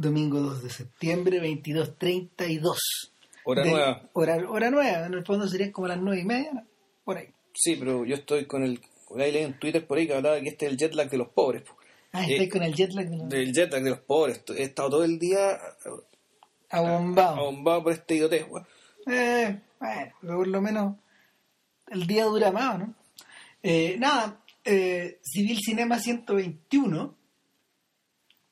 domingo 0.00 0.40
2 0.40 0.62
de 0.62 0.70
septiembre, 0.70 1.40
22.32. 1.40 2.76
Hora 3.44 3.62
De- 3.62 3.70
nueva. 3.70 4.02
Hora, 4.12 4.36
hora 4.48 4.70
nueva, 4.70 5.06
en 5.06 5.14
el 5.14 5.24
fondo 5.24 5.46
serían 5.48 5.70
como 5.72 5.88
las 5.88 5.98
nueve 5.98 6.20
y 6.20 6.24
media, 6.24 6.64
por 7.04 7.16
ahí. 7.18 7.28
Sí, 7.54 7.76
pero 7.76 8.04
yo 8.04 8.14
estoy 8.16 8.44
con 8.46 8.62
el. 8.62 8.80
Ahí 9.18 9.32
leí 9.32 9.44
en 9.44 9.58
Twitter 9.58 9.86
por 9.86 9.98
ahí 9.98 10.06
que 10.06 10.14
hablaba 10.14 10.40
que 10.40 10.48
este 10.48 10.66
es 10.66 10.72
el 10.72 10.78
jet 10.78 10.94
lag 10.94 11.08
de 11.08 11.18
los 11.18 11.28
pobres. 11.28 11.62
po. 11.62 11.76
Ah, 12.12 12.24
Eh, 12.26 12.32
estoy 12.32 12.48
con 12.48 12.62
el 12.62 12.74
jet 12.74 12.92
lag 12.92 13.08
de 13.08 13.16
los- 13.16 13.28
Del 13.28 13.52
jet 13.52 13.70
lag 13.72 13.82
de 13.82 13.90
los 13.90 14.00
pobres. 14.00 14.42
He 14.56 14.62
estado 14.64 14.90
todo 14.90 15.04
el 15.04 15.18
día 15.18 15.58
abombado. 16.70 17.36
abombado 17.36 17.84
por 17.84 17.92
este 17.92 18.14
idiotez. 18.16 18.46
Eh, 19.06 19.60
bueno, 19.78 20.12
pero 20.20 20.36
por 20.36 20.46
lo 20.48 20.60
menos 20.60 20.96
el 21.88 22.06
día 22.06 22.24
dura 22.24 22.50
más, 22.50 22.78
¿no? 22.80 22.94
Eh, 23.62 23.96
nada, 23.98 24.42
eh, 24.64 25.18
Civil 25.22 25.58
Cinema 25.64 25.98
121 25.98 27.14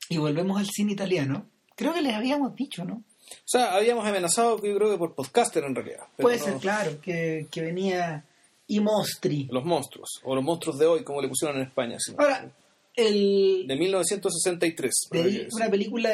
y 0.09 0.18
volvemos 0.18 0.59
al 0.59 0.66
cine 0.66 0.93
italiano. 0.93 1.46
Creo 1.77 1.93
que 1.95 2.02
les 2.02 2.14
habíamos 2.14 2.55
dicho, 2.55 2.84
¿no? 2.84 2.95
O 3.27 3.47
sea, 3.47 3.74
habíamos 3.74 4.06
amenazado, 4.06 4.56
yo 4.62 4.77
creo 4.77 4.91
que 4.91 4.98
por 4.98 5.15
podcaster 5.15 5.65
en 5.65 5.74
realidad. 5.74 6.05
Puede 6.16 6.38
no- 6.38 6.45
ser, 6.45 6.55
claro, 6.59 7.01
que, 7.01 7.46
que 7.51 7.62
venía 7.62 8.24
I 8.69 8.80
Mostri. 8.80 9.48
Los 9.51 9.65
monstruos. 9.65 10.20
O 10.24 10.34
los 10.34 10.45
monstruos 10.45 10.79
de 10.79 10.87
hoy, 10.87 11.05
como 11.05 11.20
le 11.23 11.29
pusieron 11.29 11.56
en 11.56 11.65
España. 11.66 11.96
sí. 11.98 12.12
Ahora, 12.19 12.51
el, 12.95 13.65
De 13.66 13.77
1963. 13.77 14.93
de 15.10 15.48
una 15.52 15.69
película 15.69 16.10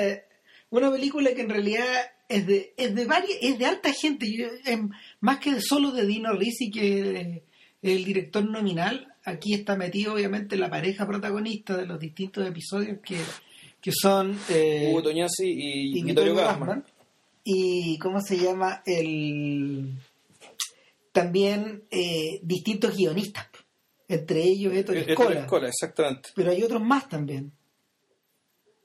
una 0.70 0.90
película 0.90 1.34
que 1.34 1.40
en 1.42 1.50
realidad 1.50 1.84
es 2.28 2.46
de 2.46 2.72
es 2.76 2.94
de 2.94 3.04
varias 3.04 3.36
es 3.42 3.58
de 3.58 3.66
alta 3.66 3.92
gente 3.92 4.26
Yo, 4.32 4.46
em, 4.64 4.88
más 5.20 5.40
que 5.40 5.60
solo 5.60 5.90
de 5.90 6.06
Dino 6.06 6.32
Risi 6.32 6.70
que 6.70 7.00
eh, 7.20 7.42
el 7.82 8.04
director 8.04 8.48
nominal 8.48 9.08
aquí 9.24 9.52
está 9.52 9.76
metido 9.76 10.14
obviamente 10.14 10.56
la 10.56 10.70
pareja 10.70 11.06
protagonista 11.06 11.76
de 11.76 11.86
los 11.86 11.98
distintos 11.98 12.46
episodios 12.46 12.98
que, 13.04 13.18
que 13.80 13.92
son 13.92 14.38
eh, 14.48 14.88
Hugo 14.90 15.02
Toñasi 15.02 15.46
y, 15.46 15.98
y 15.98 16.02
Vittorio 16.02 16.34
Gassman. 16.34 16.84
Y 17.44 17.98
cómo 17.98 18.20
se 18.20 18.36
llama 18.36 18.82
el 18.84 19.94
también 21.12 21.84
eh, 21.90 22.40
distintos 22.42 22.96
guionistas 22.96 23.46
entre 24.10 24.42
ellos 24.42 24.74
Ettore 24.74 25.00
Ettore 25.00 25.14
Scola 25.14 25.46
Scola, 25.46 25.68
exactamente. 25.68 26.30
pero 26.34 26.50
hay 26.50 26.62
otros 26.62 26.82
más 26.82 27.08
también. 27.08 27.52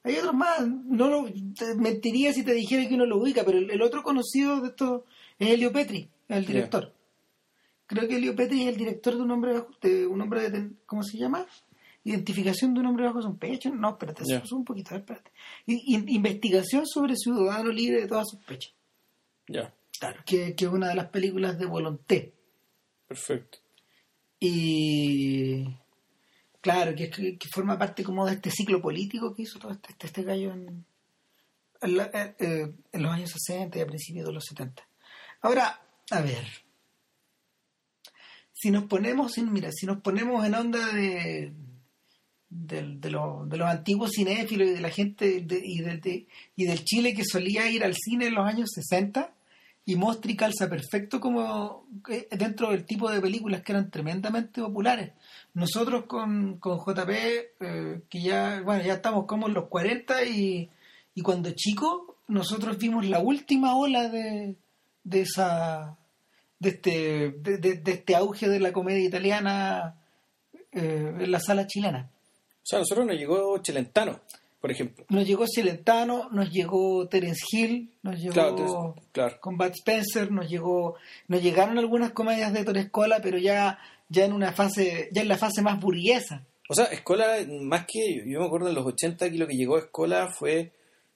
Hay 0.03 0.16
otros 0.17 0.36
más. 0.36 0.61
No 0.67 1.09
lo, 1.09 1.25
te 1.58 1.73
mentiría 1.73 2.31
si 2.31 2.44
te 2.44 2.53
dijera 2.53 2.88
que 2.88 2.94
uno 2.94 3.08
lo 3.08 3.17
ubica, 3.17 3.44
pero 3.44 3.58
el, 3.58 3.72
el 3.72 3.81
otro 3.81 4.03
conocido 4.03 4.62
de 4.62 4.67
esto 4.67 5.06
es 5.39 5.50
Elio 5.50 5.72
Petri, 5.72 6.08
el 6.30 6.45
director. 6.45 6.94
Creo 7.88 8.08
que 8.08 8.17
Elio 8.17 8.36
Petri 8.36 8.62
es 8.64 8.67
el 8.67 8.78
director 8.78 9.16
de 9.16 9.22
un 9.22 9.31
hombre 9.31 9.64
de 9.81 10.06
un 10.06 10.22
hombre 10.22 10.50
de, 10.52 10.69
¿cómo 10.86 11.02
se 11.02 11.17
llama? 11.17 11.47
Identificación 12.06 12.73
de 12.73 12.80
un 12.81 12.86
hombre 12.86 13.06
bajo 13.06 13.22
su 13.22 13.36
pecho. 13.38 13.73
No, 13.73 13.89
espérate, 13.89 14.23
sube 14.23 14.59
un 14.59 14.64
poquito, 14.66 14.92
a 14.92 14.94
ver, 14.94 15.02
espérate. 15.02 15.31
In- 15.66 16.08
investigación 16.08 16.86
sobre 16.86 17.16
ciudadano 17.17 17.70
libre 17.72 18.02
de 18.02 18.08
todas 18.08 18.30
sospechas. 18.30 18.73
Ya, 19.47 19.73
Claro, 20.00 20.22
que, 20.25 20.53
es 20.58 20.67
una 20.67 20.89
de 20.89 20.95
las 20.95 21.09
películas 21.09 21.58
de 21.58 21.66
Volonté. 21.66 22.34
perfecto. 23.08 23.58
Y 24.39 25.66
claro, 26.62 26.94
que, 26.95 27.09
que, 27.09 27.38
que 27.38 27.47
forma 27.50 27.78
parte 27.78 28.03
como 28.03 28.25
de 28.25 28.34
este 28.34 28.52
ciclo 28.52 28.81
político 28.81 29.34
que 29.34 29.44
hizo 29.44 29.58
todo 29.59 29.72
este, 29.72 29.92
este, 29.94 30.08
este 30.08 30.23
gallo 30.23 30.52
en, 30.53 30.86
en, 31.81 31.97
la- 31.97 32.12
eh, 32.14 32.36
eh, 32.40 32.73
en 32.92 33.03
los 33.03 33.12
años 33.12 33.31
60 33.31 33.78
y 33.78 33.81
a 33.81 33.88
principios 33.88 34.28
de 34.28 34.34
los 34.34 34.44
70. 34.45 34.88
Ahora, 35.42 35.81
a 36.12 36.22
ver, 36.22 36.45
si 38.53 38.69
nos 38.72 38.84
ponemos, 38.86 39.34
si- 39.34 39.44
mira, 39.44 39.72
si 39.72 39.86
nos 39.86 40.02
ponemos 40.02 40.45
en 40.45 40.56
onda 40.56 40.94
de, 40.94 41.53
del- 42.67 43.00
de, 43.02 43.09
lo- 43.11 43.45
de 43.45 43.58
los 43.58 43.67
antiguos 43.70 44.11
cinéfilos 44.16 44.67
y 44.70 44.72
de 44.73 44.81
la 44.81 44.89
gente 44.89 45.25
y, 45.38 45.42
de- 45.81 46.28
y 46.56 46.66
del 46.66 46.84
Chile 46.84 47.14
que 47.14 47.23
solía 47.25 47.70
ir 47.70 47.84
al 47.84 47.94
cine 47.95 48.28
en 48.28 48.36
los 48.36 48.47
años 48.47 48.70
60, 48.73 49.31
y 49.88 49.95
Mostri 49.97 50.36
calza 50.36 50.67
perfecto 50.67 51.20
como 51.20 51.86
eh, 52.09 52.28
dentro 52.31 52.72
del 52.72 52.86
tipo 52.86 53.12
de 53.12 53.22
películas 53.22 53.62
que 53.62 53.72
eran 53.72 53.91
tremendamente 53.91 54.59
populares. 54.62 55.12
Nosotros 55.53 56.06
con, 56.07 56.57
con 56.57 56.79
JP, 56.79 57.09
eh, 57.12 58.02
que 58.09 58.22
ya, 58.22 58.62
bueno, 58.63 58.84
ya 58.84 58.94
estamos 58.96 59.25
como 59.25 59.47
en 59.47 59.53
los 59.53 59.68
40 59.68 60.24
y, 60.25 60.69
y 61.13 61.22
cuando 61.22 61.52
chico, 61.52 62.18
nosotros 62.28 62.79
vimos 62.79 63.06
la 63.06 63.19
última 63.19 63.75
ola 63.78 64.09
de, 64.09 64.56
de 65.03 65.22
esa 65.22 65.97
de 66.58 66.69
este, 66.69 67.31
de 67.31 67.84
este 67.91 68.16
auge 68.16 68.47
de 68.50 68.59
la 68.59 68.72
comedia 68.74 69.06
italiana 69.06 69.96
eh, 70.72 71.13
en 71.19 71.29
la 71.31 71.40
sala 71.40 71.68
chilena. 71.68 72.09
O 72.66 72.68
sea, 72.68 72.80
a 72.80 72.81
nosotros 72.81 73.06
nos 73.06 73.16
llegó 73.16 73.59
Chelentano, 73.59 74.22
por 74.59 74.72
ejemplo. 74.72 75.06
Nos 75.09 75.28
llegó 75.28 75.46
Celentano, 75.48 76.30
nos 76.31 76.50
llegó 76.50 77.08
Terence 77.08 77.46
Hill, 77.52 77.92
nos 78.02 78.20
llegó 78.20 78.96
Claro, 79.12 79.40
con 79.40 79.56
Bud 79.56 79.72
Spencer, 79.76 80.31
nos 80.31 80.50
llegó, 80.50 80.96
nos 81.28 81.44
llegaron 81.44 81.78
algunas 81.78 82.12
comedias 82.14 82.52
de 82.53 82.66
Torescola, 82.66 83.20
pero 83.22 83.38
ya, 83.38 83.78
ya 84.09 84.26
en 84.26 84.34
una 84.34 84.52
fase, 84.52 85.09
ya 85.12 85.22
en 85.22 85.28
la 85.28 85.38
fase 85.38 85.62
más 85.62 85.80
burguesa. 85.80 86.42
O 86.68 86.74
sea, 86.74 86.86
Escola, 86.86 87.38
más 87.62 87.86
que. 87.86 88.24
Yo 88.26 88.40
me 88.40 88.48
acuerdo 88.48 88.70
en 88.70 88.74
los 88.74 88.86
80 88.88 89.30
que 89.30 89.38
lo 89.38 89.46
que 89.46 89.58
llegó 89.58 89.76
a 89.76 89.82
Escola 89.82 90.30
fue 90.30 90.72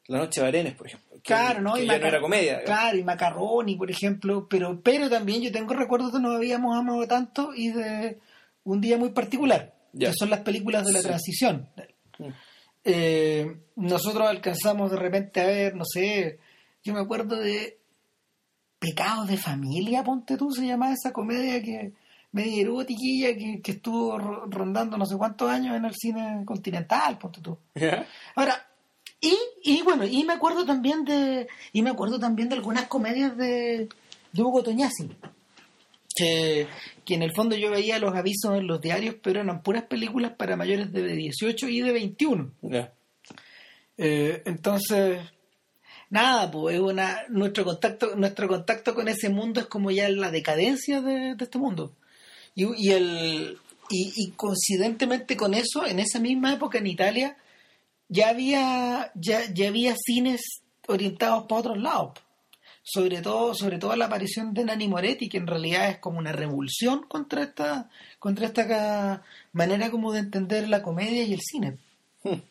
La 0.06 0.20
Noche 0.20 0.42
de 0.42 0.48
Arenes, 0.48 0.76
por 0.76 0.86
ejemplo. 0.86 1.10
Que, 1.14 1.22
claro, 1.22 1.62
¿no? 1.62 1.74
que 1.74 1.86
Y 1.86 1.88
ya 1.88 1.98
no 1.98 2.06
era 2.06 2.22
comedia. 2.22 2.64
Claro, 2.64 2.96
y 2.96 3.04
Macarroni, 3.04 3.76
por 3.76 3.90
ejemplo, 3.90 4.46
pero, 4.48 4.80
pero 4.84 5.10
también 5.10 5.42
yo 5.42 5.52
tengo 5.52 5.74
recuerdos 5.74 6.14
de 6.14 6.20
No 6.20 6.34
habíamos 6.34 6.78
amado 6.78 7.08
tanto 7.08 7.56
y 7.56 7.72
de 7.72 8.20
Un 8.66 8.82
día 8.82 9.00
muy 9.00 9.10
particular, 9.10 9.74
Que 9.98 10.12
son 10.14 10.30
las 10.30 10.42
películas 10.42 10.86
de 10.86 10.94
la 10.94 11.00
Sí. 11.00 11.06
transición. 11.08 11.70
Mm. 12.18 12.28
Eh, 12.84 13.58
nosotros 13.76 14.28
alcanzamos 14.28 14.92
de 14.92 14.98
repente 14.98 15.42
a 15.42 15.46
ver, 15.48 15.76
no 15.76 15.84
sé, 15.86 16.40
yo 16.84 16.94
me 16.94 17.00
acuerdo 17.02 17.36
de 17.36 17.78
Pecados 18.80 19.28
de 19.28 19.38
Familia, 19.38 20.04
ponte 20.04 20.38
tú, 20.38 20.52
se 20.52 20.66
llamaba 20.66 20.94
esa 20.94 21.12
comedia 21.12 21.62
que 21.62 21.92
media 22.32 22.62
erotiquilla 22.62 23.36
que, 23.36 23.60
que 23.62 23.72
estuvo 23.72 24.18
ro- 24.18 24.46
rondando 24.48 24.98
no 24.98 25.06
sé 25.06 25.18
cuántos 25.18 25.50
años 25.50 25.76
en 25.76 25.84
el 25.86 25.94
cine 25.96 26.44
continental, 26.46 27.18
ponte 27.18 27.42
tú. 27.42 27.58
Ahora, 28.36 28.66
y, 29.20 29.36
y 29.64 29.82
bueno, 29.82 30.06
y 30.06 30.24
me 30.24 30.34
acuerdo 30.34 30.66
también 30.66 31.04
de 31.04 31.48
y 31.74 31.82
me 31.82 31.90
acuerdo 31.90 32.20
también 32.20 32.48
de 32.48 32.56
algunas 32.56 32.88
comedias 32.88 33.36
de, 33.36 33.90
de 34.32 34.42
Hugo 34.42 34.64
Toñasi. 34.64 35.10
Que, 36.20 36.68
que 37.06 37.16
en 37.16 37.24
el 37.24 37.34
fondo 37.34 37.56
yo 37.56 37.72
veía 37.72 38.00
los 38.00 38.16
avisos 38.16 38.58
en 38.58 38.68
los 38.68 38.82
diarios, 38.82 39.16
pero 39.22 39.42
eran 39.42 39.64
puras 39.64 39.84
películas 39.84 40.34
para 40.38 40.58
mayores 40.58 40.92
de 40.92 41.16
18 41.16 41.68
y 41.70 41.82
de 41.82 41.92
21. 41.92 42.52
Ya. 42.62 42.94
Eh, 43.98 44.44
entonces, 44.46 45.20
nada, 46.10 46.52
pues 46.52 46.76
es 46.76 46.82
una, 46.82 47.24
nuestro 47.30 47.66
contacto, 47.66 48.16
nuestro 48.16 48.48
contacto 48.48 48.96
con 48.96 49.08
ese 49.08 49.30
mundo 49.30 49.60
es 49.60 49.68
como 49.68 49.92
ya 49.92 50.10
la 50.10 50.32
decadencia 50.32 51.02
de, 51.02 51.36
de 51.36 51.44
este 51.44 51.58
mundo. 51.58 51.94
Y, 52.56 52.66
y 52.76 52.92
el 52.92 53.58
y, 53.90 54.14
y 54.16 54.32
coincidentemente 54.32 55.36
con 55.36 55.54
eso, 55.54 55.86
en 55.86 56.00
esa 56.00 56.20
misma 56.20 56.54
época 56.54 56.78
en 56.78 56.88
Italia, 56.88 57.38
ya 58.08 58.30
había, 58.30 59.12
ya, 59.16 59.52
ya 59.52 59.68
había 59.68 59.96
cines 59.98 60.62
orientados 60.88 61.46
para 61.48 61.60
otros 61.60 61.78
lados. 61.78 62.12
Sobre 62.92 63.22
todo, 63.22 63.54
sobre 63.54 63.78
todo 63.78 63.96
la 63.96 64.06
aparición 64.06 64.54
de 64.54 64.64
Nani 64.64 64.88
Moretti, 64.88 65.30
que 65.30 65.38
en 65.38 65.46
realidad 65.46 65.90
es 65.90 65.98
como 66.00 66.18
una 66.18 66.32
revolución 66.32 67.04
contra 67.08 67.44
esta, 67.44 67.90
contra 68.18 68.48
esta 68.48 69.22
manera 69.54 69.92
como 69.92 70.12
de 70.12 70.20
entender 70.20 70.68
la 70.68 70.82
comedia 70.82 71.24
y 71.24 71.34
el 71.34 71.42
cine 71.42 71.78
Hmm. 72.24 72.42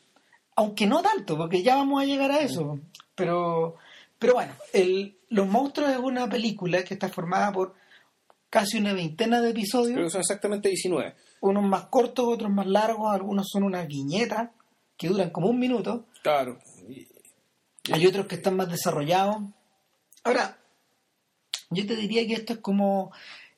aunque 0.56 0.86
no 0.86 1.02
tanto, 1.02 1.36
porque 1.36 1.62
ya 1.62 1.76
vamos 1.76 2.00
a 2.00 2.06
llegar 2.06 2.30
a 2.32 2.38
eso. 2.40 2.78
Pero, 3.14 3.76
pero 4.18 4.34
bueno, 4.34 4.52
el, 4.72 5.18
Los 5.28 5.46
Monstruos 5.46 5.90
es 5.90 5.98
una 5.98 6.26
película 6.28 6.82
que 6.84 6.94
está 6.94 7.08
formada 7.08 7.52
por 7.52 7.74
casi 8.48 8.78
una 8.78 8.94
veintena 8.94 9.42
de 9.42 9.52
Creo 9.52 9.54
que 9.54 9.60
episodios, 9.60 10.12
son 10.12 10.20
exactamente 10.22 10.68
19. 10.70 11.14
unos 11.42 11.64
más 11.64 11.84
cortos, 11.86 12.26
otros 12.28 12.50
más 12.50 12.66
largos, 12.66 13.12
algunos 13.12 13.46
son 13.52 13.64
unas 13.64 13.86
viñetas 13.86 14.50
que 14.96 15.08
duran 15.08 15.30
como 15.30 15.48
un 15.48 15.58
minuto, 15.58 16.06
Claro. 16.22 16.58
Hay 17.92 18.06
otros 18.06 18.26
que 18.26 18.36
están 18.36 18.56
más 18.56 18.70
desarrollados. 18.70 19.42
Ahora, 20.28 20.58
yo 21.70 21.86
te 21.86 21.96
diría 21.96 22.26
que 22.26 22.34
esto 22.34 22.52
es 22.54 22.58
como 22.60 23.12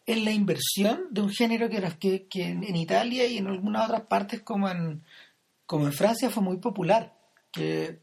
es 0.07 0.23
la 0.25 0.31
inversión 0.33 1.07
de 1.11 1.21
un 1.21 1.31
género 1.31 1.69
que, 1.69 1.77
era- 1.77 1.99
que, 1.99 2.27
que 2.27 2.43
en 2.45 2.77
Italia 2.77 3.27
y 3.27 3.39
en 3.39 3.47
algunas 3.49 3.85
otras 3.89 4.03
partes 4.03 4.41
como 4.43 4.69
en, 4.69 5.05
como 5.67 5.87
en 5.87 5.93
Francia 5.93 6.31
fue 6.31 6.43
muy 6.43 6.57
popular, 6.59 7.15
que 7.53 8.01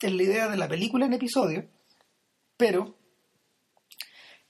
es 0.00 0.12
la 0.12 0.22
idea 0.22 0.48
de 0.48 0.56
la 0.56 0.68
película 0.68 1.06
en 1.06 1.14
episodios, 1.14 1.64
pero 2.56 2.96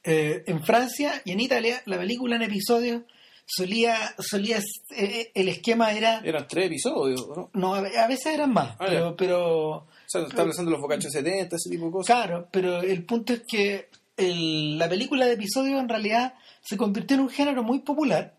eh, 0.05 0.45
en 0.47 0.63
Francia 0.65 1.21
y 1.25 1.33
en 1.33 1.41
Italia 1.41 1.83
la 1.87 1.99
película 1.99 2.37
en 2.37 2.43
episodios 2.43 3.03
solía, 3.45 4.15
solía 4.19 4.59
eh, 4.91 5.31
el 5.35 5.49
esquema 5.49 5.93
era, 5.93 6.21
Eran 6.25 6.47
tres 6.49 6.67
episodios, 6.67 7.27
¿no? 7.29 7.51
no, 7.55 7.75
a 7.75 8.07
veces 8.09 8.27
eran 8.27 8.53
más, 8.53 8.77
Ah, 8.81 8.87
pero, 8.89 9.17
pero 9.17 9.87
sea, 10.09 10.23
está 10.23 10.45
pensando 10.45 10.71
los 10.71 10.81
bocachos 10.81 11.13
70, 11.13 11.57
ese 11.57 11.71
tipo 11.71 11.87
de 11.87 11.93
cosas. 11.93 12.07
Claro, 12.17 12.49
pero 12.51 12.81
el 12.83 13.05
punto 13.05 13.33
es 13.33 13.43
que 13.47 13.89
el- 14.17 14.79
la 14.79 14.89
película 14.89 15.27
de 15.27 15.33
episodios 15.35 15.81
en 15.81 15.89
realidad 15.89 16.35
se 16.63 16.77
convirtió 16.77 17.17
en 17.17 17.23
un 17.23 17.29
género 17.31 17.63
muy 17.63 17.81
popular 17.81 18.35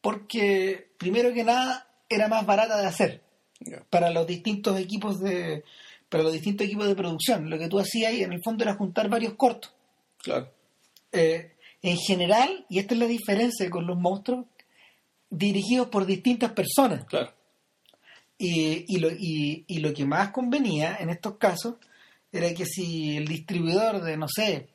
porque, 0.00 0.88
primero 0.98 1.32
que 1.32 1.44
nada, 1.44 1.88
era 2.08 2.28
más 2.28 2.44
barata 2.46 2.80
de 2.80 2.86
hacer 2.86 3.22
para 3.90 4.10
los 4.10 4.26
distintos 4.26 4.78
equipos 4.78 5.20
de 5.20 5.64
para 6.08 6.22
los 6.22 6.32
distintos 6.32 6.66
equipos 6.66 6.86
de 6.86 6.94
producción. 6.94 7.50
Lo 7.50 7.58
que 7.58 7.68
tú 7.68 7.78
hacías 7.80 8.12
ahí 8.12 8.22
en 8.22 8.32
el 8.32 8.40
fondo 8.44 8.62
era 8.62 8.74
juntar 8.74 9.08
varios 9.08 9.34
cortos. 9.34 9.72
Claro. 10.22 10.48
Eh, 11.10 11.52
en 11.82 11.96
general, 11.96 12.64
y 12.68 12.78
esta 12.78 12.94
es 12.94 13.00
la 13.00 13.06
diferencia 13.06 13.68
con 13.68 13.86
los 13.86 13.96
monstruos, 13.98 14.46
dirigidos 15.30 15.88
por 15.88 16.06
distintas 16.06 16.52
personas. 16.52 17.04
Claro. 17.06 17.32
Y, 18.46 18.84
y, 18.88 18.98
lo, 18.98 19.08
y, 19.10 19.64
y 19.66 19.78
lo 19.78 19.92
que 19.94 20.04
más 20.04 20.30
convenía 20.30 20.96
en 20.96 21.08
estos 21.10 21.36
casos 21.38 21.76
era 22.32 22.52
que 22.52 22.66
si 22.66 23.16
el 23.16 23.26
distribuidor 23.26 24.02
de, 24.02 24.16
no 24.16 24.26
sé, 24.28 24.68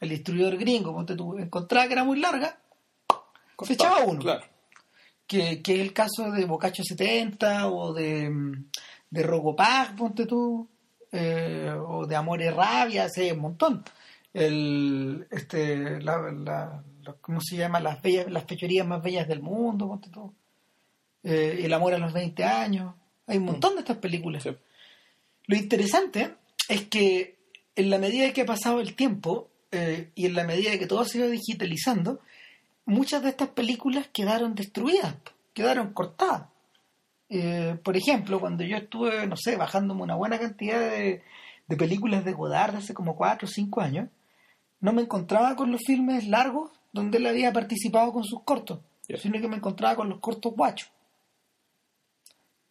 el 0.00 0.08
distribuidor 0.10 0.56
gringo, 0.58 0.92
ponte 0.94 1.14
tú, 1.16 1.36
encontraba 1.38 1.86
que 1.86 1.94
era 1.94 2.04
muy 2.04 2.20
larga, 2.20 2.58
se 3.62 3.72
echaba 3.72 4.04
uno. 4.04 4.20
Claro. 4.20 4.44
Que, 5.26 5.60
que 5.62 5.74
es 5.74 5.80
el 5.80 5.92
caso 5.92 6.30
de 6.30 6.44
Bocacho 6.44 6.82
70 6.84 7.68
o 7.68 7.92
de, 7.92 8.30
de 9.10 9.22
Rogopag, 9.22 9.96
ponte 9.96 10.24
tú, 10.26 10.68
eh, 11.10 11.72
o 11.88 12.06
de 12.06 12.14
Amor 12.14 12.42
y 12.42 12.50
Rabia, 12.50 13.08
sí, 13.08 13.30
un 13.32 13.40
montón. 13.40 13.82
El, 14.32 15.26
este, 15.30 16.00
la, 16.02 16.18
la- 16.30 16.82
la- 17.02 17.12
¿cómo 17.22 17.40
se 17.40 17.56
llama? 17.56 17.80
Las, 17.80 18.02
bellas, 18.02 18.30
las 18.30 18.44
fechorías 18.44 18.86
más 18.86 19.02
bellas 19.02 19.26
del 19.26 19.40
mundo, 19.40 19.88
ponte 19.88 20.10
tú. 20.10 20.32
Eh, 21.24 21.60
el 21.64 21.72
amor 21.72 21.94
a 21.94 21.98
los 21.98 22.12
20 22.12 22.44
años. 22.44 22.94
Hay 23.26 23.38
un 23.38 23.44
montón 23.44 23.74
de 23.74 23.80
estas 23.80 23.98
películas. 23.98 24.42
Sí. 24.42 24.50
Lo 25.46 25.56
interesante 25.56 26.34
es 26.68 26.86
que 26.86 27.36
en 27.74 27.90
la 27.90 27.98
medida 27.98 28.32
que 28.32 28.42
ha 28.42 28.46
pasado 28.46 28.80
el 28.80 28.94
tiempo 28.94 29.48
eh, 29.70 30.10
y 30.14 30.26
en 30.26 30.34
la 30.34 30.44
medida 30.44 30.78
que 30.78 30.86
todo 30.86 31.04
se 31.04 31.18
ido 31.18 31.28
digitalizando, 31.28 32.20
muchas 32.84 33.22
de 33.22 33.30
estas 33.30 33.48
películas 33.48 34.08
quedaron 34.12 34.54
destruidas, 34.54 35.14
quedaron 35.52 35.92
cortadas. 35.92 36.48
Eh, 37.28 37.76
por 37.82 37.96
ejemplo, 37.96 38.40
cuando 38.40 38.64
yo 38.64 38.76
estuve, 38.76 39.26
no 39.26 39.36
sé, 39.36 39.56
bajándome 39.56 40.02
una 40.02 40.14
buena 40.14 40.38
cantidad 40.38 40.80
de, 40.80 41.22
de 41.66 41.76
películas 41.76 42.24
de 42.24 42.32
Godard 42.32 42.76
hace 42.76 42.94
como 42.94 43.16
4 43.16 43.46
o 43.46 43.50
5 43.50 43.80
años, 43.80 44.08
no 44.80 44.92
me 44.92 45.02
encontraba 45.02 45.56
con 45.56 45.72
los 45.72 45.80
filmes 45.86 46.28
largos 46.28 46.70
donde 46.92 47.18
él 47.18 47.26
había 47.26 47.52
participado 47.52 48.12
con 48.12 48.24
sus 48.24 48.42
cortos, 48.42 48.80
sino 49.20 49.40
que 49.40 49.48
me 49.48 49.56
encontraba 49.56 49.96
con 49.96 50.08
los 50.08 50.20
cortos 50.20 50.54
guachos. 50.54 50.90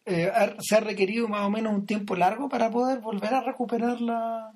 Eh, 0.08 0.30
se 0.60 0.76
ha 0.76 0.80
requerido 0.80 1.26
más 1.26 1.42
o 1.42 1.50
menos 1.50 1.74
un 1.74 1.84
tiempo 1.84 2.14
largo 2.14 2.48
para 2.48 2.70
poder 2.70 3.00
volver 3.00 3.34
a 3.34 3.40
recuperar 3.40 4.00
la, 4.00 4.52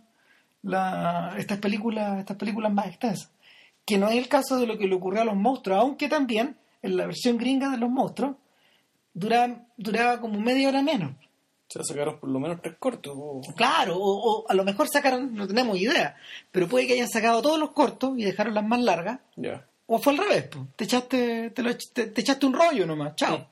la- 0.62 1.34
estas 1.38 1.58
películas 1.58 2.20
estas 2.20 2.36
películas 2.36 2.72
más 2.72 2.86
extensas 2.86 3.30
que 3.84 3.98
no 3.98 4.08
es 4.08 4.16
el 4.16 4.28
caso 4.28 4.58
de 4.58 4.66
lo 4.68 4.78
que 4.78 4.86
le 4.86 4.94
ocurrió 4.94 5.22
a 5.22 5.24
los 5.24 5.34
monstruos 5.34 5.80
aunque 5.80 6.08
también 6.08 6.56
en 6.82 6.96
la 6.96 7.06
versión 7.06 7.36
gringa 7.36 7.68
de 7.70 7.78
los 7.78 7.90
monstruos 7.90 8.36
duraba, 9.12 9.56
duraba 9.76 10.20
como 10.20 10.38
media 10.40 10.68
hora 10.68 10.82
menos 10.82 11.10
O 11.12 11.70
sea, 11.72 11.82
sacaron 11.82 12.20
por 12.20 12.30
lo 12.30 12.38
menos 12.38 12.60
tres 12.62 12.76
cortos. 12.78 13.16
claro 13.56 13.96
o, 13.96 14.42
o 14.42 14.48
a 14.48 14.54
lo 14.54 14.62
mejor 14.64 14.88
sacaron 14.88 15.34
no 15.34 15.48
tenemos 15.48 15.76
idea 15.78 16.14
pero 16.52 16.68
puede 16.68 16.86
que 16.86 16.92
hayan 16.94 17.08
sacado 17.08 17.42
todos 17.42 17.58
los 17.58 17.70
cortos 17.72 18.16
y 18.16 18.22
dejaron 18.24 18.54
las 18.54 18.64
más 18.64 18.80
largas 18.82 19.18
o 19.86 19.98
fue 19.98 20.12
al 20.12 20.18
revés 20.20 20.44
pues. 20.50 20.64
te 20.76 20.84
echaste 20.84 21.50
te, 21.50 21.62
lo 21.62 21.76
te- 21.76 22.06
te 22.06 22.20
echaste 22.20 22.46
un 22.46 22.52
rollo 22.52 22.86
nomás 22.86 23.16
chao. 23.16 23.46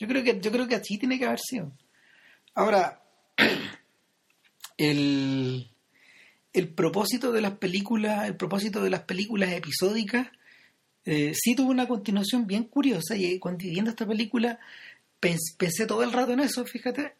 Yo 0.00 0.08
creo 0.08 0.24
que 0.24 0.40
yo 0.40 0.50
creo 0.50 0.66
que 0.66 0.74
así 0.74 0.98
tiene 0.98 1.18
que 1.18 1.26
haber 1.26 1.38
sido 1.40 1.70
ahora 2.54 3.00
el 4.76 5.70
el 6.52 6.68
propósito 6.74 7.30
de 7.32 7.40
las 7.42 7.52
películas 7.58 8.26
el 8.26 8.36
propósito 8.36 8.82
de 8.82 8.90
las 8.90 9.02
películas 9.02 9.52
episódicas 9.52 10.28
eh, 11.04 11.32
sí 11.34 11.54
tuvo 11.54 11.70
una 11.70 11.86
continuación 11.88 12.46
bien 12.46 12.64
curiosa 12.64 13.16
y 13.16 13.38
cuando 13.38 13.60
viendo 13.64 13.90
esta 13.90 14.06
película 14.06 14.58
pens- 15.20 15.56
pensé 15.56 15.86
todo 15.86 16.02
el 16.02 16.12
rato 16.12 16.32
en 16.32 16.40
eso 16.40 16.64
fíjate 16.64 17.14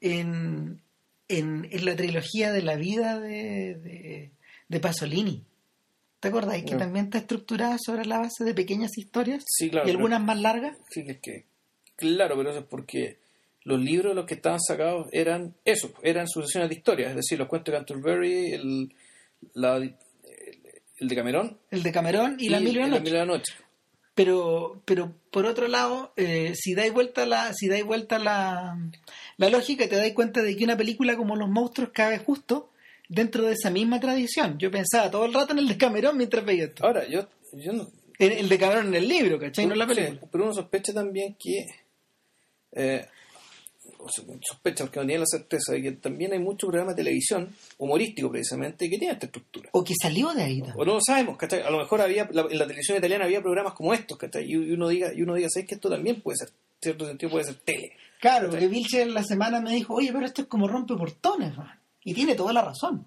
en, 0.00 0.80
en, 1.28 1.68
en 1.70 1.84
la 1.84 1.96
trilogía 1.96 2.52
de 2.52 2.62
la 2.62 2.74
vida 2.76 3.20
de, 3.20 3.74
de, 3.76 4.30
de 4.68 4.80
Pasolini 4.80 5.44
¿te 6.20 6.28
acordás? 6.28 6.62
que 6.64 6.72
No. 6.72 6.78
también 6.78 7.06
está 7.06 7.18
estructurada 7.18 7.76
sobre 7.78 8.06
la 8.06 8.18
base 8.18 8.44
de 8.44 8.54
pequeñas 8.54 8.96
historias 8.98 9.44
Sí, 9.46 9.70
claro. 9.70 9.86
y 9.88 9.90
algunas 9.92 10.20
más 10.22 10.38
largas 10.40 10.76
Sí, 10.90 11.04
es 11.06 11.18
que, 11.20 11.46
claro, 11.96 12.36
pero 12.36 12.50
eso 12.50 12.60
es 12.60 12.64
porque 12.66 13.18
los 13.64 13.80
libros 13.80 14.10
de 14.12 14.14
los 14.16 14.26
que 14.26 14.34
estaban 14.34 14.60
sacados 14.60 15.06
eran 15.12 15.54
eso, 15.64 15.92
eran 16.02 16.28
sucesiones 16.28 16.68
de 16.68 16.76
historias, 16.76 17.10
es 17.10 17.16
decir, 17.16 17.38
los 17.38 17.48
cuentos 17.48 17.72
de 17.72 17.78
Canterbury, 17.78 18.52
el, 18.52 18.94
la- 19.54 19.76
el, 19.76 19.94
el 20.98 21.08
de 21.08 21.16
Camerón 21.16 21.58
el 21.70 21.82
de 21.82 21.92
Camerón 21.92 22.36
y, 22.38 22.48
la 22.48 22.60
Mil 22.60 22.76
y 22.76 22.80
el 22.80 22.90
Noche. 22.90 23.02
Mil 23.02 23.12
y 23.12 23.16
una 23.16 23.24
Noche. 23.26 23.52
pero 24.14 24.80
pero 24.84 25.12
por 25.30 25.44
otro 25.46 25.66
lado 25.68 26.12
eh, 26.16 26.52
si 26.54 26.74
dais 26.74 26.92
vuelta 26.92 27.26
la 27.26 27.52
si 27.52 27.66
dais 27.68 27.84
vuelta 27.84 28.18
la, 28.18 28.78
la 29.36 29.48
lógica 29.50 29.88
te 29.88 29.96
dais 29.96 30.14
cuenta 30.14 30.42
de 30.42 30.56
que 30.56 30.64
una 30.64 30.76
película 30.76 31.16
como 31.16 31.34
Los 31.36 31.48
monstruos 31.48 31.90
cabe 31.92 32.18
justo 32.18 32.70
dentro 33.08 33.44
de 33.44 33.54
esa 33.54 33.70
misma 33.70 33.98
tradición 33.98 34.56
yo 34.58 34.70
pensaba 34.70 35.10
todo 35.10 35.24
el 35.24 35.34
rato 35.34 35.52
en 35.52 35.58
el 35.58 35.68
de 35.68 35.76
Camerón 35.76 36.16
mientras 36.16 36.44
veía 36.44 36.64
esto 36.66 36.86
Ahora, 36.86 37.06
yo, 37.08 37.26
yo 37.54 37.72
no, 37.72 37.88
el, 38.18 38.32
el 38.32 38.48
de 38.48 38.58
Camerón 38.58 38.86
en 38.88 38.94
el 38.94 39.08
libro 39.08 39.38
¿cachai? 39.38 39.66
no 39.66 39.72
en 39.72 39.78
la 39.80 39.88
sí, 39.88 39.94
película 39.94 40.28
pero 40.30 40.44
uno 40.44 40.54
sospecha 40.54 40.92
también 40.94 41.34
que 41.38 41.66
eh, 42.74 43.06
porque 44.62 44.80
no 45.00 45.06
tiene 45.06 45.18
la 45.18 45.26
certeza 45.26 45.72
de 45.72 45.82
que 45.82 45.92
también 45.92 46.32
hay 46.32 46.38
mucho 46.38 46.66
programa 46.66 46.92
de 46.92 46.96
televisión 46.96 47.54
humorístico 47.78 48.30
precisamente 48.30 48.88
que 48.90 48.98
tiene 48.98 49.14
esta 49.14 49.26
estructura 49.26 49.68
o 49.72 49.82
que 49.82 49.94
salió 50.00 50.32
de 50.34 50.42
ahí 50.42 50.58
también. 50.60 50.78
O 50.78 50.84
no 50.84 50.94
lo 50.94 51.00
sabemos, 51.00 51.36
¿cachai? 51.36 51.62
A 51.62 51.70
lo 51.70 51.78
mejor 51.78 52.00
había, 52.00 52.28
la- 52.32 52.46
en 52.50 52.58
la 52.58 52.66
televisión 52.66 52.98
italiana 52.98 53.24
había 53.24 53.40
programas 53.42 53.72
como 53.74 53.94
estos, 53.94 54.18
¿cachai? 54.18 54.44
Y 54.50 54.56
uno 54.56 54.88
diga, 54.88 55.12
y 55.14 55.22
uno 55.22 55.34
diga, 55.34 55.48
¿sabes 55.50 55.68
que 55.68 55.74
esto 55.76 55.88
también 55.90 56.20
puede 56.20 56.36
ser, 56.38 56.48
en 56.48 56.54
cierto 56.82 57.06
sentido 57.06 57.30
puede 57.32 57.44
ser 57.44 57.54
tele? 57.56 57.92
claro 58.20 58.48
porque 58.50 58.68
Vilche 58.68 59.02
en 59.02 59.12
la 59.12 59.22
semana 59.22 59.60
me 59.60 59.72
dijo 59.72 59.94
oye 59.94 60.10
pero 60.12 60.24
esto 60.24 60.42
es 60.42 60.48
como 60.48 60.66
rompe 60.66 60.94
portones 60.96 61.54
man". 61.56 61.78
y 62.04 62.14
tiene 62.14 62.34
toda 62.34 62.52
la 62.54 62.62
razón 62.62 63.06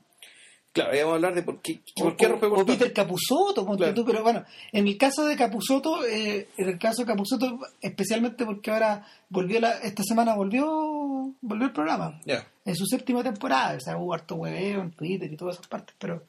Claro, 0.74 0.92
vamos 0.92 1.12
a 1.12 1.16
hablar 1.16 1.34
de 1.36 1.42
por 1.44 1.60
qué, 1.62 1.82
o, 2.00 2.04
por 2.04 2.16
qué 2.18 2.28
rompe 2.28 2.46
o. 2.46 2.66
Peter 2.66 2.94
Capusotto, 2.94 3.66
Claro. 3.78 3.94
tú, 3.96 4.06
pero 4.06 4.22
bueno, 4.22 4.44
en 4.72 4.88
el 4.88 4.96
caso 4.98 5.26
de 5.26 5.36
Capusotto, 5.36 6.06
eh, 6.06 6.50
en 6.56 6.70
el 6.70 6.78
caso 6.78 7.02
de 7.02 7.08
Capusotto, 7.08 7.60
especialmente 7.82 8.46
porque 8.46 8.70
ahora 8.70 9.06
volvió 9.30 9.60
la, 9.60 9.72
esta 9.80 10.04
semana 10.04 10.36
volvió, 10.36 11.34
volvió 11.42 11.66
el 11.66 11.74
programa 11.74 12.20
Ya, 12.26 12.48
en 12.64 12.76
su 12.76 12.86
séptima 12.86 13.24
temporada, 13.24 13.76
o 13.76 13.80
sea, 13.80 13.98
hubo 13.98 14.14
harto 14.14 14.36
hueveo 14.36 14.82
en 14.82 14.92
Twitter 14.92 15.32
y 15.34 15.36
todas 15.36 15.56
esas 15.56 15.68
partes, 15.68 15.96
pero 15.98 16.24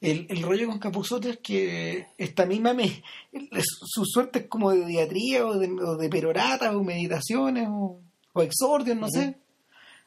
el, 0.00 0.26
el 0.30 0.42
rollo 0.42 0.66
con 0.68 0.78
Capusotto 0.80 1.28
es 1.28 1.38
que 1.38 2.08
esta 2.18 2.44
misma 2.44 2.74
me, 2.74 3.02
su 3.52 4.04
suerte 4.04 4.40
es 4.40 4.46
como 4.48 4.72
de 4.72 4.84
diatría 4.84 5.46
o 5.46 5.54
de, 5.58 5.70
o 5.70 5.96
de 5.96 6.08
peroratas 6.08 6.74
o 6.74 6.82
meditaciones 6.82 7.68
o, 7.70 8.00
o 8.32 8.42
exordios, 8.42 8.96
no 8.96 9.08
sé, 9.08 9.36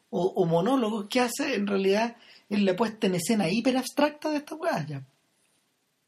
o, 0.09 0.21
o 0.35 0.45
monólogos 0.45 1.07
que 1.07 1.21
hace, 1.21 1.55
en 1.55 1.65
realidad 1.65 2.17
es 2.49 2.61
la 2.61 2.75
puesta 2.75 3.07
en 3.07 3.15
escena 3.15 3.49
hiper 3.49 3.77
abstracta 3.77 4.29
de 4.31 4.37
esta 4.37 4.55
weá 4.55 4.85
ya. 4.85 5.03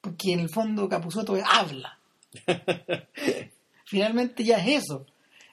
Porque 0.02 0.34
en 0.34 0.40
el 0.40 0.50
fondo 0.50 0.90
Capusotto 0.90 1.38
habla. 1.46 2.00
Finalmente 3.86 4.44
ya 4.44 4.58
es 4.58 4.84
eso. 4.84 5.06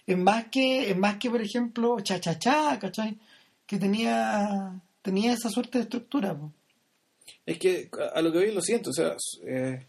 Es 0.07 0.17
más 0.17 0.47
que, 0.51 0.91
es 0.91 0.97
más 0.97 1.17
que 1.19 1.29
por 1.31 1.43
ejemplo, 1.43 1.99
cha 2.01 2.19
cha 2.21 2.39
cha, 2.39 2.79
¿cachai? 2.79 3.19
Que 3.67 3.79
tenía, 3.79 4.81
tenía 5.03 5.33
esa 5.35 5.51
suerte 5.51 5.79
de 5.79 5.85
estructura. 5.85 6.37
po. 6.39 6.53
es 7.45 7.59
que 7.59 7.91
a 8.15 8.23
lo 8.23 8.33
que 8.33 8.49
es 8.49 8.55
lo 8.55 8.63
siguiente, 8.63 8.89
o 8.91 8.93
sea, 8.93 9.15
eh, 9.47 9.87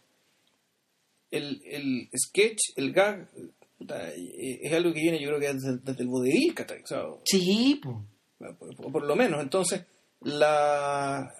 el, 1.32 1.62
el 1.65 2.10
sketch, 2.18 2.60
el 2.75 2.91
gag, 2.91 3.29
eh, 3.36 4.60
es 4.63 4.74
algo 4.74 4.91
que 4.94 5.00
viene 5.01 5.22
yo 5.22 5.29
creo 5.29 5.39
que 5.39 5.53
desde, 5.53 5.77
desde 5.77 6.03
el 6.03 6.10
vodevil, 6.10 6.53
¿cachai? 6.53 6.82
O 6.84 6.88
sea, 6.88 7.03
Sí, 7.24 7.79
po. 7.82 8.03
por, 8.38 8.75
por- 8.75 8.91
por 8.91 9.03
lo 9.06 9.15
menos. 9.15 9.41
Entonces, 9.41 9.86
la, 10.22 11.34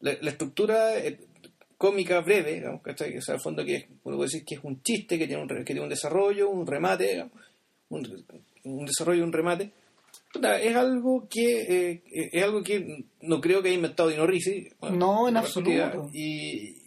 la, 0.00 0.12
la 0.20 0.30
estructura 0.30 0.96
eh, 0.98 1.18
cómica 1.76 2.20
breve, 2.20 2.54
digamos, 2.54 2.82
¿cachai? 2.82 3.16
O 3.16 3.22
sea, 3.22 3.34
al 3.36 3.40
fondo 3.40 3.64
que 3.64 3.74
es, 3.76 3.84
uno 4.04 4.16
puede 4.16 4.28
decir 4.28 4.44
que 4.44 4.56
es 4.56 4.60
un 4.64 4.82
chiste, 4.82 5.18
que 5.18 5.26
tiene 5.26 5.42
un, 5.42 5.48
que 5.48 5.64
tiene 5.64 5.80
un 5.82 5.88
desarrollo, 5.88 6.48
un 6.50 6.66
remate, 6.66 7.08
digamos, 7.08 7.32
un, 7.90 8.24
un 8.64 8.84
desarrollo 8.86 9.20
y 9.20 9.22
un 9.22 9.32
remate. 9.32 9.72
Es 10.62 10.76
algo 10.76 11.26
que 11.28 11.92
eh, 11.92 12.02
es 12.32 12.42
algo 12.42 12.62
que 12.62 13.04
no 13.22 13.40
creo 13.40 13.62
que 13.62 13.68
haya 13.68 13.76
inventado 13.76 14.08
Dino 14.10 14.26
Risi. 14.26 14.68
No, 14.90 15.28
en 15.28 15.36
absoluto. 15.38 15.70
Y, 16.12 16.82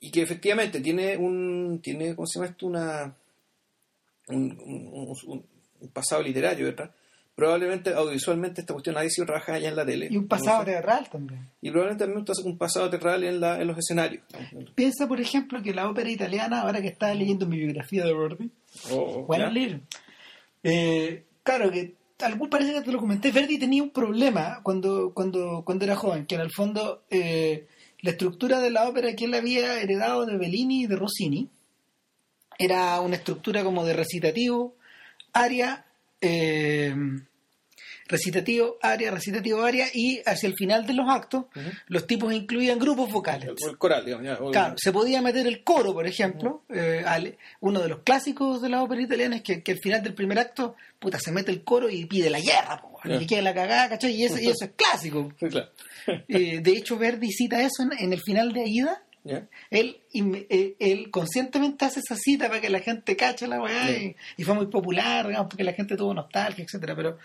y 0.00 0.10
que 0.10 0.22
efectivamente 0.22 0.80
tiene 0.80 1.16
un 1.16 1.80
tiene 1.82 2.14
¿cómo 2.14 2.26
se 2.26 2.38
llama 2.38 2.50
esto? 2.50 2.66
una 2.66 3.16
un, 4.28 4.58
un- 4.64 5.14
un- 5.26 5.46
un 5.80 5.88
pasado 5.90 6.22
literario 6.22 6.66
detrás 6.66 6.90
probablemente 7.34 7.90
audiovisualmente 7.92 8.60
esta 8.60 8.72
cuestión 8.74 8.94
nadie 8.94 9.10
se 9.10 9.24
trabaja 9.24 9.54
allá 9.54 9.68
en 9.68 9.76
la 9.76 9.84
tele 9.84 10.08
Y 10.10 10.16
un 10.16 10.28
pasado 10.28 10.58
No 10.60 10.64
sé. 10.64 10.70
teatral 10.70 11.08
también. 11.10 11.48
y 11.60 11.70
probablemente 11.70 12.04
también 12.04 12.24
un 12.44 12.58
pasado 12.58 12.88
teatral 12.90 13.24
en, 13.24 13.40
la, 13.40 13.60
en 13.60 13.66
los 13.66 13.76
escenarios 13.78 14.22
Piensa, 14.74 15.08
por 15.08 15.20
ejemplo, 15.20 15.60
que 15.62 15.74
la 15.74 15.88
ópera 15.88 16.10
italiana, 16.10 16.60
ahora 16.62 16.80
que 16.80 16.88
estaba 16.88 17.12
leyendo 17.14 17.46
mi 17.46 17.58
biografía 17.58 18.04
de 18.04 18.12
Verdi, 18.14 18.50
Bueno, 19.26 19.44
¿ya? 19.46 19.50
libro. 19.50 19.80
Eh, 20.62 21.24
claro 21.42 21.70
que 21.70 21.94
algún 22.20 22.48
parece 22.48 22.72
que 22.72 22.80
te 22.82 22.92
lo 22.92 22.98
comenté, 23.00 23.30
Verdi 23.32 23.58
tenía 23.58 23.82
un 23.82 23.90
problema 23.90 24.60
cuando, 24.62 25.12
cuando, 25.12 25.62
cuando 25.64 25.84
era 25.84 25.96
joven, 25.96 26.26
que 26.26 26.36
en 26.36 26.40
el 26.40 26.50
fondo 26.52 27.02
eh, 27.10 27.66
la 28.00 28.10
estructura 28.12 28.60
de 28.60 28.70
la 28.70 28.88
ópera 28.88 29.14
que 29.14 29.24
él 29.26 29.34
había 29.34 29.80
heredado 29.80 30.24
de 30.24 30.36
Bellini 30.38 30.82
y 30.84 30.86
de 30.86 30.96
Rossini 30.96 31.48
era 32.58 33.00
una 33.00 33.16
estructura 33.16 33.64
como 33.64 33.84
de 33.84 33.94
recitativo, 33.94 34.76
aria, 35.32 35.83
eh, 36.24 36.94
recitativo, 38.06 38.76
área, 38.82 39.10
recitativo, 39.10 39.62
área, 39.62 39.86
y 39.92 40.20
hacia 40.26 40.46
el 40.46 40.54
final 40.54 40.86
de 40.86 40.92
los 40.92 41.08
actos, 41.08 41.46
los 41.86 42.06
tipos 42.06 42.32
incluían 42.34 42.78
grupos 42.78 43.10
vocales. 43.10 43.50
O 43.64 43.70
el 43.70 43.78
coral, 43.78 44.04
digamos. 44.04 44.26
ya, 44.26 44.34
o- 44.40 44.50
Claro, 44.50 44.74
se 44.76 44.92
podía 44.92 45.22
meter 45.22 45.46
el 45.46 45.64
coro, 45.64 45.94
por 45.94 46.06
ejemplo. 46.06 46.62
eh, 46.68 47.02
al- 47.06 47.36
uno 47.60 47.80
de 47.80 47.88
los 47.88 48.00
clásicos 48.00 48.60
de 48.60 48.68
la 48.68 48.82
ópera 48.82 49.00
italiana 49.02 49.36
es 49.36 49.42
que, 49.42 49.62
que 49.62 49.72
al 49.72 49.78
final 49.78 50.02
del 50.02 50.14
primer 50.14 50.38
acto, 50.38 50.76
puta, 50.98 51.18
se 51.18 51.32
mete 51.32 51.50
el 51.50 51.64
coro 51.64 51.88
y 51.88 52.04
pide 52.04 52.28
la 52.30 52.40
guerra, 52.40 52.80
po, 52.80 52.98
y 53.04 53.26
queda 53.26 53.42
la 53.42 53.54
cagada, 53.54 53.88
¿cachai? 53.90 54.12
Y, 54.14 54.24
eso- 54.24 54.38
y 54.38 54.48
eso 54.48 54.64
es 54.66 54.72
clásico. 54.76 55.32
Sí, 55.40 55.46
claro. 55.48 55.70
Eh, 56.28 56.60
de 56.60 56.70
hecho, 56.72 56.98
Verdi 56.98 57.30
cita 57.32 57.62
eso 57.62 57.82
en, 57.82 57.92
en 57.98 58.12
el 58.12 58.20
final 58.20 58.52
de 58.52 58.60
Aida. 58.64 59.02
Ya. 59.24 59.48
Él, 59.70 60.00
inme- 60.12 60.46
eh, 60.50 60.76
él 60.78 61.10
conscientemente 61.10 61.84
hace 61.86 62.00
esa 62.00 62.14
cita 62.14 62.48
para 62.48 62.60
que 62.60 62.68
la 62.68 62.80
gente 62.80 63.16
cache 63.16 63.46
la 63.48 63.60
weá 63.60 63.90
y, 63.90 64.16
y 64.36 64.44
fue 64.44 64.54
muy 64.54 64.66
popular, 64.66 65.26
digamos, 65.26 65.48
porque 65.48 65.64
la 65.64 65.72
gente 65.72 65.96
tuvo 65.96 66.12
nostalgia, 66.12 66.62
etcétera. 66.64 66.94
Pero 66.94 67.18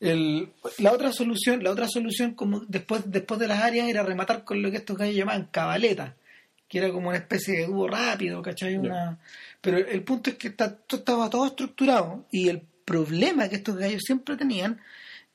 el- 0.00 0.50
la 0.78 0.92
otra 0.92 1.12
solución, 1.12 1.62
la 1.64 1.70
otra 1.70 1.88
solución 1.88 2.34
como 2.34 2.60
después, 2.60 3.02
después 3.06 3.40
de 3.40 3.48
las 3.48 3.60
áreas 3.62 3.88
era 3.88 4.02
rematar 4.02 4.44
con 4.44 4.60
lo 4.62 4.70
que 4.70 4.76
estos 4.78 4.96
gallos 4.98 5.16
llamaban 5.16 5.48
cabaleta, 5.50 6.14
que 6.68 6.78
era 6.78 6.92
como 6.92 7.08
una 7.08 7.18
especie 7.18 7.58
de 7.58 7.66
dúo 7.66 7.88
rápido, 7.88 8.42
¿cachai? 8.42 8.76
Una... 8.76 9.18
Pero 9.62 9.78
el 9.78 10.02
punto 10.02 10.30
es 10.30 10.36
que 10.36 10.48
está, 10.48 10.76
todo- 10.76 11.00
estaba 11.00 11.28
todo 11.30 11.46
estructurado 11.46 12.26
y 12.30 12.48
el 12.48 12.60
problema 12.84 13.48
que 13.48 13.56
estos 13.56 13.76
gallos 13.76 14.02
siempre 14.04 14.36
tenían 14.36 14.80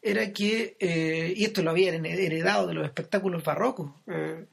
era 0.01 0.31
que, 0.31 0.77
eh, 0.79 1.33
y 1.35 1.45
esto 1.45 1.63
lo 1.63 1.71
habían 1.71 2.05
heredado 2.05 2.67
de 2.67 2.75
los 2.75 2.85
espectáculos 2.85 3.43
barrocos, 3.43 3.91
eh, 4.07 4.45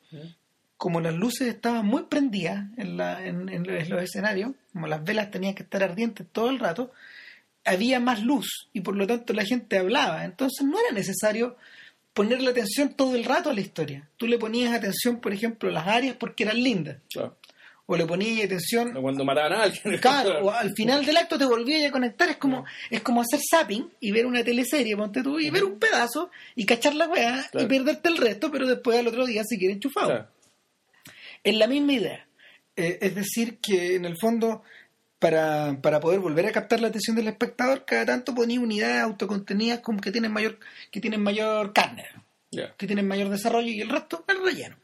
como 0.82 1.00
las 1.00 1.14
luces 1.14 1.46
estaban 1.46 1.86
muy 1.86 2.02
prendidas 2.04 2.64
en, 2.76 2.96
la, 2.96 3.24
en, 3.24 3.48
en 3.48 3.62
los- 3.64 3.82
en 3.84 3.88
los 3.88 4.02
escenarios, 4.02 4.50
como 4.72 4.88
las 4.88 5.04
velas 5.04 5.30
tenían 5.30 5.54
que 5.54 5.62
estar 5.62 5.80
ardientes 5.80 6.26
todo 6.32 6.50
el 6.50 6.58
rato, 6.58 6.90
había 7.64 8.00
más 8.00 8.20
luz 8.24 8.68
y 8.72 8.80
por 8.80 8.96
lo 8.96 9.06
tanto 9.06 9.32
la 9.32 9.44
gente 9.44 9.78
hablaba. 9.78 10.24
Entonces 10.24 10.66
no 10.66 10.76
era 10.80 10.92
necesario 10.92 11.56
ponerle 12.14 12.50
atención 12.50 12.94
todo 12.94 13.14
el 13.14 13.24
rato 13.24 13.50
a 13.50 13.54
la 13.54 13.60
historia. 13.60 14.08
Tú 14.16 14.26
le 14.26 14.38
ponías 14.38 14.74
atención, 14.74 15.20
por 15.20 15.32
ejemplo, 15.32 15.68
a 15.68 15.72
las 15.72 15.86
áreas 15.86 16.16
porque 16.18 16.42
eran 16.42 16.60
lindas. 16.60 16.96
Claro. 17.12 17.36
O 17.86 17.96
le 17.96 18.04
ponías 18.04 18.44
atención 18.46 18.96
O 18.96 19.02
Cuando 19.02 19.24
mataban 19.24 19.52
a 19.52 19.62
alguien. 19.62 19.98
Claro, 19.98 20.46
o 20.46 20.50
al 20.50 20.72
final 20.76 21.04
del 21.06 21.16
acto 21.16 21.38
te 21.38 21.44
volvías 21.44 21.88
a 21.88 21.92
conectar, 21.92 22.28
es 22.28 22.38
como, 22.38 22.64
es 22.90 23.02
como 23.02 23.20
hacer 23.20 23.38
zapping 23.48 23.88
y 24.00 24.10
ver 24.10 24.26
una 24.26 24.42
teleserie, 24.42 24.96
ponte 24.96 25.22
tú, 25.22 25.38
y 25.38 25.48
ver 25.50 25.62
un 25.62 25.78
pedazo 25.78 26.30
y 26.56 26.66
cachar 26.66 26.96
la 26.96 27.06
weá 27.06 27.46
Claro. 27.52 27.64
y 27.64 27.68
perderte 27.68 28.08
el 28.08 28.16
resto, 28.16 28.50
pero 28.50 28.66
después 28.66 28.98
al 28.98 29.06
otro 29.06 29.24
día 29.26 29.42
seguir 29.44 29.70
enchufado. 29.70 30.08
Claro. 30.08 30.28
Es 31.44 31.56
la 31.56 31.66
misma 31.66 31.92
idea. 31.94 32.26
Eh, 32.76 32.98
es 33.00 33.14
decir, 33.14 33.58
que 33.58 33.96
en 33.96 34.04
el 34.04 34.16
fondo, 34.16 34.62
para, 35.18 35.78
para 35.82 36.00
poder 36.00 36.20
volver 36.20 36.46
a 36.46 36.52
captar 36.52 36.80
la 36.80 36.88
atención 36.88 37.16
del 37.16 37.28
espectador, 37.28 37.84
cada 37.84 38.06
tanto 38.06 38.34
ponía 38.34 38.60
unidades 38.60 39.02
autocontenidas 39.02 39.80
como 39.80 40.00
que 40.00 40.12
tienen 40.12 40.32
mayor, 40.32 40.58
que 40.90 41.00
tienen 41.00 41.22
mayor 41.22 41.72
carne, 41.72 42.06
que 42.76 42.86
tienen 42.86 43.06
mayor 43.06 43.28
desarrollo 43.28 43.68
y 43.68 43.80
el 43.80 43.88
resto 43.88 44.24
el 44.28 44.44
relleno. 44.44 44.76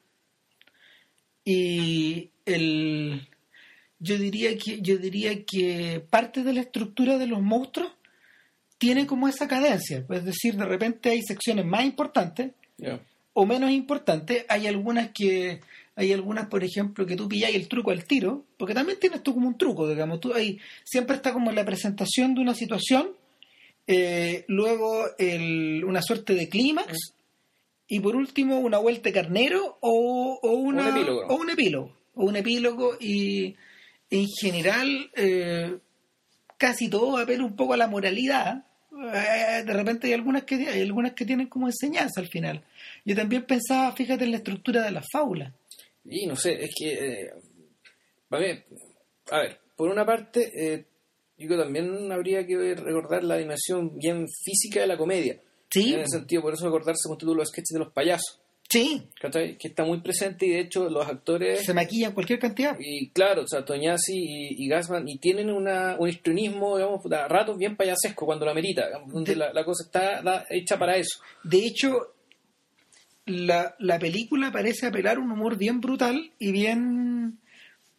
Y 1.44 2.30
el 2.44 3.28
yo 4.00 4.16
diría 4.16 4.56
que 4.56 4.80
yo 4.80 4.96
diría 4.98 5.44
que 5.44 6.04
parte 6.08 6.42
de 6.42 6.52
la 6.52 6.60
estructura 6.60 7.18
de 7.18 7.26
los 7.26 7.40
monstruos 7.40 7.92
tiene 8.78 9.06
como 9.06 9.26
esa 9.26 9.48
cadencia, 9.48 10.04
es 10.08 10.24
decir, 10.24 10.56
de 10.56 10.64
repente 10.64 11.10
hay 11.10 11.22
secciones 11.22 11.66
más 11.66 11.84
importantes 11.84 12.52
o 13.32 13.44
menos 13.44 13.70
importantes, 13.70 14.44
hay 14.48 14.68
algunas 14.68 15.10
que 15.12 15.60
hay 15.98 16.12
algunas, 16.12 16.46
por 16.46 16.62
ejemplo, 16.62 17.04
que 17.06 17.16
tú 17.16 17.28
pilláis 17.28 17.56
el 17.56 17.66
truco 17.68 17.90
al 17.90 18.04
tiro, 18.04 18.44
porque 18.56 18.72
también 18.74 18.98
tienes 19.00 19.22
tú 19.22 19.34
como 19.34 19.48
un 19.48 19.58
truco, 19.58 19.88
digamos, 19.88 20.20
tú 20.20 20.32
ahí 20.32 20.58
siempre 20.84 21.16
está 21.16 21.32
como 21.32 21.50
la 21.52 21.64
presentación 21.64 22.34
de 22.34 22.40
una 22.40 22.54
situación, 22.54 23.08
eh, 23.86 24.44
luego 24.48 25.06
el- 25.18 25.84
una 25.84 26.00
suerte 26.02 26.34
de 26.34 26.48
clímax 26.48 27.14
y 27.88 28.00
por 28.00 28.16
último 28.16 28.58
una 28.58 28.78
vuelta 28.78 29.08
de 29.08 29.12
carnero 29.14 29.78
o, 29.80 30.38
o 30.42 30.52
una, 30.52 30.82
Un 30.90 30.96
epílogo. 30.96 31.26
o 31.26 31.34
un 31.36 31.50
epílogo, 31.50 31.96
o 32.14 32.24
un 32.26 32.36
epílogo 32.36 32.96
y 33.00 33.56
en 34.10 34.26
general 34.40 35.10
eh, 35.16 35.78
casi 36.58 36.88
todo 36.88 37.16
apela 37.18 37.44
un 37.44 37.56
poco 37.56 37.72
a 37.74 37.76
la 37.76 37.88
moralidad. 37.88 38.64
Eh, 38.92 39.62
De 39.64 39.72
repente 39.72 40.06
hay 40.08 40.12
algunas 40.12 40.42
que 40.44 40.54
hay 40.68 40.82
algunas 40.82 41.12
que 41.12 41.24
tienen 41.24 41.46
como 41.46 41.66
enseñanza 41.66 42.20
al 42.20 42.28
final. 42.28 42.62
Yo 43.04 43.14
también 43.16 43.44
pensaba, 43.44 43.92
fíjate 43.92 44.24
en 44.24 44.32
la 44.32 44.38
estructura 44.38 44.82
de 44.82 44.90
la 44.90 45.02
fábula. 45.12 45.52
Y 46.10 46.26
no 46.26 46.36
sé, 46.36 46.52
es 46.64 46.70
que. 46.78 46.92
eh, 46.92 47.30
a, 48.30 48.38
ver, 48.38 48.64
a 49.30 49.38
ver, 49.40 49.58
por 49.76 49.88
una 49.90 50.04
parte, 50.04 50.50
eh, 50.54 50.84
yo 51.38 51.46
creo 51.46 51.58
que 51.58 51.64
también 51.64 52.10
habría 52.12 52.46
que 52.46 52.74
recordar 52.74 53.24
la 53.24 53.36
dimensión 53.36 53.96
bien 53.96 54.26
física 54.44 54.80
de 54.80 54.86
la 54.86 54.96
comedia. 54.98 55.40
Sí, 55.70 55.92
En 55.94 56.00
ese 56.00 56.18
sentido, 56.18 56.42
por 56.42 56.54
eso 56.54 56.66
acordarse 56.66 57.08
con 57.08 57.18
título 57.18 57.38
los 57.40 57.48
sketches 57.48 57.74
de 57.74 57.78
los 57.80 57.92
payasos, 57.92 58.40
sí, 58.70 59.02
¿cachai? 59.20 59.56
Que 59.58 59.68
está 59.68 59.84
muy 59.84 60.00
presente 60.00 60.46
y 60.46 60.50
de 60.50 60.60
hecho 60.60 60.88
los 60.88 61.06
actores. 61.06 61.62
se 61.64 61.74
maquillan 61.74 62.12
cualquier 62.12 62.38
cantidad. 62.38 62.74
Y 62.80 63.10
claro, 63.10 63.42
o 63.42 63.46
sea, 63.46 63.64
Toñasi 63.66 64.14
y, 64.14 64.64
y 64.64 64.68
Gassman, 64.68 65.06
y 65.06 65.18
tienen 65.18 65.50
una, 65.50 65.96
un 65.98 66.08
histrionismo, 66.08 66.76
digamos, 66.78 67.04
a 67.12 67.28
ratos 67.28 67.58
bien 67.58 67.76
payasesco 67.76 68.24
cuando 68.24 68.46
lo 68.46 68.50
amerita, 68.50 68.86
digamos, 68.86 69.12
donde 69.12 69.32
De- 69.32 69.36
la, 69.38 69.52
la 69.52 69.64
cosa 69.64 69.84
está 69.84 70.22
da- 70.22 70.46
hecha 70.48 70.78
para 70.78 70.96
eso. 70.96 71.20
De 71.44 71.58
hecho, 71.58 72.14
la, 73.28 73.74
la 73.78 73.98
película 73.98 74.50
parece 74.52 74.86
apelar 74.86 75.16
a 75.16 75.20
un 75.20 75.30
humor 75.30 75.56
bien 75.56 75.80
brutal 75.80 76.32
y 76.38 76.52
bien 76.52 77.38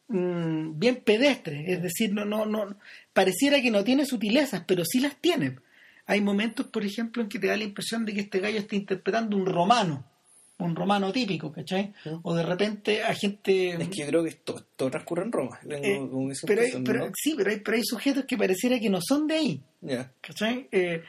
mm, 0.08 0.80
bien 0.80 0.98
pedestre, 1.04 1.66
es 1.72 1.82
decir, 1.82 2.14
no 2.14 2.26
no 2.26 2.46
no 2.46 2.76
pareciera 3.14 3.62
que 3.62 3.72
no 3.72 3.84
tiene 3.84 4.06
sutilezas, 4.06 4.64
pero 4.68 4.84
sí 4.86 5.00
las 5.00 5.16
tiene. 5.18 5.58
Hay 6.06 6.22
momentos, 6.22 6.66
por 6.68 6.84
ejemplo, 6.84 7.22
en 7.22 7.30
que 7.30 7.38
te 7.40 7.48
da 7.48 7.56
la 7.58 7.64
impresión 7.64 8.04
de 8.06 8.14
que 8.14 8.22
este 8.22 8.40
gallo 8.40 8.58
está 8.60 8.76
interpretando 8.76 9.38
un 9.38 9.46
romano, 9.46 10.04
un 10.58 10.76
romano 10.76 11.12
típico, 11.12 11.52
¿cachai? 11.52 11.94
O 12.24 12.34
de 12.34 12.44
repente 12.44 13.04
a 13.04 13.14
gente 13.14 13.70
Es 13.82 13.90
que 13.90 14.00
yo 14.02 14.08
creo 14.08 14.24
que 14.24 14.30
esto, 14.30 14.66
todo 14.76 14.90
transcurre 14.90 15.24
en 15.24 15.32
Roma. 15.32 15.60
Eh, 15.70 16.00
pero, 16.46 16.62
hay- 16.62 16.68
impresión, 16.68 16.84
pero 16.84 17.06
¿no? 17.06 17.12
sí, 17.16 17.36
pero 17.38 17.52
hay, 17.52 17.60
pero 17.60 17.78
hay 17.78 17.84
sujetos 17.84 18.26
que 18.26 18.38
pareciera 18.38 18.80
que 18.80 18.90
no 18.90 19.00
son 19.02 19.28
de 19.28 19.34
ahí. 19.36 19.62
Ya. 19.82 20.12
¿cachai? 20.22 20.68
Eh, 20.72 21.04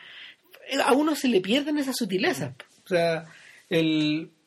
a 0.84 0.92
uno 0.92 1.14
se 1.14 1.28
le 1.28 1.40
pierden 1.40 1.78
esas 1.78 1.96
sutilezas. 1.96 2.52
O 2.84 2.88
sea, 2.88 3.24
el. 3.70 4.30
o 4.32 4.40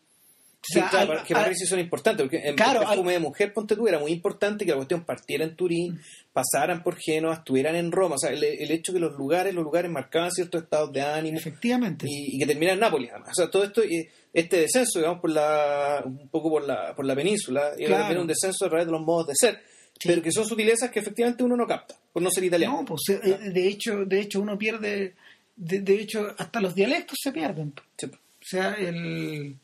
Sí, 0.65 0.79
sea, 0.79 0.89
claro, 0.89 1.11
al- 1.13 1.23
que 1.25 1.33
para 1.33 1.45
al- 1.45 1.51
mí 1.51 1.57
sí 1.57 1.65
son 1.65 1.79
importantes, 1.79 2.23
porque 2.25 2.37
en 2.47 2.55
Claro, 2.55 2.81
el 2.83 2.87
perfume 2.87 3.11
de 3.13 3.19
mujer, 3.19 3.51
ponte 3.53 3.75
tú, 3.75 3.85
era 3.87 3.99
muy 3.99 4.11
importante 4.13 4.63
que 4.63 4.71
la 4.71 4.77
cuestión 4.77 5.03
partiera 5.03 5.43
en 5.43 5.57
Turín, 5.57 5.99
pasaran 6.31 6.81
por 6.83 6.95
Génova, 6.97 7.33
estuvieran 7.35 7.75
en 7.75 7.91
Roma, 7.91 8.15
o 8.15 8.17
sea, 8.17 8.29
el, 8.31 8.41
el 8.43 8.71
hecho 8.71 8.93
que 8.93 8.99
los 8.99 9.11
lugares, 9.17 9.53
los 9.53 9.63
lugares 9.65 9.91
marcaban 9.91 10.31
ciertos 10.31 10.63
estados 10.63 10.93
de 10.93 11.01
ánimo 11.01 11.37
efectivamente. 11.37 12.05
y, 12.09 12.35
y 12.35 12.39
que 12.39 12.45
terminara 12.45 12.75
en 12.75 12.79
Nápoles, 12.79 13.09
además. 13.11 13.31
O 13.31 13.35
sea, 13.35 13.51
todo 13.51 13.65
esto, 13.65 13.83
eh, 13.83 14.09
este 14.31 14.57
descenso, 14.61 14.99
digamos, 14.99 15.19
por 15.19 15.31
la, 15.31 16.01
un 16.05 16.29
poco 16.29 16.49
por 16.49 16.63
la, 16.65 16.95
por 16.95 17.05
la 17.05 17.13
península, 17.15 17.71
era 17.77 17.87
Claro. 17.87 18.03
también 18.03 18.21
un 18.21 18.27
descenso 18.27 18.65
a 18.65 18.69
través 18.69 18.85
de 18.85 18.91
los 18.93 19.01
modos 19.01 19.27
de 19.27 19.33
ser, 19.35 19.59
Sí. 19.99 20.07
pero 20.07 20.21
que 20.21 20.31
son 20.31 20.45
sutilezas 20.45 20.89
que 20.91 20.99
efectivamente 21.01 21.43
uno 21.43 21.57
no 21.57 21.67
capta, 21.67 21.95
por 22.13 22.23
no 22.23 22.31
ser 22.31 22.45
italiano. 22.45 22.77
No, 22.79 22.85
pues 22.85 23.01
eh, 23.09 23.37
de 23.51 23.67
hecho, 23.67 24.05
de 24.05 24.21
hecho 24.21 24.39
uno 24.39 24.57
pierde, 24.57 25.13
de, 25.57 25.81
de 25.81 25.93
hecho 26.01 26.33
hasta 26.37 26.61
los 26.61 26.73
dialectos 26.73 27.17
se 27.21 27.31
pierden. 27.33 27.73
Sí. 27.97 28.07
O 28.43 28.45
sea, 28.45 28.73
el, 28.73 29.57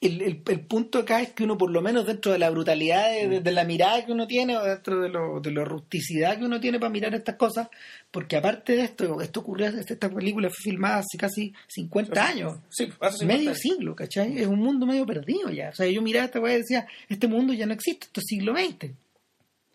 el, 0.00 0.20
el, 0.20 0.42
el 0.48 0.60
punto 0.66 0.98
acá 0.98 1.22
es 1.22 1.32
que 1.32 1.44
uno 1.44 1.56
por 1.56 1.70
lo 1.70 1.80
menos 1.80 2.04
dentro 2.06 2.32
de 2.32 2.38
la 2.38 2.50
brutalidad 2.50 3.08
de, 3.12 3.28
de- 3.28 3.40
de 3.40 3.52
la 3.52 3.64
mirada 3.64 4.04
que 4.04 4.10
uno 4.12 4.26
tiene 4.26 4.56
o 4.56 4.64
dentro 4.64 5.00
de, 5.00 5.08
lo, 5.08 5.40
de 5.40 5.52
la 5.52 5.64
rusticidad 5.64 6.36
que 6.38 6.44
uno 6.44 6.58
tiene 6.60 6.80
para 6.80 6.90
mirar 6.90 7.14
estas 7.14 7.36
cosas, 7.36 7.68
porque 8.10 8.36
aparte 8.36 8.74
de 8.74 8.82
esto, 8.82 9.20
esto 9.20 9.40
ocurrió, 9.40 9.68
esta 9.68 10.10
película 10.10 10.48
fue 10.50 10.70
filmada 10.72 10.98
hace 10.98 11.16
casi 11.16 11.54
50 11.68 12.26
años. 12.26 12.58
Sí, 12.68 12.88
hace 13.00 13.18
50 13.18 13.24
medio 13.26 13.50
años. 13.50 13.58
siglo, 13.60 13.94
¿cachai? 13.94 14.38
Es 14.40 14.46
un 14.48 14.58
mundo 14.58 14.86
medio 14.86 15.06
perdido 15.06 15.50
ya. 15.50 15.68
O 15.70 15.74
sea, 15.74 15.86
yo 15.86 16.02
miraba 16.02 16.26
esta 16.26 16.40
weá 16.40 16.54
y 16.54 16.58
decía, 16.58 16.86
este 17.08 17.28
mundo 17.28 17.52
ya 17.52 17.66
no 17.66 17.72
existe, 17.72 18.06
esto 18.06 18.20
es 18.20 18.26
siglo 18.26 18.54
XX. 18.56 18.90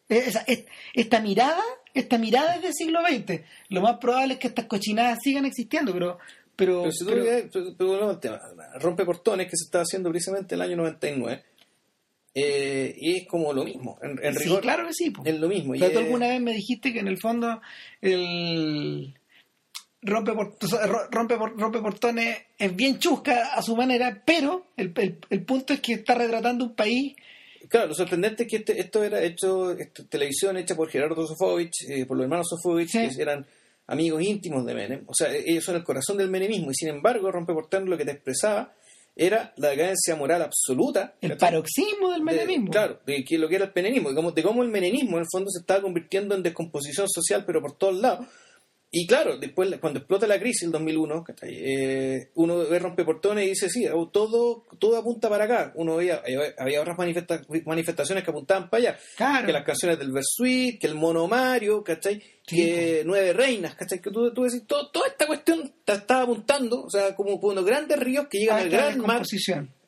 Esa- 0.09 0.43
es- 0.45 0.65
esta 0.93 1.21
mirada, 1.21 1.63
esta 1.93 2.17
mirada 2.17 2.55
es 2.57 2.62
del 2.63 2.74
siglo 2.74 3.00
XX. 3.01 3.41
Lo 3.69 3.81
más 3.81 3.97
probable 3.97 4.33
es 4.33 4.39
que 4.41 4.47
estas 4.47 4.65
cochinadas 4.65 5.19
sigan 5.24 5.45
existiendo, 5.45 5.93
pero... 5.93 6.19
Pero, 6.58 6.82
Pero 6.82 6.92
si 6.92 7.06
tú 7.06 7.12
pero- 7.12 7.24
pero- 7.54 7.76
pero 7.78 8.18
tema, 8.20 8.40
rompe 8.80 9.06
portones 9.06 9.46
que 9.46 9.56
se 9.56 9.64
estaba 9.66 9.84
haciendo 9.84 10.10
precisamente 10.10 10.56
el 10.56 10.62
año 10.62 10.76
99 10.76 11.44
eh, 12.34 12.94
y 12.98 13.18
es 13.18 13.28
como 13.28 13.54
lo 13.54 13.64
mismo, 13.64 13.98
en, 14.02 14.20
en 14.24 14.34
sí, 14.36 14.44
rigor 14.44 14.62
claro 14.62 14.86
que 14.88 14.94
sí. 14.94 15.10
po. 15.12 15.24
es 15.26 15.40
lo 15.40 15.48
mismo. 15.48 15.72
O 15.72 15.76
y 15.76 15.80
tú 15.80 15.86
es- 15.86 15.98
alguna 15.98 16.28
vez 16.28 16.42
me 16.42 16.54
dijiste 16.54 16.92
que 16.94 17.00
en 17.00 17.08
el 17.08 17.18
fondo 17.20 17.62
el 18.02 19.14
rompe, 20.02 20.34
por- 20.34 20.56
ro- 20.88 21.08
rompe, 21.12 21.38
por- 21.38 21.60
rompe 21.60 21.80
portones 21.80 22.38
es 22.58 22.76
bien 22.76 23.00
chusca 23.00 23.54
a 23.54 23.62
su 23.62 23.76
manera, 23.76 24.22
pero 24.26 24.68
el, 24.78 24.94
el- 24.98 25.18
el 25.30 25.44
punto 25.46 25.74
es 25.74 25.80
que 25.82 25.94
está 25.94 26.16
retratando 26.16 26.66
un 26.66 26.76
país 26.76 27.16
Claro, 27.70 27.88
lo 27.88 27.94
sorprendente 27.96 28.44
es 28.44 28.50
que 28.50 28.58
este- 28.58 28.80
esto 28.80 29.04
era 29.04 29.22
hecho, 29.22 29.72
esto- 29.74 30.06
televisión 30.06 30.56
hecha 30.58 30.74
por 30.76 30.90
Gerardo 30.90 31.28
Sofovich, 31.28 31.84
eh, 31.90 32.06
por 32.06 32.16
los 32.16 32.24
hermanos 32.24 32.48
Sofovich, 32.50 32.90
Sí. 32.90 33.10
que 33.16 33.22
eran 33.22 33.46
amigos 33.88 34.22
íntimos 34.22 34.65
de 34.65 34.74
Menem. 34.75 35.03
O 35.08 35.13
sea, 35.13 35.34
ellos 35.34 35.63
son 35.63 35.75
el 35.75 35.84
corazón 35.84 36.17
del 36.17 36.29
menemismo 36.29 36.72
y 36.72 36.75
sin 36.75 36.89
embargo, 36.89 37.32
rompe 37.32 37.53
portones 37.53 37.89
lo 37.89 37.98
que 37.98 38.06
te 38.06 38.12
expresaba 38.12 38.74
era 39.15 39.51
la 39.58 39.70
decadencia 39.70 40.15
moral 40.15 40.44
absoluta. 40.44 41.15
el 41.22 41.32
¿cachai? 41.32 41.50
paroxismo 41.50 42.12
del 42.12 42.20
de- 42.20 42.25
menemismo. 42.25 42.70
claro, 42.72 43.00
de 43.06 43.24
que 43.24 43.38
lo 43.39 43.50
que 43.50 43.56
era 43.56 43.65
el 43.65 43.72
menemismo, 43.74 44.10
de 44.10 44.15
cómo, 44.15 44.32
de 44.32 44.44
cómo 44.44 44.62
el 44.63 44.70
menemismo 44.70 45.17
en 45.17 45.22
el 45.24 45.27
fondo 45.32 45.50
se 45.50 45.60
estaba 45.62 45.82
convirtiendo 45.82 46.36
en 46.36 46.44
descomposición 46.44 47.08
social, 47.10 47.44
pero 47.46 47.62
por 47.62 47.75
todos 47.77 47.96
lados. 48.00 48.27
Y 48.89 49.06
claro, 49.06 49.38
después 49.38 49.70
cuando 49.82 50.00
explota 50.00 50.27
la 50.27 50.39
crisis 50.39 50.63
el 50.63 50.72
2001, 50.72 51.24
¿cachai? 51.24 51.53
Eh, 51.53 52.29
uno 52.36 52.58
ve 52.60 52.79
rompeportones 52.79 53.46
y 53.46 53.50
dice, 53.50 53.70
sí, 53.70 53.86
todo, 54.13 54.65
todo 54.79 54.98
apunta 54.98 55.27
para 55.27 55.44
acá. 55.44 55.74
Uno 55.75 55.98
veía, 55.98 56.24
había 56.58 56.82
otras 56.82 56.98
manifestaciones 57.65 58.24
que 58.24 58.29
apuntaban 58.29 58.70
para 58.70 58.91
allá. 58.91 59.00
Claro. 59.17 59.46
Que 59.46 59.51
las 59.51 59.65
canciones 59.65 60.00
del 60.00 60.13
Versuit, 60.13 60.79
que 60.79 60.88
el 60.88 60.96
Mono 60.96 61.27
Mario, 61.27 61.84
¿cachai? 61.84 62.22
que 62.48 63.03
Nueve 63.06 63.34
Reinas, 63.34 63.75
¿cachai? 63.75 64.00
Que 64.00 64.10
tú, 64.10 64.34
tú 64.34 64.44
decís, 64.44 64.63
todo, 64.65 64.89
toda 64.89 65.08
esta 65.08 65.27
cuestión 65.27 65.70
te 65.84 65.94
estaba 65.94 66.22
apuntando, 66.22 66.84
o 66.84 66.89
sea, 66.89 67.13
como 67.13 67.36
unos 67.36 67.65
grandes 67.65 68.00
ríos 68.00 68.27
que 68.29 68.39
llegan 68.39 68.58
Ah, 68.58 68.62
al 68.62 68.70
gran 68.70 69.00
mar. 69.01 69.24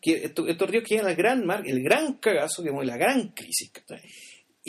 Que 0.02 0.26
estos, 0.26 0.50
estos 0.50 0.70
ríos 0.70 0.84
que 0.84 0.96
llegan 0.96 1.10
al 1.10 1.16
gran 1.16 1.46
mar, 1.46 1.64
el 1.66 1.82
gran 1.82 2.16
cagazo, 2.16 2.62
que 2.62 2.70
es 2.70 2.86
la 2.86 2.98
gran 2.98 3.30
crisis, 3.30 3.72
¿cachai? 3.72 4.02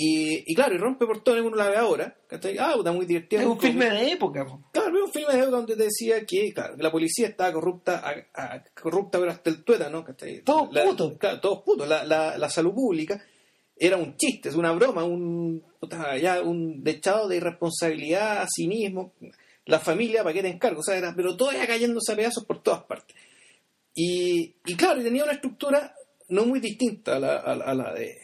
Y, 0.02 0.45
y 0.50 0.54
claro, 0.54 0.75
y 0.75 0.78
rompe 0.78 1.04
portones 1.04 1.45
uno 1.45 1.57
la 1.57 1.69
ve 1.69 1.76
ahora, 1.76 2.16
¿cachai? 2.26 2.57
Ah, 2.59 2.75
está 2.78 2.90
muy 2.92 3.04
divertido. 3.04 3.42
Es 3.42 3.49
un 3.49 3.61
filme 3.61 3.90
de 3.90 4.12
época. 4.12 4.47
po. 4.47 4.62
Claro, 4.73 4.97
es 4.97 5.02
un 5.04 5.12
filme 5.12 5.33
de 5.35 5.38
época 5.40 5.57
donde 5.59 5.76
te 5.76 5.83
decía 5.83 6.25
que, 6.25 6.52
claro, 6.54 6.75
la 6.78 6.90
policía 6.90 7.26
estaba 7.28 7.52
corrupta, 7.52 8.02
a- 8.35 8.54
a- 8.54 8.64
corrupta 8.80 9.19
pero 9.19 9.30
hasta 9.30 9.50
el 9.50 9.62
tuétano, 9.62 10.02
¿cachai? 10.02 10.40
Todos 10.42 10.73
La- 10.73 10.85
putos. 10.85 11.19
Claro, 11.19 11.40
todos 11.40 11.62
putos. 11.64 11.87
La, 11.87 12.04
la, 12.04 12.38
la 12.38 12.49
salud 12.49 12.73
pública 12.73 13.23
era 13.76 13.97
un 13.99 14.16
chiste, 14.16 14.49
es 14.49 14.54
una 14.54 14.73
broma, 14.73 15.04
un, 15.04 15.62
ya 16.21 16.40
un 16.40 16.83
dechado 16.83 17.28
de 17.28 17.37
irresponsabilidad, 17.37 18.47
cinismo. 18.54 19.12
La 19.66 19.80
familia, 19.80 20.23
¿para 20.23 20.33
qué 20.33 20.40
te 20.42 20.49
encargo? 20.49 20.80
O 20.80 20.83
sea, 20.83 20.97
era, 20.97 21.12
pero 21.14 21.37
todo 21.37 21.50
era 21.52 21.66
cayéndose 21.66 22.12
a 22.12 22.16
pedazos 22.16 22.45
por 22.47 22.62
todas 22.62 22.85
partes. 22.85 23.14
Y, 23.95 24.54
y 24.64 24.75
claro, 24.76 25.00
y 25.00 25.04
tenía 25.04 25.25
una 25.25 25.33
estructura 25.35 25.95
no 26.28 26.47
muy 26.47 26.61
distinta 26.61 27.16
a 27.16 27.19
la, 27.19 27.37
a 27.38 27.57
la- 27.57 27.64
a 27.64 27.75
la 27.75 27.92
de, 27.95 28.16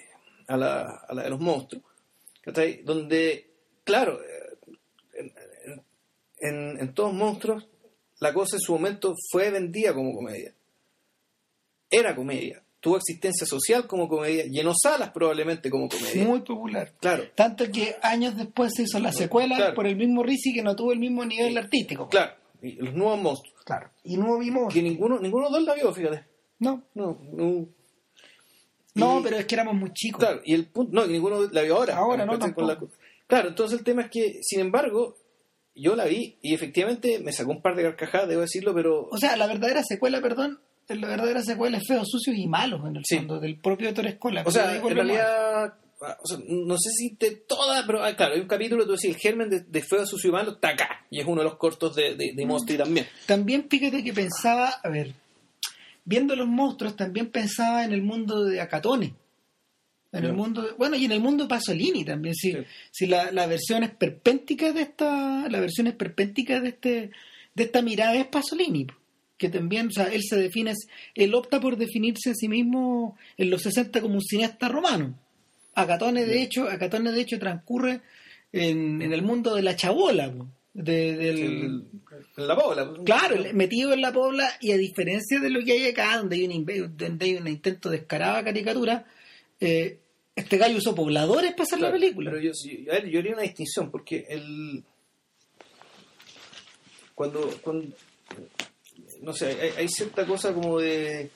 a, 0.48 0.56
la, 0.56 1.04
a 1.08 1.14
la 1.14 1.22
de 1.24 1.30
los 1.30 1.40
monstruos. 1.40 1.84
¿cachai? 2.42 2.82
Donde, 2.82 3.50
claro, 3.84 4.18
en, 5.14 5.32
en, 6.38 6.80
en 6.80 6.94
todos 6.94 7.12
monstruos, 7.12 7.66
la 8.20 8.32
cosa 8.32 8.56
en 8.56 8.60
su 8.60 8.72
momento 8.72 9.14
fue 9.30 9.50
vendida 9.50 9.92
como 9.94 10.12
comedia. 10.14 10.54
Era 11.90 12.14
comedia. 12.14 12.62
Tuvo 12.80 12.96
existencia 12.98 13.46
social 13.46 13.86
como 13.86 14.08
comedia. 14.08 14.44
Llenó 14.48 14.72
salas 14.80 15.10
probablemente 15.10 15.70
como 15.70 15.88
comedia. 15.88 16.24
Muy 16.24 16.40
popular. 16.42 16.92
Claro, 17.00 17.24
Tanto 17.34 17.64
que 17.70 17.96
años 18.02 18.36
después 18.36 18.72
se 18.74 18.82
hizo 18.82 18.98
la 19.00 19.12
secuela 19.12 19.56
Claro. 19.56 19.74
por 19.74 19.86
el 19.86 19.96
mismo 19.96 20.22
Risi 20.22 20.52
que 20.54 20.62
no 20.62 20.76
tuvo 20.76 20.92
el 20.92 20.98
mismo 20.98 21.24
nivel 21.24 21.56
artístico. 21.58 22.08
claro. 22.08 22.34
Y 22.62 22.72
los 22.76 22.94
nuevos 22.94 23.20
monstruos. 23.20 23.62
Claro. 23.64 23.90
Y 24.02 24.16
no 24.16 24.38
vimos. 24.38 24.72
Que 24.72 24.82
ninguno, 24.82 25.18
ninguno 25.20 25.46
de 25.46 25.50
los 25.52 25.60
dos 25.60 25.68
la 25.68 25.74
vio, 25.74 25.92
fíjate. 25.92 26.24
No. 26.58 26.82
No, 26.94 27.18
no. 27.20 27.68
No, 28.96 29.20
Y- 29.20 29.22
pero 29.22 29.36
es 29.36 29.46
que 29.46 29.54
éramos 29.54 29.74
muy 29.74 29.92
chicos. 29.92 30.18
Claro, 30.20 30.40
y 30.44 30.54
el 30.54 30.66
punto, 30.66 30.92
no, 30.92 31.06
ninguno 31.06 31.42
la 31.52 31.62
vio 31.62 31.76
ahora. 31.76 31.96
Ahora 31.96 32.26
no, 32.26 32.38
tampoco. 32.38 32.88
claro, 33.26 33.48
entonces 33.48 33.78
el 33.78 33.84
tema 33.84 34.02
es 34.02 34.10
que, 34.10 34.40
sin 34.42 34.60
embargo, 34.60 35.16
yo 35.74 35.94
la 35.94 36.06
vi 36.06 36.38
y 36.42 36.54
efectivamente 36.54 37.18
me 37.20 37.32
sacó 37.32 37.50
un 37.52 37.62
par 37.62 37.76
de 37.76 37.82
carcajadas, 37.82 38.28
debo 38.28 38.40
decirlo, 38.40 38.74
pero 38.74 39.08
O 39.10 39.18
sea, 39.18 39.36
la 39.36 39.46
verdadera 39.46 39.82
secuela, 39.84 40.20
perdón, 40.20 40.58
la 40.88 41.08
verdadera 41.08 41.42
secuela 41.42 41.78
es 41.78 41.84
Feos, 41.86 42.08
Sucios 42.10 42.36
y 42.38 42.46
Malos 42.46 42.80
en 42.88 42.96
el 42.96 43.02
Sí. 43.04 43.16
fondo, 43.18 43.38
del 43.40 43.58
propio 43.58 43.88
Héctor 43.88 44.06
Escola. 44.06 44.42
O 44.46 44.50
sea, 44.50 44.74
en 44.76 44.88
realidad, 44.94 45.74
ah, 46.00 46.16
o 46.22 46.26
sea, 46.26 46.38
no 46.48 46.76
sé 46.78 46.90
si 46.96 47.16
de 47.18 47.32
toda, 47.46 47.84
pero 47.86 48.02
ah, 48.04 48.14
claro, 48.16 48.34
hay 48.34 48.40
un 48.40 48.46
capítulo, 48.48 48.84
tú 48.86 48.92
decís, 48.92 49.10
el 49.10 49.16
germen 49.16 49.50
de, 49.50 49.60
de 49.60 49.82
Feo, 49.82 50.06
Sucio 50.06 50.30
y 50.30 50.32
Malo 50.32 50.52
está 50.52 50.68
acá, 50.70 51.04
y 51.10 51.20
es 51.20 51.26
uno 51.26 51.38
de 51.42 51.44
los 51.44 51.56
cortos 51.56 51.94
de, 51.96 52.14
de, 52.14 52.32
Mm. 52.32 52.36
de 52.36 52.46
Mostri 52.46 52.76
también. 52.78 53.06
También 53.26 53.66
fíjate 53.68 54.02
que 54.02 54.12
pensaba, 54.14 54.68
a 54.82 54.88
ver, 54.88 55.12
viendo 56.06 56.34
los 56.34 56.48
monstruos, 56.48 56.96
también 56.96 57.26
pensaba 57.26 57.84
en 57.84 57.92
el 57.92 58.00
mundo 58.00 58.44
de 58.44 58.62
Acatone. 58.62 59.14
En 60.12 60.25
el 60.25 60.32
mundo, 60.32 60.75
bueno, 60.78 60.96
y 60.96 61.04
en 61.04 61.12
el 61.12 61.20
mundo 61.20 61.44
de 61.44 61.48
Pasolini 61.50 62.02
también, 62.02 62.34
si, 62.34 62.52
Sí. 62.52 62.58
si 62.90 63.06
la, 63.06 63.30
la 63.32 63.46
versión 63.46 63.82
esperpéntica 63.82 64.72
de 64.72 64.80
esta, 64.80 65.46
la 65.50 65.60
versión 65.60 65.88
esperpéntica 65.88 66.58
de 66.60 66.70
este, 66.70 67.10
de 67.54 67.62
esta 67.64 67.82
mirada 67.82 68.14
es 68.14 68.26
Pasolini, 68.28 68.86
que 69.36 69.50
también, 69.50 69.88
o 69.88 69.90
sea, 69.90 70.04
él 70.06 70.22
se 70.22 70.36
define, 70.36 70.72
él 71.14 71.34
opta 71.34 71.60
por 71.60 71.76
definirse 71.76 72.30
a 72.30 72.34
sí 72.34 72.48
mismo 72.48 73.18
en 73.36 73.50
los 73.50 73.60
60 73.62 74.00
como 74.00 74.14
un 74.14 74.23
cineasta 74.23 74.69
romano. 74.69 75.19
Acatone 75.75 76.25
de 76.25 76.40
hecho, 76.40 76.66
Acatone 76.71 77.12
de 77.12 77.21
hecho 77.21 77.38
transcurre 77.38 78.00
en, 78.52 79.02
en 79.02 79.12
el 79.12 79.21
mundo 79.21 79.54
de 79.54 79.62
la 79.62 79.76
chabola, 79.76 80.32
po, 80.32 80.49
de- 80.84 81.17
del, 81.17 81.39
El- 81.39 82.47
la 82.47 82.54
bola. 82.54 82.93
Claro, 83.04 83.34
el- 83.36 83.54
metido 83.54 83.93
en 83.93 84.00
la 84.02 84.12
pobla 84.12 84.49
y 84.60 84.73
a 84.73 84.76
diferencia 84.76 85.41
de 85.41 85.50
lo 85.50 85.65
que 85.65 85.73
hay 85.73 85.86
acá, 85.89 86.19
donde 86.19 86.36
hay 86.36 86.47
un, 86.47 86.65
donde 86.97 87.25
hay 87.25 87.34
un 87.36 87.49
intento 87.49 87.89
de 87.91 87.99
descarada 87.99 88.45
caricatura, 88.45 89.06
eh, 89.60 89.99
este 90.34 90.58
gallo 90.58 90.76
usó 90.76 90.95
pobladores 90.95 91.52
para 91.52 91.62
hacer 91.65 91.78
Claro, 91.78 91.95
la 91.95 92.00
película. 92.00 92.30
Pero 92.30 92.43
yo, 92.43 92.50
a 92.91 92.93
ver, 92.95 93.06
yo 93.08 93.19
haría 93.21 93.32
una 93.32 93.43
distinción, 93.43 93.91
porque 93.91 94.26
el. 94.28 94.84
Cuando. 97.15 97.49
cuando 97.62 97.86
no 99.23 99.32
sé, 99.32 99.47
hay, 99.47 99.71
hay 99.78 99.89
cierta 99.89 100.26
cosa 100.26 100.52
como 100.52 100.78
de. 100.78 101.30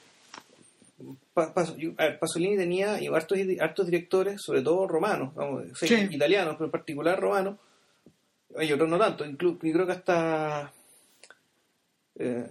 Yo- 1.79 1.95
Pasolini 2.21 2.59
tenía 2.59 3.01
y 3.01 3.07
hartos, 3.07 3.39
hartos 3.59 3.87
directores, 3.87 4.37
sobre 4.45 4.61
todo 4.61 4.87
romanos, 4.87 5.35
vamos, 5.35 5.65
o 5.73 5.75
sea, 5.75 5.89
Sí. 5.89 6.15
italianos, 6.15 6.55
pero 6.57 6.67
en 6.67 6.71
particular 6.71 7.19
romanos. 7.19 7.57
Hay 8.57 8.73
otros 8.73 8.89
no 8.89 8.99
tanto, 8.99 9.25
incluso 9.25 9.59
yo 9.63 9.73
creo 9.73 9.87
que 9.87 9.93
hasta. 9.93 10.73
eh, 12.19 12.47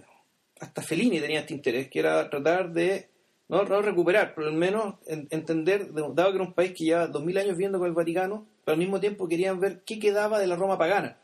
hasta 0.60 0.82
Fellini 0.82 1.20
tenía 1.20 1.40
este 1.40 1.54
interés, 1.54 1.88
que 1.88 2.00
era 2.00 2.28
tratar 2.28 2.72
de 2.72 3.08
no, 3.48 3.64
no 3.64 3.82
recuperar, 3.82 4.34
pero 4.34 4.48
al 4.48 4.54
menos 4.54 4.94
en- 5.06 5.26
entender, 5.30 5.92
dado 5.92 6.30
que 6.30 6.36
era 6.36 6.44
un 6.44 6.52
país 6.52 6.72
que 6.76 6.84
lleva 6.84 7.06
dos 7.06 7.24
mil 7.24 7.36
años 7.38 7.52
viviendo 7.52 7.78
con 7.78 7.88
el 7.88 7.94
Vaticano, 7.94 8.46
pero 8.64 8.74
al 8.74 8.78
mismo 8.78 9.00
tiempo 9.00 9.26
querían 9.28 9.58
ver 9.58 9.82
qué 9.84 9.98
quedaba 9.98 10.38
de 10.38 10.46
la 10.46 10.56
Roma 10.56 10.78
pagana, 10.78 11.18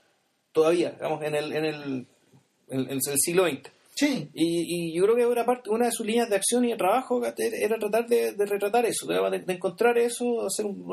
todavía, 0.52 0.90
digamos, 0.92 1.22
en 1.22 1.34
el, 1.34 1.52
en 1.52 1.64
el, 1.64 1.74
en 2.68 2.80
el- 2.80 2.90
en 2.90 2.90
el 2.90 3.00
siglo 3.18 3.44
XX. 3.46 3.70
Sí, 3.94 4.28
Y, 4.34 4.90
y 4.90 4.94
yo 4.94 5.04
creo 5.04 5.16
que 5.16 5.26
una, 5.26 5.46
parte, 5.46 5.70
una 5.70 5.86
de 5.86 5.92
sus 5.92 6.04
líneas 6.04 6.28
de 6.28 6.36
acción 6.36 6.64
y 6.66 6.70
de 6.70 6.76
trabajo 6.76 7.22
era 7.24 7.78
tratar 7.78 8.06
de, 8.06 8.32
de 8.32 8.44
retratar 8.46 8.84
eso, 8.84 9.06
de, 9.06 9.38
de 9.40 9.52
encontrar 9.54 9.96
eso, 9.96 10.46
hacer 10.46 10.66
un- 10.66 10.84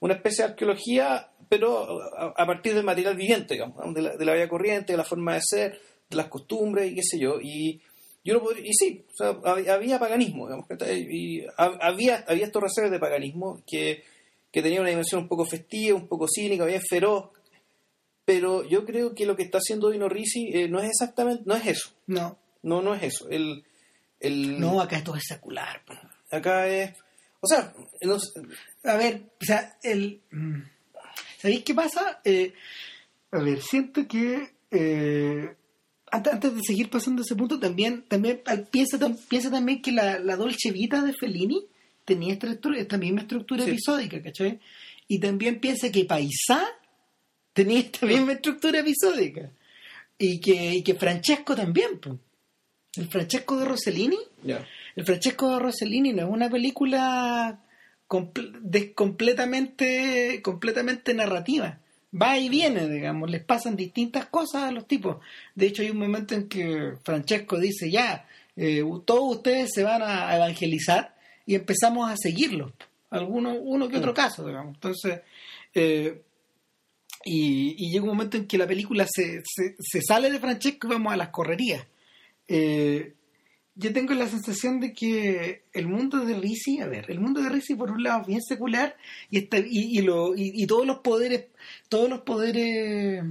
una 0.00 0.14
especie 0.14 0.44
de 0.44 0.50
arqueología, 0.50 1.28
pero 1.50 2.00
a, 2.16 2.32
a 2.36 2.46
partir 2.46 2.74
del 2.74 2.84
material 2.84 3.14
viviente, 3.16 3.54
digamos, 3.54 3.92
de 3.94 4.00
la, 4.00 4.16
de 4.16 4.24
la 4.24 4.32
vida 4.34 4.48
corriente, 4.48 4.92
de 4.94 4.96
la 4.96 5.04
forma 5.04 5.34
de 5.34 5.40
ser, 5.44 5.80
de 6.08 6.16
las 6.16 6.28
costumbres 6.28 6.90
y 6.90 6.94
qué 6.94 7.02
sé 7.02 7.18
yo. 7.18 7.38
Y, 7.42 7.82
yo 8.24 8.34
no 8.34 8.40
podría- 8.42 8.64
y 8.66 8.72
sí, 8.72 9.04
o 9.12 9.16
sea, 9.16 9.32
hab- 9.32 9.68
había 9.68 9.98
paganismo, 9.98 10.46
digamos, 10.46 10.66
y 10.88 11.40
hab- 11.58 11.78
había, 11.80 12.24
había 12.28 12.46
estos 12.46 12.62
recelos 12.62 12.90
de 12.90 12.98
paganismo 12.98 13.62
que, 13.66 14.04
que 14.52 14.62
tenía 14.62 14.80
una 14.80 14.90
dimensión 14.90 15.22
un 15.22 15.28
poco 15.28 15.44
festiva, 15.44 15.96
un 15.96 16.06
poco 16.08 16.26
cínica, 16.28 16.64
bien 16.64 16.80
feroz, 16.88 17.30
pero 18.24 18.64
yo 18.64 18.84
creo 18.84 19.14
que 19.14 19.26
lo 19.26 19.36
que 19.36 19.42
está 19.42 19.58
haciendo 19.58 19.90
Dino 19.90 20.08
Risi 20.08 20.50
eh, 20.52 20.68
no 20.68 20.78
es 20.80 20.86
exactamente, 20.90 21.42
no 21.46 21.56
es 21.56 21.66
eso. 21.66 21.90
no, 22.06 22.38
No, 22.62 22.80
no 22.82 22.94
es 22.94 23.02
eso. 23.02 23.28
El, 23.28 23.64
el, 24.20 24.60
no, 24.60 24.80
acá 24.80 24.98
esto 24.98 25.16
es 25.16 25.24
secular. 25.26 25.82
Acá 26.30 26.68
es. 26.68 26.92
O 27.40 27.46
sea, 27.46 27.74
no 28.02 28.18
A 28.84 28.96
ver, 28.96 29.22
o 29.40 29.44
sea, 29.44 29.78
el... 29.82 30.20
¿Sabéis 31.40 31.62
qué 31.64 31.74
pasa? 31.74 32.20
Eh, 32.24 32.52
a 33.32 33.38
ver, 33.38 33.60
siento 33.62 34.06
que... 34.06 34.50
eh, 34.70 35.54
antes, 36.12 36.32
antes 36.32 36.54
de 36.56 36.60
seguir 36.62 36.90
pasando 36.90 37.22
ese 37.22 37.36
punto, 37.36 37.58
también, 37.60 38.02
también 38.08 38.40
al- 38.46 38.66
piensa, 38.66 38.98
piensa 39.28 39.50
también 39.50 39.80
que 39.80 39.92
la, 39.92 40.18
la 40.18 40.36
Dolce 40.36 40.72
Vita 40.72 41.02
de 41.02 41.12
Fellini 41.12 41.64
tenía 42.04 42.32
esta, 42.32 42.46
estructura, 42.48 42.80
esta 42.80 42.98
misma 42.98 43.20
estructura 43.20 43.64
Sí. 43.64 43.70
episódica, 43.70 44.20
¿cachai? 44.22 44.58
Y 45.06 45.18
también 45.20 45.60
piensa 45.60 45.90
que 45.92 46.04
Paisá 46.04 46.64
tenía 47.52 47.78
esta 47.80 48.06
misma 48.06 48.32
estructura 48.32 48.80
episódica. 48.80 49.50
Y 50.18 50.40
que, 50.40 50.74
y 50.74 50.82
que 50.82 50.94
Francesco 50.96 51.54
también, 51.54 51.98
pues. 52.00 52.16
El 52.96 53.08
Francesco 53.08 53.56
de 53.56 53.64
Rossellini 53.66 54.18
ya. 54.42 54.66
el 54.96 55.04
Francesco 55.06 55.54
de 55.54 55.60
Rossellini 55.60 56.12
no 56.12 56.22
es 56.24 56.28
una 56.28 56.50
película 56.50 57.60
comple- 58.10 58.58
de- 58.60 58.92
completamente, 58.92 60.40
completamente 60.42 61.14
narrativa. 61.14 61.78
Va 62.12 62.36
y 62.38 62.48
viene, 62.48 62.88
digamos, 62.88 63.30
les 63.30 63.44
pasan 63.44 63.76
distintas 63.76 64.26
cosas 64.26 64.64
a 64.64 64.72
los 64.72 64.88
tipos. 64.88 65.18
De 65.54 65.66
hecho, 65.66 65.82
hay 65.82 65.90
un 65.90 65.98
momento 65.98 66.34
en 66.34 66.48
que 66.48 66.94
Francesco 67.04 67.56
dice, 67.58 67.88
ya, 67.90 68.26
eh, 68.56 68.82
todos 69.04 69.36
ustedes 69.36 69.70
se 69.72 69.84
van 69.84 70.02
a 70.02 70.34
evangelizar 70.34 71.14
y 71.46 71.54
empezamos 71.54 72.10
a 72.10 72.16
seguirlos. 72.16 72.72
Alguno, 73.10 73.54
uno 73.54 73.88
que 73.88 73.98
otro 73.98 74.10
Mm. 74.12 74.16
caso, 74.16 74.46
digamos. 74.46 74.74
Entonces, 74.74 75.20
eh, 75.72 76.20
y, 77.24 77.76
y 77.78 77.90
llega 77.92 78.02
un 78.02 78.08
momento 78.10 78.36
en 78.36 78.46
que 78.46 78.58
la 78.58 78.66
película 78.66 79.06
se, 79.08 79.42
se, 79.44 79.76
se 79.78 80.02
sale 80.02 80.30
de 80.30 80.38
Francesco 80.40 80.86
y 80.88 80.90
vamos 80.90 81.12
a 81.12 81.16
las 81.16 81.28
correrías. 81.28 81.86
Eh, 82.48 83.14
yo 83.80 83.92
tengo 83.92 84.12
la 84.14 84.28
sensación 84.28 84.78
de 84.80 84.92
que 84.92 85.62
el 85.72 85.86
mundo 85.88 86.24
de 86.24 86.38
Risi, 86.38 86.80
a 86.80 86.86
ver, 86.86 87.06
el 87.10 87.18
mundo 87.20 87.40
de 87.40 87.48
Risi 87.48 87.74
por 87.74 87.90
un 87.90 88.02
lado 88.02 88.20
es 88.22 88.26
bien 88.26 88.42
secular 88.42 88.96
y, 89.30 89.38
está, 89.38 89.58
y, 89.58 89.98
y, 89.98 90.02
lo, 90.02 90.34
y, 90.36 90.52
y 90.54 90.66
todos 90.66 90.86
los 90.86 90.98
poderes, 90.98 91.46
todos 91.88 92.08
los 92.10 92.20
poderes, 92.20 93.24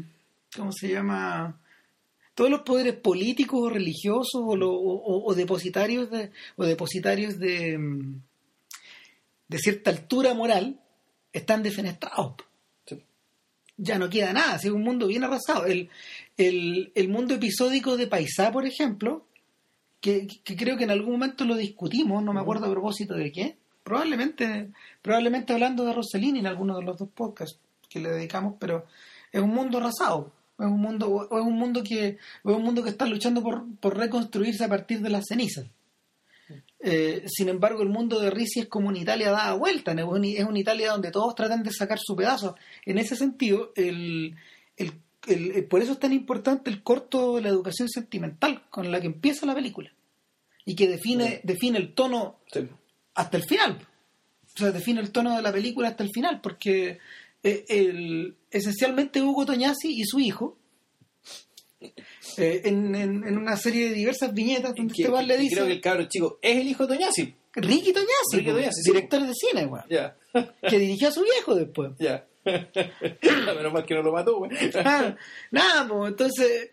¿cómo 0.55 0.71
se 0.71 0.89
llama? 0.89 1.59
Todos 2.33 2.49
los 2.49 2.61
poderes 2.61 2.95
políticos 2.95 3.59
o 3.61 3.69
religiosos 3.69 4.41
o, 4.43 4.55
lo- 4.55 4.73
o- 4.73 5.33
depositarios 5.35 6.09
de, 6.09 6.31
o 6.55 6.65
depositarios 6.65 7.37
de, 7.37 7.77
de 9.47 9.57
cierta 9.59 9.91
altura 9.91 10.33
moral 10.33 10.79
están 11.33 11.63
defenestrados. 11.63 12.35
Sí. 12.85 13.03
ya 13.77 13.99
no 13.99 14.09
queda 14.09 14.33
nada, 14.33 14.55
es 14.55 14.65
un 14.65 14.81
mundo 14.83 15.07
bien 15.07 15.23
arrasado. 15.23 15.65
El, 15.65 15.89
el, 16.37 16.91
el 16.95 17.07
mundo 17.09 17.33
episódico 17.35 17.97
de 17.97 18.07
Paisá, 18.07 18.51
por 18.51 18.65
ejemplo, 18.65 19.25
que, 19.99 20.27
que 20.27 20.55
creo 20.55 20.77
que 20.77 20.85
en 20.85 20.91
algún 20.91 21.13
momento 21.13 21.45
lo 21.45 21.55
discutimos, 21.55 22.23
no 22.23 22.33
me 22.33 22.39
acuerdo 22.39 22.65
a 22.65 22.71
propósito 22.71 23.15
de 23.15 23.31
qué, 23.31 23.57
probablemente, 23.83 24.69
probablemente 25.01 25.53
hablando 25.53 25.85
de 25.85 25.93
Rossellini 25.93 26.39
en 26.39 26.47
alguno 26.47 26.77
de 26.77 26.83
los 26.83 26.97
dos 26.97 27.09
podcasts 27.09 27.59
que 27.89 27.99
le 27.99 28.09
dedicamos, 28.09 28.55
pero 28.59 28.85
es 29.31 29.41
un 29.41 29.49
mundo 29.49 29.79
arrasado. 29.79 30.31
Es 30.57 30.65
un 30.65 30.81
mundo, 30.81 31.27
es 31.31 31.41
un 31.41 31.57
mundo 31.57 31.81
que, 31.83 32.07
es 32.07 32.17
un 32.43 32.61
mundo 32.61 32.83
que 32.83 32.89
está 32.89 33.05
luchando 33.05 33.41
por, 33.41 33.63
por 33.77 33.97
reconstruirse 33.97 34.63
a 34.65 34.69
partir 34.69 34.99
de 34.99 35.09
las 35.09 35.25
cenizas. 35.27 35.65
Eh, 36.81 37.23
sin 37.27 37.49
embargo, 37.49 37.81
el 37.81 37.89
mundo 37.89 38.19
de 38.19 38.29
Risi 38.29 38.61
es 38.61 38.67
como 38.67 38.89
una 38.89 38.99
Italia 38.99 39.31
dada 39.31 39.53
vuelta, 39.53 39.91
es 39.91 40.03
una, 40.03 40.27
es 40.27 40.43
una 40.43 40.59
Italia 40.59 40.91
donde 40.91 41.11
todos 41.11 41.35
tratan 41.35 41.63
de 41.63 41.71
sacar 41.71 41.99
su 42.01 42.15
pedazo. 42.15 42.55
En 42.85 42.97
ese 42.97 43.15
sentido, 43.15 43.71
el, 43.75 44.35
el, 44.77 44.93
el- 45.27 45.65
por 45.65 45.81
eso 45.81 45.93
es 45.93 45.99
tan 45.99 46.13
importante 46.13 46.69
el 46.69 46.81
corto 46.83 47.35
de 47.35 47.41
la 47.41 47.49
educación 47.49 47.89
sentimental 47.89 48.63
con 48.69 48.91
la 48.91 48.99
que 49.01 49.07
empieza 49.07 49.45
la 49.45 49.55
película 49.55 49.91
y 50.65 50.75
que 50.75 50.87
define, 50.87 51.41
define 51.43 51.77
el 51.79 51.93
tono 51.93 52.39
Sí. 52.51 52.67
hasta 53.15 53.37
el 53.37 53.43
final. 53.43 53.77
O 54.55 54.57
sea, 54.59 54.71
define 54.71 55.01
el 55.01 55.11
tono 55.11 55.35
de 55.35 55.41
la 55.41 55.51
película 55.51 55.89
hasta 55.89 56.03
el 56.03 56.09
final, 56.13 56.41
porque 56.41 56.97
eh, 57.43 57.63
el, 57.69 58.35
esencialmente 58.51 59.21
Hugo 59.21 59.45
Toñasi 59.45 59.93
y 59.99 60.03
su 60.05 60.19
hijo, 60.19 60.57
eh, 62.37 62.61
en, 62.65 62.93
en- 62.95 63.25
en 63.27 63.37
una 63.37 63.55
serie 63.57 63.89
de 63.89 63.95
diversas 63.95 64.33
viñetas 64.33 64.73
donde 64.75 64.93
Que- 64.93 65.03
este 65.03 65.13
weón 65.13 65.27
le 65.27 65.37
dice 65.37 65.55
creo 65.55 65.67
que 65.67 65.73
el 65.73 65.81
cabro 65.81 66.03
chico 66.09 66.39
es 66.41 66.57
el 66.57 66.67
hijo 66.67 66.85
de 66.85 66.95
Toñasi. 66.97 67.35
Ricky 67.53 67.91
Toñasi, 67.93 68.33
Ricky 68.45 68.51
sí, 68.71 68.91
director 68.91 69.21
de 69.25 69.33
cine, 69.33 69.65
weón, 69.65 69.85
Ya, 69.89 70.15
que 70.69 70.77
dirigió 70.79 71.07
a 71.07 71.11
su 71.11 71.23
viejo 71.23 71.55
después. 71.55 71.91
Menos 73.55 73.73
mal 73.73 73.85
que 73.85 73.95
no 73.95 74.01
lo 74.01 74.11
mató, 74.11 74.37
güey. 74.37 74.51
Ah, 74.75 75.15
nada, 75.51 75.87
pues 75.87 76.11
entonces 76.11 76.71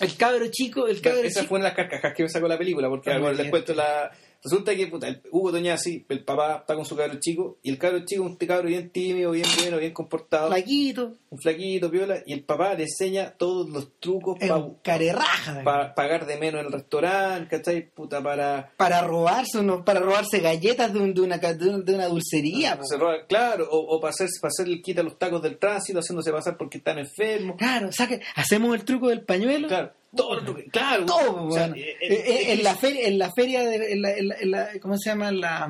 el 0.00 0.16
cabro 0.16 0.46
chico, 0.50 0.86
el 0.86 1.00
cabro 1.00 1.20
Esa 1.20 1.40
chico, 1.40 1.48
fue 1.48 1.58
una 1.58 1.70
de 1.70 1.70
las 1.70 1.76
carcajas 1.76 2.14
que 2.14 2.22
me 2.22 2.28
sacó 2.28 2.46
la 2.46 2.58
película, 2.58 2.88
porque 2.88 3.10
bueno, 3.18 3.32
les 3.32 3.50
cuento 3.50 3.74
la. 3.74 4.10
Resulta 4.42 4.74
que 4.76 4.86
puta, 4.86 5.08
el 5.08 5.20
Hugo 5.32 5.50
Toñasi, 5.50 6.06
el 6.08 6.24
papá, 6.24 6.58
está 6.60 6.74
con 6.76 6.84
su 6.84 6.94
cabro 6.96 7.18
chico, 7.20 7.58
y 7.62 7.70
el 7.70 7.78
cabro 7.78 8.04
chico 8.06 8.24
es 8.24 8.30
un 8.30 8.36
cabro 8.36 8.68
bien 8.68 8.90
tímido, 8.90 9.32
bien 9.32 9.46
bueno, 9.60 9.78
bien 9.78 9.92
comportado, 9.92 10.46
flaquito, 10.48 11.16
un 11.30 11.38
flaquito, 11.40 11.90
piola, 11.90 12.22
y 12.24 12.32
el 12.34 12.44
papá 12.44 12.74
le 12.74 12.84
enseña 12.84 13.32
todos 13.36 13.68
los 13.68 13.98
trucos 13.98 14.38
para 14.38 14.64
carerraja, 14.82 15.94
pagar 15.94 16.26
de 16.26 16.36
menos 16.38 16.60
en 16.60 16.66
el 16.66 16.72
restaurante, 16.72 17.48
¿cachai? 17.56 17.90
Puta, 17.90 18.22
para. 18.22 18.72
para 18.76 19.02
robarse 19.02 19.58
unos, 19.58 19.82
para 19.84 20.00
robarse 20.00 20.38
galletas 20.40 20.92
de, 20.92 21.00
un- 21.00 21.14
de 21.14 21.20
una, 21.22 21.38
de 21.38 21.68
una, 21.68 21.78
de 21.78 21.94
una 21.94 22.06
dulcería, 22.06 22.78
se 22.84 22.96
roba- 22.96 23.26
claro, 23.26 23.68
o, 23.70 23.96
o 23.96 24.00
para 24.00 24.10
hacer, 24.10 24.28
para 24.40 24.50
hacer 24.50 24.68
el 24.68 24.80
quita 24.82 25.02
los 25.02 25.18
tacos 25.18 25.42
del 25.42 25.58
tránsito, 25.58 25.98
haciéndose 25.98 26.30
pasar 26.30 26.56
porque 26.56 26.78
están 26.78 26.98
enfermos. 26.98 27.56
Claro, 27.56 27.90
saque, 27.92 28.20
hacemos 28.36 28.74
el 28.76 28.84
truco 28.84 29.08
del 29.08 29.22
pañuelo. 29.24 29.66
Claro, 29.68 29.92
todo 30.16 30.56
claro, 30.72 31.04
Todo, 31.06 31.46
o 31.46 31.52
sea, 31.52 31.64
weón. 31.66 31.76
eh, 31.78 31.96
Eh, 32.00 32.24
eh, 32.26 32.52
en 32.52 32.62
la 32.64 32.74
feria, 32.76 33.06
en 33.08 33.18
la 33.18 33.30
feria 33.32 33.62
de, 33.64 33.92
en 33.92 34.02
la, 34.02 34.10
en 34.16 34.28
la- 34.28 34.36
en 34.40 34.50
la- 34.50 34.70
¿cómo 34.80 34.96
se 34.98 35.10
llama? 35.10 35.30
La, 35.32 35.66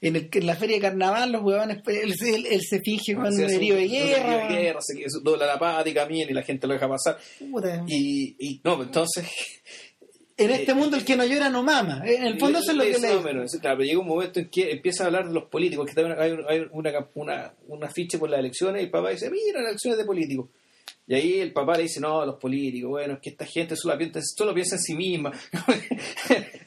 en, 0.00 0.14
el- 0.16 0.28
en 0.32 0.46
la 0.46 0.54
feria 0.56 0.76
de 0.76 0.82
carnaval, 0.82 1.32
los 1.32 1.42
huevones, 1.42 1.78
él, 1.86 2.14
él- 2.20 2.46
él 2.50 2.60
se 2.62 2.80
finge 2.80 3.14
con 3.14 3.26
hace 3.26 3.46
herido 3.46 3.76
de 3.76 3.88
guerra. 3.88 4.48
de 4.48 4.54
guerra, 4.62 4.80
se, 4.80 4.94
dobla 5.22 5.46
la 5.46 5.58
pata 5.58 5.88
y 5.88 5.94
camina 5.94 6.30
y 6.30 6.34
la 6.34 6.42
gente 6.42 6.66
lo 6.66 6.74
deja 6.74 6.88
pasar. 6.88 7.18
Puta. 7.50 7.84
Y, 7.88 8.36
y 8.38 8.60
no, 8.62 8.76
pues, 8.76 8.88
entonces. 8.88 9.26
en 10.38 10.50
este 10.50 10.72
eh, 10.72 10.74
mundo 10.74 10.96
el 10.98 11.04
que 11.04 11.16
no 11.16 11.24
llora 11.24 11.48
no 11.48 11.62
mama. 11.62 12.02
En 12.04 12.24
el 12.26 12.38
fondo 12.38 12.58
eso 12.58 12.72
es 12.72 12.76
lo 12.76 12.84
que 12.84 12.98
le 12.98 13.20
menos, 13.20 13.50
claro, 13.58 13.78
pero 13.78 13.84
llega 13.88 13.98
un 14.00 14.06
momento 14.06 14.38
en 14.38 14.50
que 14.50 14.70
empieza 14.70 15.04
a 15.04 15.06
hablar 15.06 15.26
de 15.28 15.32
los 15.32 15.44
políticos, 15.44 15.86
que 15.86 15.94
también 15.94 16.18
hay, 16.20 16.36
hay 16.46 16.66
una, 16.72 16.92
una, 17.14 17.54
una 17.68 17.86
afiche 17.86 18.18
por 18.18 18.28
las 18.28 18.40
elecciones 18.40 18.82
y 18.82 18.84
el 18.84 18.90
papá 18.90 19.10
dice, 19.10 19.30
mira, 19.30 19.60
las 19.62 19.70
elecciones 19.70 19.98
de 19.98 20.04
políticos. 20.04 20.50
Y 21.08 21.14
ahí 21.14 21.40
el 21.40 21.52
papá 21.52 21.76
le 21.76 21.84
dice, 21.84 22.00
no, 22.00 22.24
los 22.26 22.36
políticos, 22.36 22.90
bueno, 22.90 23.14
es 23.14 23.20
que 23.20 23.30
esta 23.30 23.46
gente 23.46 23.76
solo 23.76 23.96
piensa, 23.96 24.20
solo 24.22 24.52
piensa 24.54 24.74
en 24.76 24.82
sí 24.82 24.94
misma. 24.94 25.32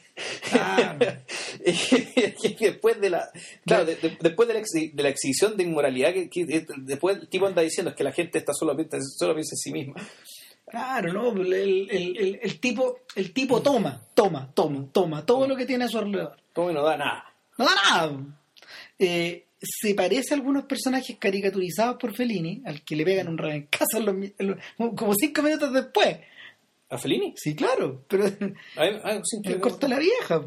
Y 1.66 2.56
después 2.66 3.00
de 3.00 3.10
la 3.10 3.30
claro, 3.66 3.86
de- 3.86 3.96
de- 3.96 4.18
después 4.20 4.48
de 4.48 4.54
la, 4.54 4.60
exhi- 4.62 4.92
de 4.94 5.04
la 5.04 5.10
exhibición 5.10 5.56
de 5.58 5.64
inmoralidad 5.64 6.14
que, 6.14 6.30
que- 6.30 6.66
después 6.78 7.18
el 7.18 7.28
tipo 7.30 7.48
anda 7.48 7.62
diciendo 7.62 7.92
es 7.92 7.96
que 7.98 8.04
la 8.04 8.12
gente 8.12 8.38
está 8.38 8.54
solo 8.54 8.76
piensa, 8.76 8.98
solo 9.02 9.34
piensa 9.34 9.54
en 9.56 9.58
sí 9.58 9.72
misma 9.72 9.96
Claro, 10.70 11.14
¿no? 11.14 11.32
El, 11.42 11.54
el- 11.54 11.90
el- 12.18 12.40
el 12.42 12.60
tipo, 12.60 13.00
el 13.16 13.34
tipo 13.34 13.62
toma, 13.62 14.02
toma, 14.14 14.52
toma, 14.54 14.88
toma 14.92 15.26
todo 15.26 15.48
lo 15.48 15.56
que 15.56 15.66
tiene 15.66 15.86
a 15.86 15.88
su 15.88 15.98
alrededor. 15.98 16.38
como 16.54 16.68
que 16.68 16.74
no 16.76 16.84
da 16.84 16.98
nada 16.98 17.34
No 17.58 17.66
da 17.66 17.72
nada. 17.76 18.38
Eh, 19.00 19.46
se 19.62 19.94
parece 19.94 20.34
a 20.34 20.38
algunos 20.38 20.66
personajes 20.66 21.18
caricaturizados 21.20 21.98
por 21.98 22.16
Fellini, 22.16 22.62
al 22.66 22.82
que 22.84 22.96
le 22.96 23.04
pegan 23.06 23.28
un 23.28 23.38
rebencazo 23.38 23.98
en 23.98 24.06
los 24.06 24.16
mi- 24.16 24.34
en 24.38 24.48
los- 24.48 24.58
como 24.96 25.14
cinco 25.16 25.42
minutos 25.42 25.74
después. 25.74 26.18
¿a 26.90 26.98
Fellini? 26.98 27.34
Sí, 27.38 27.56
claro, 27.56 28.04
pero 28.08 28.24
Ay, 28.76 29.00
ay, 29.04 29.20
sí, 29.24 29.38
el 29.44 29.56
que- 29.56 29.60
corta 29.60 29.88
la 29.88 30.00
vieja. 30.00 30.44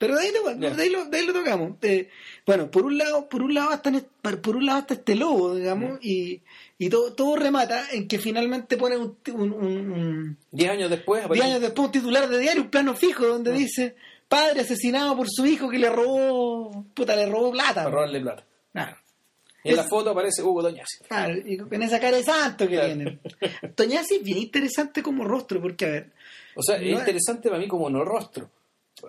Pero 0.00 0.14
de 0.14 0.22
ahí, 0.22 0.30
lo, 0.32 0.54
de 0.54 0.82
ahí, 0.82 0.90
lo, 0.90 1.06
de 1.06 1.18
ahí 1.18 1.26
lo 1.26 1.32
tocamos. 1.32 1.72
Eh, 1.82 2.08
bueno, 2.46 2.70
por 2.70 2.84
un 2.84 2.96
lado, 2.96 3.28
por 3.28 3.42
un 3.42 3.52
lado 3.52 3.72
está, 3.74 3.90
por 4.40 4.54
un 4.54 4.64
lado 4.64 4.78
está 4.78 4.94
este 4.94 5.16
lobo, 5.16 5.56
digamos, 5.56 5.98
y, 6.00 6.40
y 6.78 6.88
todo, 6.88 7.14
todo 7.14 7.34
remata 7.34 7.84
en 7.90 8.06
que 8.06 8.20
finalmente 8.20 8.76
pone 8.76 8.96
un, 8.96 9.16
un- 9.34 9.52
un- 9.52 9.90
un- 9.92 10.36
diez 10.52 10.70
años 10.70 10.88
después 10.88 11.28
Diez 11.28 11.44
años 11.44 11.60
después 11.60 11.86
un 11.86 11.92
titular 11.92 12.28
de 12.28 12.38
diario, 12.38 12.62
un 12.62 12.70
plano 12.70 12.94
fijo, 12.94 13.26
donde 13.26 13.50
dice 13.52 13.96
padre 14.28 14.60
asesinado 14.60 15.16
por 15.16 15.26
su 15.30 15.46
hijo 15.46 15.68
que 15.70 15.78
le 15.78 15.88
robó, 15.90 16.84
puta, 16.94 17.16
le 17.16 17.26
robó 17.26 17.50
plata. 17.52 17.74
para 17.74 17.90
robarle 17.90 18.20
plata 18.20 18.44
Claro, 18.72 18.96
y 19.64 19.70
en 19.70 19.76
la 19.76 19.84
foto 19.84 20.10
aparece 20.10 20.42
Hugo 20.42 20.62
Doñasi 20.62 20.98
claro, 21.08 21.34
y 21.44 21.56
con 21.56 21.82
esa 21.82 21.98
cara 21.98 22.16
de 22.16 22.22
santo 22.22 22.66
que 22.68 22.74
Claro. 22.74 22.94
tiene. 22.94 23.18
Toñasi 23.74 24.16
es 24.16 24.22
bien 24.22 24.38
interesante 24.38 25.02
como 25.02 25.24
rostro, 25.24 25.60
porque 25.60 25.84
a 25.86 25.88
ver, 25.90 26.12
o 26.54 26.62
sea 26.62 26.76
No 26.78 26.84
es 26.84 26.92
es- 26.92 26.98
interesante 27.00 27.48
para 27.48 27.60
mí 27.60 27.66
como 27.68 27.88
no 27.90 28.04
rostro 28.04 28.50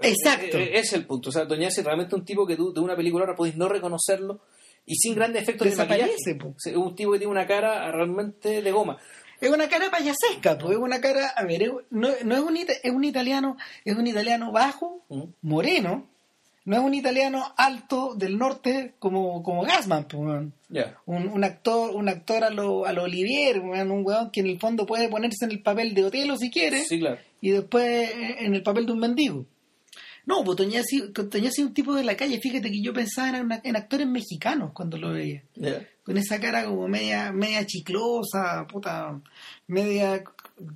Exacto. 0.01 0.58
Ese 0.60 0.77
es 0.79 0.93
el 0.93 1.05
punto 1.05 1.29
o 1.29 1.32
sea 1.32 1.45
Doñasi 1.45 1.79
es 1.82 1.86
realmente 1.86 2.15
un 2.15 2.23
tipo 2.23 2.45
que 2.45 2.55
tú 2.55 2.71
de 2.73 2.79
una 2.79 2.95
película 2.95 3.23
ahora 3.25 3.36
podéis 3.36 3.55
no 3.58 3.67
reconocerlo 3.67 4.39
y 4.86 4.95
sin 4.95 5.15
grandes 5.15 5.43
efectos 5.43 5.69
de 5.69 5.75
maquillaje 5.75 6.36
po. 6.39 6.55
Es 6.63 6.75
un 6.75 6.95
tipo 6.95 7.12
que 7.12 7.17
tiene 7.19 7.32
una 7.32 7.45
cara 7.47 7.91
realmente 7.91 8.62
de 8.62 8.71
goma 8.71 8.97
es 9.41 9.49
una 9.49 9.67
cara 9.69 9.89
payasesca, 9.91 10.58
pues, 10.58 10.73
es 10.73 10.78
una 10.78 10.99
cara, 11.02 11.28
a 11.36 11.43
ver, 11.45 11.63
es- 11.63 11.71
no, 11.89 12.10
no 12.25 12.36
es 12.36 12.41
un, 12.41 12.58
es 12.58 12.91
un 12.91 13.04
italiano, 13.04 13.58
es 13.86 13.95
un 13.95 14.08
italiano 14.08 14.52
bajo, 14.52 15.04
¿Mm? 15.10 15.23
moreno, 15.41 16.06
no 16.65 16.75
es 16.75 16.82
un 16.84 16.93
italiano 16.93 17.54
alto 17.58 18.13
del 18.15 18.38
norte 18.38 18.93
como, 18.99 19.41
como 19.43 19.63
Gassman, 19.63 20.04
pues, 20.06 20.47
ya 20.69 20.97
un, 21.08 21.28
un 21.30 21.43
actor 21.43 21.95
un 21.95 22.10
actor 22.10 22.43
a 22.43 22.49
lo, 22.52 22.86
a 22.86 22.93
lo 22.93 23.04
Olivier, 23.04 23.60
weón, 23.60 23.89
un 23.91 24.06
weón 24.06 24.30
que 24.30 24.41
en 24.41 24.47
el 24.47 24.60
fondo 24.60 24.86
puede 24.86 25.10
ponerse 25.10 25.45
en 25.45 25.52
el 25.52 25.62
papel 25.63 25.93
de 25.95 26.06
Otelo 26.06 26.38
si 26.38 26.52
quiere, 26.52 26.84
sí 26.84 26.99
claro 26.99 27.17
y 27.41 27.52
después 27.52 28.12
en 28.39 28.54
el 28.54 28.62
papel 28.62 28.86
de 28.86 28.91
un 28.91 28.99
mendigo. 28.99 29.45
No, 30.30 30.44
Toñasi, 30.44 31.12
Toñasi 31.12 31.62
es 31.62 31.68
un 31.68 31.74
tipo 31.74 31.96
de 31.96 32.04
la 32.04 32.15
calle, 32.15 32.39
fíjate 32.39 32.70
que 32.70 32.84
yo 32.84 32.94
pensaba 32.94 33.36
en, 33.63 33.76
actores 33.76 34.08
mexicanos 34.08 34.74
cuando 34.76 34.96
lo 34.96 35.12
veía, 35.12 35.44
con 36.04 36.18
esa 36.18 36.39
cara 36.39 36.65
como 36.65 36.88
media, 36.88 37.32
media 37.32 37.65
chiclosa, 37.65 38.68
puta, 38.72 39.20
media 39.65 40.24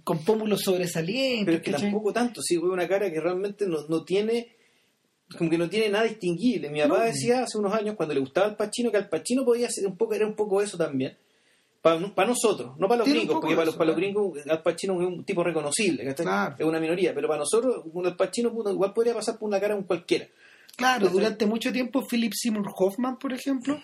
con 0.03 0.25
pómulos 0.25 0.61
sobresalientes. 0.61 1.45
Pero 1.45 1.57
es 1.57 1.63
que 1.63 1.71
¿cachai? 1.71 1.91
tampoco 1.91 2.11
tanto, 2.11 2.41
sí, 2.41 2.55
güey, 2.55 2.73
una 2.73 2.87
cara 2.87 3.11
que 3.11 3.21
realmente 3.21 3.67
no, 3.67 3.85
no 3.89 4.03
tiene, 4.03 4.55
como 5.37 5.51
que 5.51 5.59
no 5.59 5.69
tiene 5.69 5.89
nada 5.89 6.05
distinguible. 6.05 6.71
Mi 6.71 6.81
papá 6.81 7.03
decía 7.03 7.43
hace 7.43 7.59
unos 7.59 7.75
años, 7.75 7.95
cuando 7.95 8.15
le 8.15 8.21
gustaba 8.21 8.47
el 8.47 8.55
Pachino, 8.55 8.89
que 8.89 8.97
al 8.97 9.07
Pachino 9.07 9.45
podía 9.45 9.69
ser 9.69 9.85
un 9.85 9.95
poco, 9.95 10.15
era 10.15 10.25
un 10.25 10.35
poco 10.35 10.63
eso 10.63 10.79
también. 10.79 11.15
Para, 11.83 12.27
nosotros, 12.29 12.77
no 12.79 12.87
para 12.87 12.99
los 12.99 13.07
gringos, 13.09 13.39
porque 13.41 13.55
para 13.55 13.65
los, 13.65 13.75
para 13.75 13.87
los 13.91 13.95
claro. 13.97 14.13
gringos 14.31 14.47
Al 14.49 14.61
Pacino 14.63 15.01
es 15.01 15.07
un 15.07 15.25
tipo 15.25 15.43
reconocible. 15.43 16.15
Claro. 16.15 16.55
es 16.57 16.65
una 16.65 16.79
minoría, 16.79 17.13
pero 17.13 17.27
para 17.27 17.39
nosotros, 17.41 17.83
un 17.91 18.05
Al 18.07 18.15
Pacino 18.15 18.51
igual 18.71 18.93
podría 18.93 19.13
pasar 19.13 19.37
por 19.37 19.49
una 19.49 19.59
cara 19.59 19.75
un 19.75 19.83
cualquiera. 19.83 20.25
Claro, 20.77 21.09
durante 21.09 21.45
mucho 21.45 21.71
tiempo 21.73 22.03
Philip 22.09 22.31
Seymour 22.33 22.71
Hoffman, 22.75 23.17
por 23.17 23.33
ejemplo, 23.33 23.79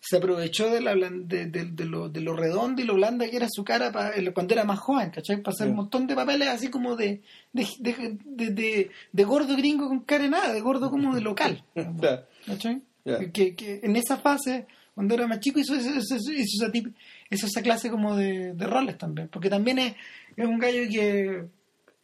se 0.00 0.16
aprovechó 0.18 0.68
de, 0.68 0.80
la, 0.82 0.94
de, 0.96 1.46
de- 1.46 1.64
de 1.70 1.84
lo, 1.86 2.08
de 2.10 2.20
lo 2.20 2.34
redondo 2.34 2.82
y 2.82 2.84
lo 2.84 2.94
blanda 2.94 3.26
que 3.30 3.36
era 3.36 3.46
su 3.48 3.64
cara 3.64 3.90
pa- 3.92 4.10
eh, 4.14 4.32
cuando 4.34 4.52
era 4.52 4.64
más 4.64 4.78
joven, 4.80 5.10
¿cachai? 5.10 5.40
Para 5.40 5.54
hacer 5.54 5.68
un 5.68 5.76
montón 5.76 6.06
de 6.08 6.14
papeles 6.16 6.48
así 6.48 6.68
como 6.68 6.96
de 6.96 7.22
de, 7.54 8.90
gordo 9.24 9.56
gringo 9.56 9.88
con 9.88 10.00
cara 10.00 10.24
de 10.24 10.30
nada, 10.30 10.52
de 10.52 10.60
gordo 10.60 10.90
como 10.90 11.14
de 11.14 11.20
local. 11.22 11.64
¿cachai? 12.46 12.82
Ya. 13.04 13.18
Que, 13.30 13.54
que 13.54 13.80
en 13.82 13.96
esa 13.96 14.16
fase, 14.18 14.66
cuando 14.94 15.14
era 15.14 15.26
más 15.26 15.40
chico, 15.40 15.58
hizo, 15.60 15.74
hizo- 15.74 15.88
hizo- 15.90 16.32
hizo 16.32 16.64
esa, 16.64 16.70
tip- 16.72 16.92
hizo 17.30 17.46
esa 17.46 17.62
clase 17.62 17.90
como 17.90 18.16
de, 18.16 18.52
de 18.54 18.66
roles 18.66 18.96
también. 18.98 19.28
Porque 19.28 19.50
también 19.50 19.78
es, 19.78 19.94
es 20.36 20.46
un 20.46 20.58
gallo 20.58 20.88
que 20.90 21.44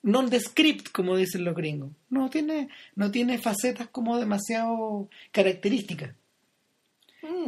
non-descript, 0.02 0.90
como 0.92 1.16
dicen 1.16 1.44
los 1.44 1.54
gringos. 1.54 1.90
No 2.08 2.30
tiene, 2.30 2.68
no 2.96 3.10
tiene 3.10 3.38
facetas 3.38 3.88
como 3.88 4.18
demasiado 4.18 5.08
características. 5.32 6.14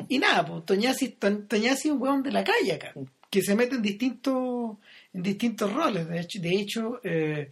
Y 0.08 0.18
nada, 0.18 0.44
pues 0.44 0.64
Toñasi, 0.66 1.08
Toñasi 1.08 1.88
es 1.88 1.94
un 1.94 2.02
hueón 2.02 2.22
de 2.22 2.30
la 2.30 2.44
calle 2.44 2.72
acá, 2.74 2.92
que 3.30 3.40
se 3.42 3.54
mete 3.54 3.76
en 3.76 3.82
distintos, 3.82 4.76
en 5.14 5.22
distintos 5.22 5.72
roles. 5.72 6.06
De 6.08 6.20
hecho, 6.20 6.40
de 6.42 6.50
hecho 6.54 7.00
eh, 7.02 7.50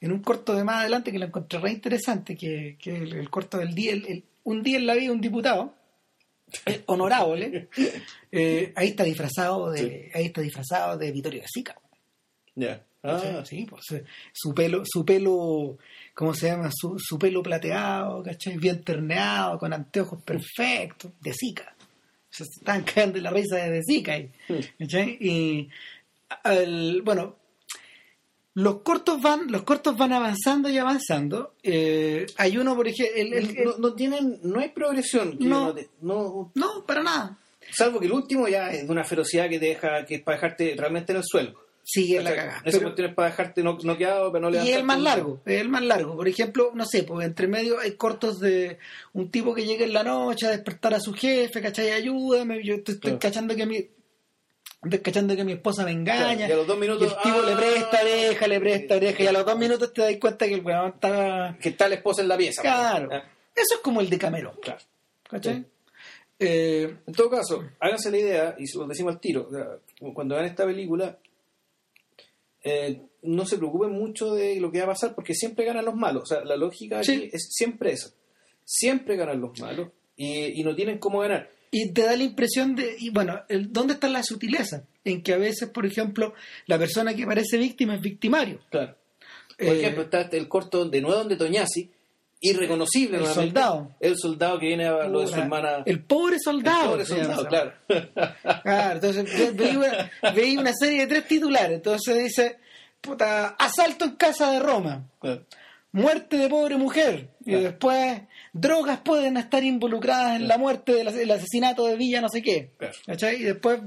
en 0.00 0.10
un 0.12 0.18
corto 0.20 0.54
de 0.56 0.64
más 0.64 0.80
adelante 0.80 1.12
que 1.12 1.18
lo 1.20 1.26
encontré 1.26 1.60
re 1.60 1.70
interesante, 1.70 2.36
que, 2.36 2.76
que 2.80 2.96
el, 2.96 3.12
el 3.14 3.30
corto 3.30 3.58
del 3.58 3.72
día, 3.74 3.92
el- 3.92 4.06
el- 4.08 4.24
un 4.42 4.62
día 4.64 4.78
en 4.78 4.86
la 4.86 4.94
vida 4.94 5.04
de 5.04 5.10
un 5.12 5.20
diputado, 5.20 5.74
honorable, 6.86 7.68
eh, 8.32 8.72
ahí 8.76 8.88
está 8.88 9.04
disfrazado 9.04 9.70
de, 9.70 10.10
ahí 10.14 10.26
está 10.26 10.40
disfrazado 10.40 10.98
de 10.98 11.12
Vittorio 11.12 11.42
de 11.42 11.48
Sica. 11.48 11.76
Ya. 12.54 12.84
¿cachai? 13.02 13.36
Ah, 13.36 13.44
Sí, 13.44 13.66
pues, 13.68 13.90
eh, 13.92 14.04
su 14.32 14.54
pelo, 14.54 14.82
su 14.84 15.04
pelo, 15.04 15.78
¿cómo 16.14 16.34
se 16.34 16.48
llama? 16.48 16.70
Su, 16.72 16.98
su 16.98 17.18
pelo 17.18 17.42
plateado, 17.42 18.22
¿cachai? 18.22 18.56
Bien 18.58 18.82
terneado, 18.82 19.58
con 19.58 19.72
anteojos 19.72 20.22
perfectos, 20.22 21.12
de 21.20 21.32
Zika. 21.32 21.74
Se 22.28 22.44
están 22.44 22.82
cagando 22.84 23.18
la 23.20 23.30
risa 23.30 23.56
de 23.56 23.70
De 23.70 23.82
Zika 23.82 24.12
ahí, 24.12 24.30
¿cachai? 24.78 25.16
Y, 25.20 25.68
bueno, 27.02 27.36
los 28.54 28.80
cortos 28.82 29.22
van, 29.22 29.50
los 29.50 29.62
cortos 29.62 29.96
van 29.96 30.12
avanzando 30.12 30.68
y 30.68 30.78
avanzando. 30.78 31.54
Eh, 31.62 32.26
hay 32.36 32.56
uno, 32.58 32.74
por 32.76 32.88
ejemplo, 32.88 33.14
el- 33.16 33.32
el- 33.32 33.56
el- 33.58 33.64
no, 33.64 33.78
no 33.78 33.94
tienen, 33.94 34.38
no 34.42 34.60
hay 34.60 34.70
progresión. 34.70 35.36
No. 35.40 35.74
no, 36.02 36.50
no, 36.54 36.84
para 36.86 37.02
nada. 37.02 37.38
salvo 37.72 38.00
que 38.00 38.06
el 38.06 38.12
último 38.12 38.48
ya 38.48 38.72
es 38.72 38.84
de 38.86 38.90
una 38.92 39.04
ferocidad 39.04 39.48
que 39.48 39.60
te 39.60 39.66
deja, 39.66 40.04
que 40.04 40.16
es 40.16 40.22
para 40.22 40.36
dejarte 40.38 40.74
realmente 40.76 41.12
en 41.12 41.18
el 41.18 41.24
suelo. 41.24 41.54
Sí, 41.84 42.16
es 42.16 42.22
la 42.24 42.34
cagada. 42.34 42.62
Esa 42.64 42.78
Pero- 42.78 42.94
es 43.08 43.14
para 43.14 43.30
dejarte 43.30 43.62
no, 43.62 43.78
noqueado, 43.84 44.32
pero 44.32 44.50
no 44.50 44.64
Y 44.64 44.68
es 44.70 44.76
el 44.76 44.84
más 44.84 44.98
un- 44.98 45.04
largo, 45.04 45.40
es 45.46 45.60
el 45.60 45.68
más 45.68 45.82
largo. 45.82 46.16
Por 46.16 46.26
ejemplo, 46.28 46.72
no 46.74 46.84
sé, 46.84 47.04
pues 47.04 47.26
entre 47.26 47.46
medio 47.46 47.78
hay 47.78 47.92
cortos 47.92 48.40
de 48.40 48.78
un 49.12 49.30
tipo 49.30 49.54
que 49.54 49.64
llega 49.64 49.84
en 49.84 49.92
la 49.92 50.02
noche 50.02 50.46
a 50.46 50.50
despertar 50.50 50.94
a 50.94 51.00
su 51.00 51.12
jefe, 51.14 51.60
¿cachai? 51.62 51.90
Ayúdame, 51.90 52.60
yo 52.64 52.74
estoy, 52.74 52.94
estoy 52.96 53.10
Claro. 53.12 53.18
cachando 53.20 53.54
que 53.54 53.66
mi 53.66 53.86
cachando 55.02 55.36
que 55.36 55.44
mi 55.44 55.52
esposa 55.52 55.84
me 55.84 55.90
engaña. 55.92 56.46
Claro, 56.46 56.50
y 56.50 56.52
a 56.52 56.56
los 56.56 56.66
dos 56.66 56.78
minutos, 56.78 57.02
y 57.02 57.04
el 57.06 57.22
tipo 57.22 57.38
¡ah! 57.44 57.50
le 57.50 57.56
presta 57.56 58.00
oreja, 58.00 58.48
le 58.48 58.60
presta 58.60 58.96
oreja, 58.96 59.22
y 59.22 59.26
a 59.26 59.32
los 59.32 59.44
dos 59.44 59.58
minutos 59.58 59.92
te 59.92 60.02
das 60.02 60.16
cuenta 60.20 60.46
que 60.46 60.54
el 60.54 60.64
weón 60.64 60.88
está... 60.94 61.56
Que 61.60 61.68
está 61.70 61.88
la 61.88 61.94
esposa 61.96 62.22
en 62.22 62.28
la 62.28 62.36
pieza. 62.36 62.62
Claro. 62.62 63.08
Ah, 63.12 63.24
Eso 63.54 63.74
es 63.74 63.80
como 63.82 64.00
el 64.00 64.08
de 64.08 64.18
Cameron, 64.18 64.54
claro. 64.62 64.80
¿cachai? 65.28 65.54
Sí. 65.56 65.64
Eh, 66.38 66.96
En 67.06 67.12
todo 67.14 67.28
caso, 67.28 67.62
háganse 67.78 68.10
la 68.10 68.18
idea, 68.18 68.56
y 68.58 68.64
lo 68.78 68.86
decimos 68.86 69.14
al 69.14 69.20
tiro, 69.20 69.48
cuando 70.14 70.34
vean 70.34 70.46
esta 70.46 70.64
película, 70.64 71.18
eh, 72.62 73.02
no 73.22 73.44
se 73.46 73.58
preocupen 73.58 73.90
mucho 73.90 74.34
de 74.34 74.60
lo 74.60 74.70
que 74.70 74.78
va 74.78 74.84
a 74.84 74.88
pasar, 74.88 75.14
porque 75.14 75.34
siempre 75.34 75.64
ganan 75.64 75.84
los 75.84 75.94
malos. 75.94 76.22
O 76.22 76.26
sea, 76.26 76.44
la 76.44 76.56
lógica 76.56 76.98
aquí 76.98 77.06
Sí. 77.06 77.30
es 77.32 77.48
siempre 77.50 77.92
esa. 77.92 78.10
Siempre 78.64 79.16
ganan 79.16 79.40
los 79.40 79.58
malos 79.60 79.88
y, 80.16 80.60
y 80.60 80.64
no 80.64 80.74
tienen 80.74 80.98
cómo 80.98 81.20
ganar. 81.20 81.50
Y 81.70 81.92
te 81.92 82.02
da 82.02 82.16
la 82.16 82.24
impresión 82.24 82.74
de, 82.74 82.96
y 82.98 83.10
bueno, 83.10 83.40
el- 83.48 83.72
¿dónde 83.72 83.94
está 83.94 84.08
la 84.08 84.22
sutileza? 84.22 84.82
En 85.04 85.22
que 85.22 85.32
a 85.32 85.38
veces, 85.38 85.68
por 85.70 85.86
ejemplo, 85.86 86.34
la 86.66 86.78
persona 86.78 87.14
que 87.14 87.24
parece 87.26 87.56
víctima 87.58 87.94
es 87.94 88.00
victimario. 88.00 88.60
Claro. 88.70 88.96
Por 89.56 89.68
Eh, 89.68 89.80
ejemplo, 89.80 90.02
está 90.04 90.24
de 90.24 90.38
nuevo 90.38 90.90
de 90.90 91.00
nuevo 91.00 91.16
donde 91.18 91.36
Toñasi, 91.36 91.90
irreconocible 92.40 93.18
El 93.18 93.26
soldado. 93.26 93.94
El 94.00 94.16
soldado 94.18 94.58
que 94.58 94.66
viene 94.66 94.86
a 94.86 95.06
lo 95.08 95.20
de 95.20 95.26
su 95.28 95.34
hermana. 95.36 95.82
El 95.84 96.02
pobre 96.02 96.36
soldado. 96.42 96.82
el 96.84 96.90
pobre 96.90 97.04
soldado, 97.06 97.46
claro. 97.46 97.72
Claro, 98.62 98.94
entonces 98.94 99.24
ve- 99.38 99.50
veí 99.52 99.76
una, 99.76 100.10
veí 100.34 100.56
una 100.56 100.72
serie 100.72 101.00
de 101.00 101.06
tres 101.06 101.28
titulares. 101.28 101.72
Entonces 101.76 102.16
dice, 102.24 102.58
puta, 103.00 103.48
asalto 103.58 104.04
en 104.06 104.12
casa 104.16 104.50
de 104.52 104.60
Roma, 104.60 105.04
Claro. 105.20 105.44
muerte 105.92 106.36
de 106.38 106.48
pobre 106.48 106.76
mujer. 106.76 107.28
Y 107.44 107.52
después, 107.52 108.22
drogas 108.52 109.00
pueden 109.00 109.36
estar 109.36 109.62
involucradas 109.64 110.36
en 110.36 110.48
la 110.48 110.58
muerte 110.58 110.92
del 110.92 111.08
el 111.08 111.30
asesinato 111.30 111.86
de 111.86 111.96
Villa 111.96 112.20
no 112.20 112.28
sé 112.28 112.42
qué. 112.42 112.70
Claro. 112.78 112.94
¿Cachai? 113.06 113.36
Y 113.36 113.44
después 113.44 113.80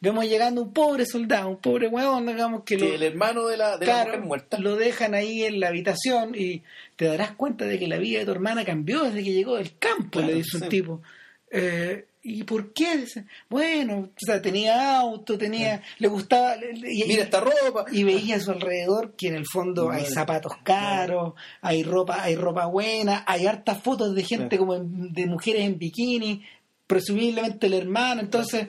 vemos 0.00 0.24
llegando 0.26 0.62
un 0.62 0.72
pobre 0.72 1.06
soldado, 1.06 1.48
un 1.48 1.56
pobre 1.58 1.88
huevón, 1.88 2.26
digamos, 2.26 2.62
que, 2.64 2.76
Que 2.76 2.84
lo, 2.88 2.94
el 2.94 3.02
hermano 3.02 3.46
de 3.46 3.56
la, 3.56 3.78
de 3.78 3.86
la 3.86 4.04
mujer 4.04 4.20
muerta. 4.20 4.58
lo 4.58 4.76
dejan 4.76 5.14
ahí 5.14 5.44
en 5.44 5.60
la 5.60 5.68
habitación 5.68 6.34
y 6.34 6.62
te 6.96 7.06
darás 7.06 7.32
cuenta 7.32 7.64
de 7.64 7.78
que 7.78 7.86
la 7.86 7.96
vida 7.98 8.18
de 8.20 8.24
tu 8.26 8.32
hermana 8.32 8.64
cambió 8.64 9.04
desde 9.04 9.22
que 9.24 9.32
llegó 9.32 9.56
del 9.56 9.76
campo, 9.78 10.10
Claro, 10.18 10.26
le 10.28 10.34
dice 10.34 10.56
un 10.58 10.62
sí. 10.64 10.68
tipo. 10.68 11.02
Eh, 11.50 12.04
¿Y 12.22 12.42
por 12.44 12.74
qué? 12.74 13.06
Bueno, 13.48 14.10
o 14.14 14.18
sea, 14.18 14.42
tenía 14.42 14.98
auto, 14.98 15.38
tenía, 15.38 15.82
le 15.98 16.08
gustaba, 16.08 16.56
y, 16.56 17.04
Mira 17.04 17.22
esta 17.22 17.40
ropa. 17.40 17.86
y 17.90 18.02
veía 18.04 18.36
a 18.36 18.40
su 18.40 18.50
alrededor 18.50 19.14
que 19.16 19.28
en 19.28 19.36
el 19.36 19.46
fondo 19.46 19.90
hay 19.90 20.04
zapatos 20.04 20.52
caros, 20.62 21.32
hay 21.62 21.82
ropa, 21.82 22.22
hay 22.22 22.36
ropa 22.36 22.66
buena, 22.66 23.24
hay 23.26 23.46
hartas 23.46 23.82
fotos 23.82 24.14
de 24.14 24.22
gente 24.24 24.58
como 24.58 24.74
en- 24.74 25.12
de 25.14 25.26
mujeres 25.26 25.62
en 25.62 25.78
bikini, 25.78 26.42
presumiblemente 26.86 27.68
el 27.68 27.74
hermano, 27.74 28.20
entonces 28.20 28.68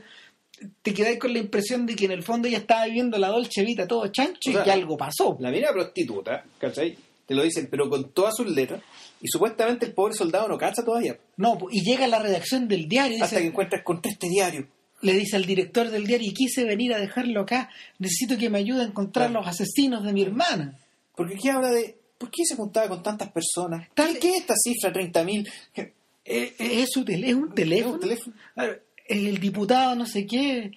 te 0.82 0.94
quedáis 0.94 1.18
con 1.20 1.34
la 1.34 1.40
impresión 1.40 1.86
de 1.86 1.96
que 1.96 2.06
en 2.06 2.12
el 2.12 2.24
fondo 2.24 2.48
ella 2.48 2.60
estaba 2.60 2.86
viviendo 2.86 3.18
la 3.18 3.30
dolce 3.30 3.64
vita 3.66 3.88
todo 3.88 4.08
chancho 4.08 4.50
O 4.50 4.54
sea, 4.54 4.62
y 4.62 4.64
que 4.64 4.72
algo 4.72 4.96
pasó. 4.96 5.36
La 5.40 5.50
mina 5.52 5.70
prostituta, 5.74 6.46
¿cachai? 6.60 6.96
Te 7.32 7.36
lo 7.38 7.44
dicen, 7.44 7.70
pero 7.72 7.89
con 7.89 8.12
todas 8.12 8.36
sus 8.36 8.46
letras. 8.52 8.82
Y 9.22 9.28
supuestamente 9.30 9.86
el 9.86 9.94
pobre 9.94 10.13
soldado 10.13 10.50
no 10.50 10.58
cacha 10.58 10.84
todavía. 10.84 11.17
No, 11.38 11.58
y 11.72 11.82
llega 11.82 12.04
a 12.04 12.08
la 12.10 12.20
redacción 12.20 12.67
del 12.67 12.89
diario 12.89 13.24
Hasta 13.24 13.39
que 13.39 13.46
encuentras 13.48 13.84
contra 13.86 14.12
este 14.12 14.28
diario. 14.28 14.67
le 15.02 15.13
dice 15.13 15.38
al 15.38 15.46
director 15.46 15.89
del 15.89 16.06
diario, 16.06 16.28
y 16.28 16.34
quise 16.34 16.65
venir 16.65 16.94
a 16.94 17.00
dejarlo 17.00 17.39
acá, 17.39 17.70
necesito 18.00 18.38
que 18.38 18.50
me 18.50 18.58
ayude 18.60 18.82
a 18.82 18.88
encontrar 18.88 19.30
Claro. 19.30 19.46
los 19.46 19.48
asesinos 19.50 20.04
de 20.04 20.12
mi 20.12 20.24
hermana. 20.24 20.78
Porque 21.15 21.36
aquí 21.36 21.48
habla 21.48 21.70
de. 21.72 21.96
¿Por 22.17 22.30
qué 22.30 22.44
se 22.44 22.58
juntaba 22.58 22.89
con 22.89 23.02
tantas 23.02 23.32
personas? 23.32 23.88
Tal- 23.94 24.15
¿Qué, 24.15 24.20
qué 24.20 24.30
es 24.32 24.36
esta 24.41 24.56
cifra, 24.62 24.91
30.000? 24.91 25.50
Eh, 25.76 25.94
eh, 26.26 26.54
es, 26.60 26.89
es 26.89 26.96
un 26.98 27.06
teléfono. 27.06 27.94
un 27.94 28.00
teléfono. 28.02 28.36
Claro, 28.56 28.76
el 29.08 29.39
diputado 29.39 29.96
no 29.96 30.06
sé 30.06 30.26
qué, 30.28 30.72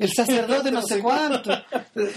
el 0.00 0.12
sacerdote 0.12 0.70
no 0.72 0.82
sé 0.82 0.98
cuánto. 1.02 1.50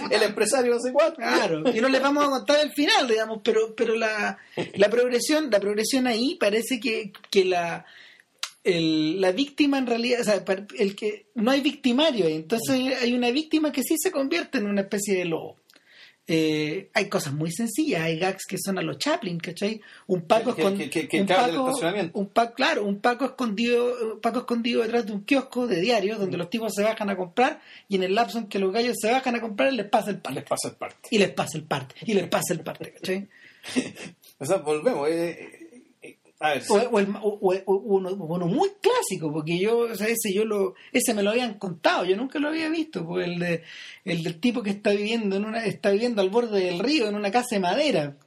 El 0.10 0.24
empresario 0.24 0.74
no 0.74 0.80
sé 0.80 0.92
cuánto. 0.92 1.18
Claro, 1.18 1.64
y 1.72 1.80
no 1.82 1.90
les 1.90 2.02
vamos 2.02 2.24
a 2.26 2.30
contar 2.30 2.60
el 2.64 2.72
final, 2.72 3.08
digamos, 3.08 3.42
pero, 3.44 3.76
pero 3.76 3.96
la, 3.96 4.38
la 4.76 4.90
progresión, 4.90 5.50
la 5.52 5.60
progresión 5.60 6.08
ahí 6.08 6.36
parece 6.40 6.80
que, 6.80 7.12
que 7.30 7.46
la, 7.46 7.86
el- 8.64 9.20
la 9.22 9.32
víctima 9.32 9.78
en 9.78 9.88
realidad, 9.88 10.22
o 10.22 10.24
sea, 10.24 10.44
el 10.80 10.96
que 10.96 11.28
no 11.36 11.52
hay 11.52 11.62
victimario 11.62 12.28
entonces 12.28 12.70
hay 13.02 13.14
una 13.14 13.30
víctima 13.32 13.72
que 13.72 13.84
sí 13.84 13.96
se 13.98 14.12
convierte 14.12 14.58
en 14.58 14.68
una 14.68 14.82
especie 14.82 15.16
de 15.18 15.26
lobo. 15.26 15.58
Eh, 16.26 16.90
hay 16.94 17.10
cosas 17.10 17.34
muy 17.34 17.52
sencillas, 17.52 18.02
hay 18.02 18.18
gags 18.18 18.46
que 18.48 18.56
son 18.58 18.78
a 18.78 18.82
los 18.82 18.98
Chaplin, 18.98 19.40
¿cachai? 19.40 19.82
Un 20.08 20.22
Paco 20.22 20.56
Que- 20.56 20.64
un 20.64 21.28
Paco- 21.28 21.68
estacionamiento. 21.68 22.18
un 22.18 22.28
Paco, 22.28 22.54
claro, 22.54 22.86
un 22.86 23.00
Paco 23.02 23.26
escondido, 23.26 24.14
un 24.14 24.22
Paco 24.22 24.40
escondido 24.40 24.82
detrás 24.84 25.06
de 25.06 25.12
un 25.12 25.26
kiosco 25.26 25.68
de 25.68 25.82
diario 25.82 26.18
donde 26.18 26.38
los 26.38 26.50
tipos 26.50 26.74
se 26.74 26.82
bajan 26.84 27.10
a 27.10 27.18
comprar 27.18 27.60
y 27.90 27.98
en 27.98 28.04
el 28.04 28.16
lapso 28.16 28.38
en 28.38 28.48
que 28.48 28.58
los 28.60 28.72
gallos 28.72 28.96
se 29.02 29.12
bajan 29.12 29.36
a 29.36 29.42
comprar 29.42 29.74
les 29.74 29.90
pasa 29.90 30.12
el 30.12 30.20
parte 30.20 30.40
Les 30.40 30.48
pasa 30.50 30.68
el 30.70 30.76
parte. 30.76 31.10
y 31.12 31.18
les 31.18 31.30
pasa 31.32 31.58
el 31.58 31.64
parte 31.66 31.96
y 32.06 32.14
les 32.14 32.28
pasa 32.30 32.54
el 32.54 32.60
parte 32.62 32.94
¿cachai? 32.94 33.28
O 34.40 34.46
sea, 34.46 34.58
volvemos. 34.58 35.08
eh, 35.10 35.63
a 36.44 36.54
ver, 36.54 36.64
o, 36.70 36.74
o 36.76 37.00
el- 37.00 37.16
o- 37.22 37.40
o- 37.42 37.64
o 37.66 37.76
uno, 37.96 38.10
uno 38.14 38.46
muy 38.48 38.70
clásico 38.82 39.32
porque 39.32 39.58
yo 39.60 39.78
o 39.80 39.96
sea, 39.96 40.08
ese 40.08 40.34
yo 40.34 40.44
lo 40.46 40.76
ese 40.92 41.14
me 41.14 41.24
lo 41.24 41.30
habían 41.32 41.54
contado 41.56 42.04
yo 42.06 42.16
nunca 42.18 42.38
lo 42.40 42.50
había 42.50 42.70
visto 42.70 43.06
pues 43.06 43.28
el 43.28 43.40
de 43.40 43.64
el 44.06 44.24
del 44.24 44.40
tipo 44.40 44.62
que 44.62 44.72
está 44.72 44.92
viviendo 44.92 45.38
en 45.38 45.46
una 45.46 45.66
está 45.66 45.92
viviendo 45.92 46.22
al 46.22 46.30
borde 46.30 46.60
del 46.60 46.80
río 46.80 47.08
en 47.08 47.16
una 47.16 47.32
casa 47.32 47.56
de 47.56 47.60
madera 47.62 48.18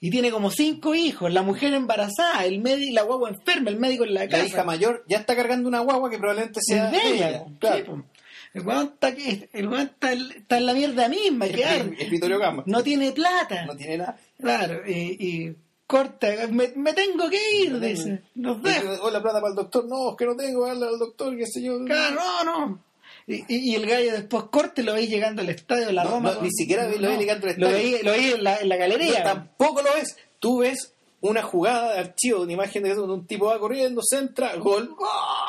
y 0.00 0.10
tiene 0.10 0.30
como 0.30 0.50
cinco 0.50 0.94
hijos 0.94 1.32
la 1.32 1.42
mujer 1.42 1.72
embarazada 1.72 2.44
el 2.44 2.60
médico 2.60 2.92
la 2.94 3.02
guagua 3.02 3.30
enferma 3.30 3.70
el 3.70 3.78
médico 3.78 4.04
en 4.04 4.14
la 4.14 4.28
casa 4.28 4.42
la 4.42 4.48
hija 4.48 4.64
mayor 4.64 5.04
ya 5.08 5.18
está 5.18 5.34
cargando 5.34 5.68
una 5.68 5.80
guagua 5.80 6.10
que 6.10 6.18
probablemente 6.18 6.60
sea 6.62 6.90
de 6.90 6.98
ella, 6.98 7.28
ella. 7.30 7.44
Claro. 7.58 8.04
El 8.52 8.62
weón 8.64 8.92
está, 8.94 9.08
el 9.08 9.48
está, 9.74 10.12
está 10.12 10.58
en 10.58 10.66
la 10.66 10.74
mierda 10.74 11.08
misma 11.08 11.46
claro. 11.48 11.90
El 11.98 12.08
Vittorio 12.10 12.38
Gama. 12.38 12.62
no 12.66 12.82
tiene 12.84 13.10
plata 13.10 13.66
No 13.66 13.74
tiene 13.74 13.98
nada. 13.98 14.16
Claro, 14.40 14.82
y, 14.86 14.92
y 15.18 15.56
corta, 15.86 16.28
me, 16.50 16.72
me 16.76 16.92
tengo 16.92 17.28
que 17.30 17.38
ir, 17.62 17.78
dice. 17.80 18.22
Nos 18.34 18.62
deja. 18.62 18.82
Hola, 19.02 19.22
plata 19.22 19.40
para 19.40 19.50
el 19.50 19.56
doctor. 19.56 19.86
No, 19.86 20.10
es 20.10 20.16
que 20.16 20.26
no 20.26 20.36
tengo, 20.36 20.66
dale 20.66 20.86
al 20.86 20.98
doctor, 20.98 21.36
qué 21.36 21.46
sé 21.46 21.62
yo. 21.62 21.84
Claro, 21.84 22.16
no, 22.16 22.44
no. 22.44 22.84
Y, 23.26 23.36
y- 23.54 23.72
y 23.72 23.74
el 23.74 23.86
gallo 23.86 24.12
después 24.12 24.44
corte 24.50 24.82
lo 24.82 24.92
veis 24.94 25.08
llegando 25.08 25.40
al 25.42 25.48
estadio 25.48 25.86
de 25.86 25.92
la 25.92 26.04
No, 26.04 26.10
Roma. 26.10 26.32
no, 26.34 26.42
ni 26.42 26.50
siquiera 26.50 26.84
lo 26.88 27.08
veis 27.08 27.18
llegando 27.18 27.46
al 27.48 27.54
Lo 27.58 27.66
estadio. 27.68 27.90
veis 27.92 28.04
lo 28.04 28.10
veis 28.12 28.34
en 28.34 28.44
la, 28.44 28.56
en 28.58 28.68
la 28.68 28.76
galería. 28.76 29.22
Tampoco 29.22 29.82
lo 29.82 29.94
ves. 29.94 30.16
Tú 30.38 30.58
ves 30.58 30.92
una 31.20 31.42
jugada 31.42 31.94
de 31.94 32.00
archivo, 32.00 32.42
una 32.42 32.52
imagen 32.52 32.82
de 32.82 33.00
un 33.00 33.26
tipo 33.26 33.46
va 33.46 33.58
corriendo, 33.58 34.02
centra, 34.06 34.56
gol, 34.56 34.94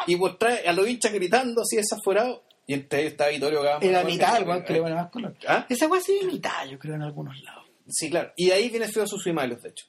y 0.08 0.16
pues 0.16 0.38
trae 0.40 0.66
a 0.66 0.72
los 0.72 0.88
hinchas 0.88 1.12
gritando 1.12 1.64
así 1.64 1.76
desaforado. 1.76 2.44
Y 2.66 2.74
entre 2.76 3.02
ellos 3.02 3.12
está 3.12 3.28
Vittorio 3.28 3.62
Gama. 3.62 3.80
Era 3.84 4.04
mitad, 4.06 4.48
weón 4.48 4.64
que 4.64 4.74
le 4.74 4.82
pone 4.82 4.96
más 4.96 5.12
color. 5.12 5.36
¿Ah? 5.48 5.66
Esa 5.70 5.88
weá 5.88 6.00
sí 6.02 6.18
es 6.22 6.26
mitad, 6.28 6.66
yo 6.68 6.80
creo, 6.80 6.96
en 6.96 7.02
algunos 7.02 7.40
lados. 7.44 7.66
Sí, 7.90 8.10
claro. 8.10 8.32
Y 8.38 8.48
de 8.48 8.54
ahí 8.54 8.70
viene 8.70 8.88
Feo 8.88 9.06
Malos, 9.34 9.62
de 9.62 9.70
hecho. 9.70 9.86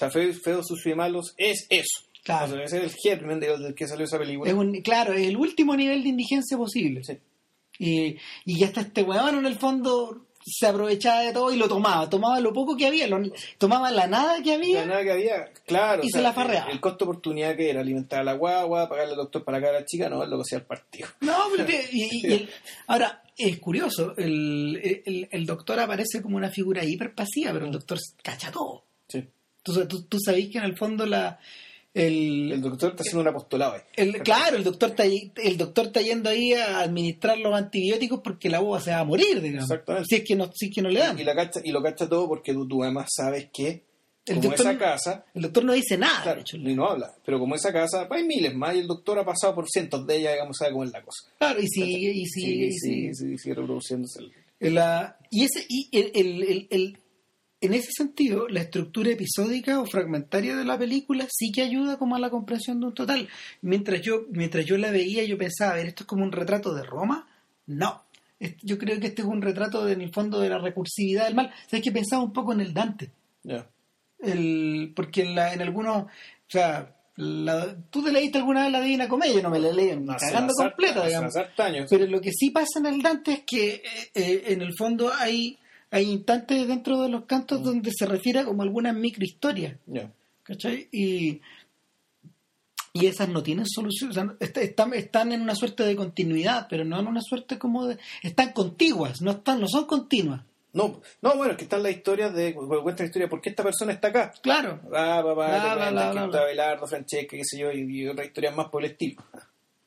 Sea, 0.00 0.10
Feo, 0.10 0.32
Feo 0.32 0.62
Sucio 0.62 0.92
y 0.92 0.94
Malos 0.94 1.34
es 1.36 1.66
eso. 1.70 2.04
Claro. 2.24 2.52
O 2.52 2.56
sea, 2.56 2.64
ese 2.64 2.78
es 2.78 2.82
el 2.84 2.90
germen 3.02 3.38
de- 3.40 3.56
del 3.58 3.74
que 3.74 3.86
salió 3.88 4.04
esa 4.04 4.18
película. 4.18 4.50
Es 4.50 4.56
un, 4.56 4.80
claro, 4.82 5.12
es 5.12 5.26
el 5.26 5.36
último 5.36 5.76
nivel 5.76 6.02
de 6.02 6.08
indigencia 6.10 6.56
posible. 6.56 7.02
Sí. 7.04 7.18
Y, 7.78 8.16
y 8.44 8.58
ya 8.58 8.66
está 8.66 8.82
este 8.82 9.02
weón 9.02 9.38
en 9.38 9.46
el 9.46 9.56
fondo 9.56 10.26
se 10.42 10.66
aprovechaba 10.66 11.20
de 11.20 11.32
todo 11.34 11.52
y 11.52 11.56
lo 11.56 11.68
tomaba. 11.68 12.08
Tomaba 12.08 12.40
lo 12.40 12.52
poco 12.52 12.74
que 12.76 12.86
había, 12.86 13.06
lo- 13.06 13.30
tomaba 13.58 13.90
la 13.90 14.06
nada 14.06 14.42
que 14.42 14.54
había. 14.54 14.80
La 14.80 14.86
nada 14.86 15.02
que 15.02 15.12
había, 15.12 15.52
claro. 15.66 16.02
Y 16.02 16.06
o 16.06 16.10
se 16.10 16.22
la 16.22 16.32
farreaba. 16.32 16.66
El, 16.68 16.72
el 16.72 16.80
costo 16.80 17.04
de 17.04 17.10
oportunidad 17.10 17.56
que 17.56 17.68
era 17.70 17.80
alimentar 17.82 18.20
a 18.20 18.24
la 18.24 18.32
guagua, 18.34 18.88
pagarle 18.88 19.12
al 19.12 19.18
doctor 19.18 19.44
para 19.44 19.58
acá 19.58 19.68
a 19.68 19.72
la 19.72 19.84
chica, 19.84 20.08
no, 20.08 20.22
es 20.22 20.28
lo 20.30 20.36
que 20.38 20.42
hacía 20.42 20.58
el 20.58 20.64
partido. 20.64 21.08
No, 21.20 21.36
porque, 21.54 21.88
y, 21.92 22.26
y- 22.26 22.32
el- 22.32 22.50
ahora, 22.86 23.22
es 23.36 23.58
curioso, 23.58 24.14
el, 24.16 25.02
el- 25.04 25.28
el 25.30 25.46
doctor 25.46 25.78
aparece 25.80 26.22
como 26.22 26.36
una 26.38 26.50
figura 26.50 26.84
hiperpasiva, 26.84 27.52
pero 27.52 27.66
el 27.66 27.72
doctor 27.72 27.98
cacha 28.22 28.50
todo. 28.50 28.84
Sí. 29.08 29.22
Tú, 29.62 29.86
tú, 29.86 30.02
tú 30.02 30.18
sabés 30.18 30.48
que 30.48 30.58
en 30.58 30.64
el 30.64 30.76
fondo 30.76 31.04
la, 31.06 31.38
el, 31.92 32.52
El 32.52 32.60
doctor 32.62 32.90
está 32.90 33.02
haciendo 33.02 33.20
un 33.22 33.28
apostolado 33.28 33.74
el- 33.96 34.22
claro, 34.22 34.56
el 34.56 34.64
doctor, 34.64 34.90
está, 34.90 35.04
el 35.04 35.56
doctor 35.56 35.86
está 35.86 36.00
yendo 36.00 36.30
ahí 36.30 36.52
a 36.52 36.80
administrar 36.80 37.36
los 37.38 37.52
antibióticos 37.54 38.20
porque 38.22 38.48
la 38.48 38.60
boba 38.60 38.80
se 38.80 38.90
va 38.92 39.00
a 39.00 39.04
morir, 39.04 39.40
digamos. 39.42 39.64
Exactamente. 39.70 40.06
Si 40.08 40.14
es 40.16 40.24
que 40.24 40.36
no, 40.36 40.50
si 40.54 40.66
es 40.66 40.74
que 40.74 40.82
no 40.82 40.88
le 40.88 41.00
dan. 41.00 41.18
Y, 41.18 41.24
la 41.24 41.34
cacha- 41.34 41.60
y 41.64 41.72
lo 41.72 41.82
cacha 41.82 42.08
todo 42.08 42.28
porque 42.28 42.52
tú, 42.52 42.66
tú 42.68 42.82
además 42.84 43.08
sabes 43.14 43.48
que 43.52 43.82
El 44.26 44.36
como 44.36 44.48
doctor- 44.50 44.66
esa 44.66 44.78
casa, 44.78 45.24
El 45.34 45.42
doctor 45.42 45.64
no 45.64 45.72
dice 45.72 45.98
nada, 45.98 46.22
claro, 46.22 46.36
de 46.36 46.42
hecho. 46.42 46.56
y 46.56 46.74
no 46.74 46.88
habla, 46.88 47.12
pero 47.24 47.38
como 47.40 47.56
esa 47.56 47.72
casa, 47.72 48.06
hay 48.08 48.22
miles 48.24 48.54
más 48.54 48.74
y 48.76 48.78
el 48.78 48.86
doctor 48.86 49.18
ha 49.18 49.24
pasado 49.24 49.54
por 49.56 49.68
cientos 49.68 50.06
de 50.06 50.16
ellas, 50.18 50.32
digamos, 50.34 50.56
sabe 50.56 50.70
cómo 50.72 50.84
es 50.84 50.92
la 50.92 51.02
cosa. 51.02 51.28
Claro, 51.38 51.60
y 51.60 51.66
sigue, 51.66 52.12
y 52.12 52.24
sigue, 52.26 52.26
Sí, 52.26 52.64
y 52.66 52.72
sí, 52.72 52.78
sigue. 52.78 53.14
sí, 53.14 53.38
sigue 53.38 53.54
reproduciéndose. 53.56 54.20
La- 54.60 55.16
y 55.30 55.44
ese, 55.44 55.64
y 55.68 55.88
el- 55.92 56.66
el- 56.70 56.98
en 57.60 57.74
ese 57.74 57.90
sentido, 57.92 58.48
la 58.48 58.60
estructura 58.60 59.10
episódica 59.10 59.80
o 59.80 59.86
fragmentaria 59.86 60.56
de 60.56 60.64
la 60.64 60.78
película 60.78 61.26
sí 61.30 61.52
que 61.52 61.62
ayuda 61.62 61.98
como 61.98 62.16
a 62.16 62.18
la 62.18 62.30
comprensión 62.30 62.80
de 62.80 62.86
un 62.86 62.94
total. 62.94 63.28
Mientras 63.62 64.00
yo, 64.00 64.22
mientras 64.30 64.64
yo 64.64 64.78
la 64.78 64.90
veía, 64.90 65.24
yo 65.24 65.36
pensaba, 65.36 65.72
a 65.72 65.76
ver, 65.76 65.86
¿esto 65.88 66.04
es 66.04 66.06
como 66.06 66.24
un 66.24 66.32
retrato 66.32 66.72
de 66.74 66.82
Roma? 66.82 67.28
No. 67.66 68.02
Yo 68.62 68.78
creo 68.78 68.98
que 68.98 69.08
este 69.08 69.20
es 69.22 69.28
un 69.28 69.42
retrato, 69.42 69.84
de- 69.84 69.92
en 69.92 70.00
el 70.00 70.12
fondo, 70.14 70.40
de 70.40 70.48
la 70.48 70.58
recursividad 70.58 71.26
del 71.26 71.34
mal. 71.34 71.52
¿Sabes 71.68 71.84
que 71.84 71.92
pensaba 71.92 72.22
un 72.22 72.32
poco 72.32 72.52
en 72.54 72.60
el 72.62 72.72
Dante? 72.72 73.10
Ya. 73.42 73.66
el 74.22 74.92
porque 74.94 75.22
en, 75.22 75.34
la, 75.34 75.52
en 75.54 75.62
algunos, 75.62 76.04
o 76.04 76.08
sea, 76.48 76.94
la- 77.16 77.76
tú 77.90 78.02
te 78.02 78.12
leíste 78.12 78.38
alguna 78.38 78.62
vez 78.64 78.72
la 78.72 78.80
Divina 78.80 79.08
Comedia, 79.08 79.42
no 79.42 79.50
me 79.50 79.58
la 79.58 79.72
leí 79.72 79.90
Hace 79.90 80.26
cagando 80.26 80.52
completa, 80.54 81.06
digamos. 81.06 81.34
Pero 81.90 82.06
lo 82.06 82.20
que 82.20 82.32
sí 82.32 82.50
pasa 82.50 82.78
en 82.78 82.86
el 82.86 83.02
Dante 83.02 83.32
es 83.32 83.42
que 83.46 83.74
eh, 83.74 83.82
eh, 84.14 84.42
en 84.48 84.62
el 84.62 84.74
fondo 84.76 85.10
hay, 85.12 85.58
hay 85.90 86.04
instantes 86.10 86.66
dentro 86.68 87.00
de 87.02 87.08
los 87.08 87.24
cantos 87.24 87.62
donde 87.62 87.90
se 87.92 88.06
refiere 88.06 88.40
a 88.40 88.44
como 88.44 88.62
algunas 88.62 88.94
microhistorias, 88.94 89.76
Ya. 89.86 90.10
¿cachai? 90.42 90.88
Y, 90.92 91.40
y 92.92 93.06
esas 93.06 93.28
no 93.28 93.42
tienen 93.42 93.66
solución, 93.66 94.10
o 94.10 94.12
sea, 94.14 94.34
est- 94.40 94.56
están, 94.58 94.92
están 94.94 95.32
en 95.32 95.42
una 95.42 95.54
suerte 95.54 95.84
de 95.84 95.94
continuidad, 95.94 96.66
pero 96.68 96.84
no 96.84 96.98
en 96.98 97.06
una 97.06 97.20
suerte 97.22 97.58
como 97.58 97.86
de... 97.86 97.98
Están 98.22 98.52
contiguas, 98.52 99.20
no, 99.22 99.30
están, 99.32 99.60
no 99.60 99.68
son 99.68 99.86
continuas. 99.86 100.42
No, 100.72 101.00
no, 101.22 101.34
bueno, 101.36 101.52
es 101.52 101.56
que 101.58 101.64
están 101.64 101.82
las 101.82 101.90
historias 101.90 102.32
de. 102.32 102.52
bueno, 102.52 102.84
Cuentan 102.84 103.04
la 103.04 103.08
historia 103.08 103.26
de 103.26 103.30
por 103.30 103.40
qué 103.40 103.50
esta 103.50 103.64
persona 103.64 103.90
está 103.92 104.06
acá. 104.08 104.32
Claro, 104.40 104.78
Ah, 104.94 105.20
papá, 105.24 105.34
Bla, 105.34 105.56
te 105.74 105.78
cuentan 105.78 106.12
que 106.12 106.24
está. 106.26 106.44
Belardo, 106.44 106.86
Francesca, 106.86 107.36
qué 107.36 107.44
sé 107.44 107.58
yo, 107.58 107.72
y, 107.72 107.80
y 108.02 108.06
otras 108.06 108.28
historias 108.28 108.54
más 108.54 108.68
por 108.68 108.84
el 108.84 108.92
estilo. 108.92 109.20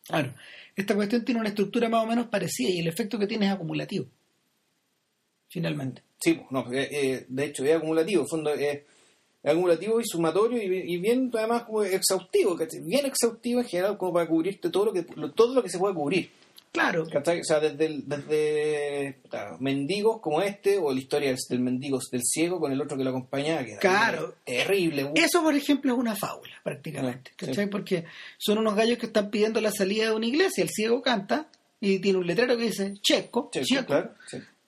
claro. 0.06 0.34
Esta 0.76 0.94
cuestión 0.96 1.24
tiene 1.24 1.39
una 1.39 1.50
estructura 1.50 1.88
más 1.88 2.04
o 2.04 2.08
menos 2.08 2.28
parecida 2.28 2.70
y 2.70 2.80
el 2.80 2.88
efecto 2.88 3.18
que 3.18 3.28
tiene 3.28 3.46
es 3.46 3.54
acumulativo, 3.54 4.08
finalmente. 5.54 6.02
Sí, 6.20 6.34
pues, 6.34 6.48
no, 6.52 6.72
eh, 6.74 6.89
eh, 6.92 7.26
de 7.28 7.46
hecho 7.46 7.63
es 7.63 7.76
acumulativo, 7.76 8.24
en 8.24 8.28
fondo 8.28 8.54
es, 8.54 8.82
acumulativo 9.44 10.00
y 10.00 10.04
sumatorio 10.06 10.58
y, 10.62 10.94
y 10.94 10.98
bien 10.98 11.30
además 11.34 11.63
como 11.63 11.84
exhaustivo, 11.84 12.56
¿cachai? 12.56 12.80
bien 12.82 13.06
exhaustivo 13.06 13.60
en 13.60 13.68
general 13.68 13.98
como 13.98 14.13
para 14.13 14.28
cubrirte 14.28 14.70
todo 14.70 14.86
lo 14.86 14.94
que 14.94 15.06
lo- 15.16 15.32
todo 15.32 15.54
lo 15.54 15.62
que 15.62 15.70
se 15.70 15.78
puede 15.80 15.94
cubrir. 15.96 16.30
Claro, 16.72 17.06
¿cachai? 17.08 17.42
O 17.42 17.44
sea, 17.44 17.60
desde, 17.60 18.02
desde 18.04 19.13
puta, 19.22 19.58
mendigos 19.60 20.20
como 20.22 20.42
este, 20.42 20.80
o 20.80 20.92
la 20.92 21.00
historia 21.00 21.36
del, 21.50 21.60
mendigo 21.60 22.00
del 22.12 22.24
ciego 22.24 22.60
con 22.60 22.72
el 22.72 22.82
otro 22.82 22.98
que 22.98 23.04
lo 23.04 23.12
acompañaba, 23.12 23.63
que 23.63 23.72
era 23.74 23.80
Claro. 23.80 24.34
terrible. 24.44 25.06
bu- 25.06 25.12
Eso, 25.20 25.44
por 25.44 25.54
ejemplo, 25.54 25.94
es 25.94 26.00
una 26.00 26.16
fábula, 26.16 26.56
prácticamente. 26.63 27.30
Ah, 27.32 27.36
sí. 27.39 27.46
¿cachai? 27.46 27.68
Porque 27.70 28.06
son 28.39 28.58
unos 28.58 28.76
gallos 28.76 28.98
que 28.98 29.06
están 29.06 29.30
pidiendo 29.30 29.62
la 29.62 29.72
salida 29.72 30.06
de 30.06 30.16
una 30.16 30.26
iglesia. 30.26 30.63
El 30.63 30.70
ciego 30.72 31.02
canta 31.04 31.48
y 31.80 32.00
tiene 32.00 32.18
un 32.18 32.26
letrero 32.26 32.58
que 32.58 32.63
dice 32.63 32.94
checo, 33.04 33.52
Sí, 33.54 33.62
checo, 33.66 33.86
claro. 33.86 34.16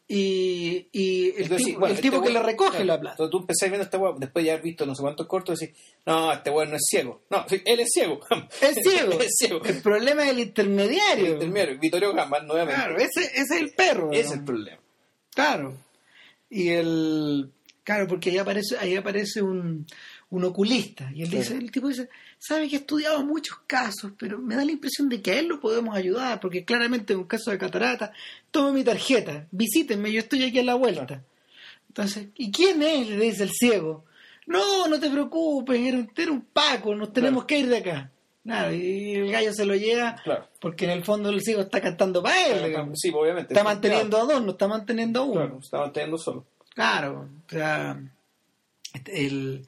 Y, 0.07 0.87
y 0.91 1.29
el 1.29 1.43
Entonces, 1.43 1.57
tipo, 1.57 1.69
sí, 1.69 1.75
bueno, 1.75 1.95
el 1.95 2.01
tipo 2.01 2.15
este 2.17 2.27
que 2.27 2.33
le 2.33 2.43
recoge 2.43 2.69
claro, 2.69 2.85
la 2.85 2.99
plata. 2.99 3.13
Entonces 3.13 3.31
tú 3.31 3.37
empezás 3.39 3.69
viendo 3.69 3.81
a 3.81 3.85
este 3.85 3.97
weón, 3.97 4.19
después 4.19 4.45
de 4.45 4.51
haber 4.51 4.63
visto 4.63 4.85
no 4.85 4.93
sé 4.93 5.01
cuántos 5.01 5.25
cortos, 5.25 5.59
decís, 5.59 5.75
no, 6.05 6.31
este 6.31 6.51
weón 6.51 6.69
no 6.69 6.75
es 6.75 6.83
ciego. 6.87 7.23
No, 7.29 7.45
él 7.49 7.79
es 7.79 7.89
ciego. 7.91 8.19
Es 8.61 8.75
ciego. 8.83 9.11
es 9.19 9.33
ciego. 9.35 9.63
El 9.63 9.81
problema 9.81 10.23
es 10.23 10.29
el 10.29 10.39
intermediario. 10.39 11.25
El 11.25 11.33
intermediario, 11.33 11.79
Vittorio 11.79 12.13
Gamba, 12.13 12.39
nuevamente. 12.41 12.81
Claro, 12.81 12.97
ese, 12.97 13.23
ese 13.23 13.41
es 13.41 13.51
el 13.51 13.71
perro. 13.71 14.11
Ese 14.11 14.21
es 14.21 14.31
el 14.33 14.43
problema. 14.43 14.79
Claro. 15.33 15.75
Y 16.49 16.69
el. 16.69 17.51
Claro, 17.83 18.07
porque 18.07 18.31
ahí 18.31 18.37
aparece, 18.37 18.77
ahí 18.79 18.95
aparece 18.95 19.41
un, 19.41 19.85
un 20.35 20.45
oculista. 20.45 21.09
Y 21.13 21.23
él 21.23 21.29
dice, 21.29 21.55
el 21.57 21.71
tipo 21.71 21.87
dice, 21.87 22.09
sabe 22.37 22.67
que 22.67 22.75
he 22.75 22.79
estudiado 22.79 23.23
muchos 23.25 23.57
casos, 23.67 24.11
pero 24.17 24.37
me 24.39 24.55
da 24.55 24.65
la 24.65 24.71
impresión 24.71 25.07
de 25.09 25.21
que 25.21 25.31
a 25.31 25.39
él 25.39 25.47
lo 25.47 25.59
podemos 25.59 25.95
ayudar, 25.95 26.39
porque 26.39 26.63
claramente 26.65 27.13
en 27.13 27.19
un 27.19 27.25
caso 27.25 27.51
de 27.51 27.57
catarata, 27.57 28.11
tome 28.51 28.71
mi 28.71 28.83
tarjeta, 28.83 29.47
visítenme, 29.51 30.11
yo 30.11 30.19
estoy 30.19 30.43
aquí 30.43 30.59
a 30.59 30.63
la 30.63 30.75
vuelta. 30.75 31.23
Entonces, 31.87 32.27
¿y 32.35 32.51
quién 32.51 32.81
es? 32.83 33.07
Le 33.09 33.25
dice 33.25 33.43
el 33.43 33.51
ciego. 33.51 34.03
No, 34.47 34.87
no 34.87 34.99
te 34.99 35.09
preocupes, 35.09 35.79
era 35.79 35.97
un, 35.97 36.11
era 36.15 36.31
un 36.31 36.41
Paco, 36.41 36.93
nos 36.95 37.11
tenemos 37.13 37.45
que 37.45 37.59
ir 37.59 37.67
de 37.67 37.77
acá. 37.77 38.11
Claro, 38.43 38.75
y 38.75 39.15
el 39.15 39.31
gallo 39.31 39.51
se 39.53 39.65
lo 39.65 39.73
lleva 39.75 40.17
Claro. 40.23 40.47
porque 40.59 40.85
en 40.85 40.91
el 40.91 41.03
fondo 41.03 41.29
el 41.31 41.41
ciego 41.41 41.61
está 41.61 41.81
cantando 41.81 42.21
para 42.21 42.45
él. 42.45 42.75
Sí, 42.93 43.11
obviamente. 43.11 43.53
Está 43.53 43.63
manteniendo 43.63 44.17
a 44.17 44.25
dos, 44.25 44.43
no 44.43 44.51
está 44.51 44.67
manteniendo 44.67 45.21
a 45.21 45.23
uno. 45.23 45.33
Claro, 45.33 45.59
está 45.63 45.77
manteniendo 45.79 46.17
solo. 46.19 46.45
Claro, 46.75 47.27
o 47.47 47.49
sea, 47.49 47.99
el, 49.07 49.65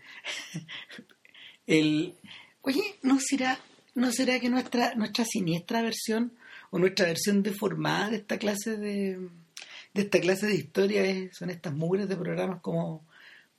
el, 1.65 2.13
oye, 2.61 2.81
¿no 3.01 3.19
será, 3.19 3.59
no 3.95 4.11
será 4.11 4.39
que 4.39 4.49
nuestra, 4.49 4.95
nuestra 4.95 5.25
siniestra 5.25 5.81
versión 5.81 6.31
o 6.71 6.79
nuestra 6.79 7.05
versión 7.07 7.43
deformada 7.43 8.09
de 8.09 8.17
esta 8.17 8.37
clase 8.37 8.77
de, 8.77 9.17
de 9.93 10.01
esta 10.01 10.19
clase 10.19 10.47
de 10.47 10.55
historia 10.55 11.03
es, 11.05 11.35
son 11.37 11.49
estas 11.49 11.73
mugres 11.73 12.07
de 12.09 12.15
programas 12.15 12.61
como, 12.61 13.05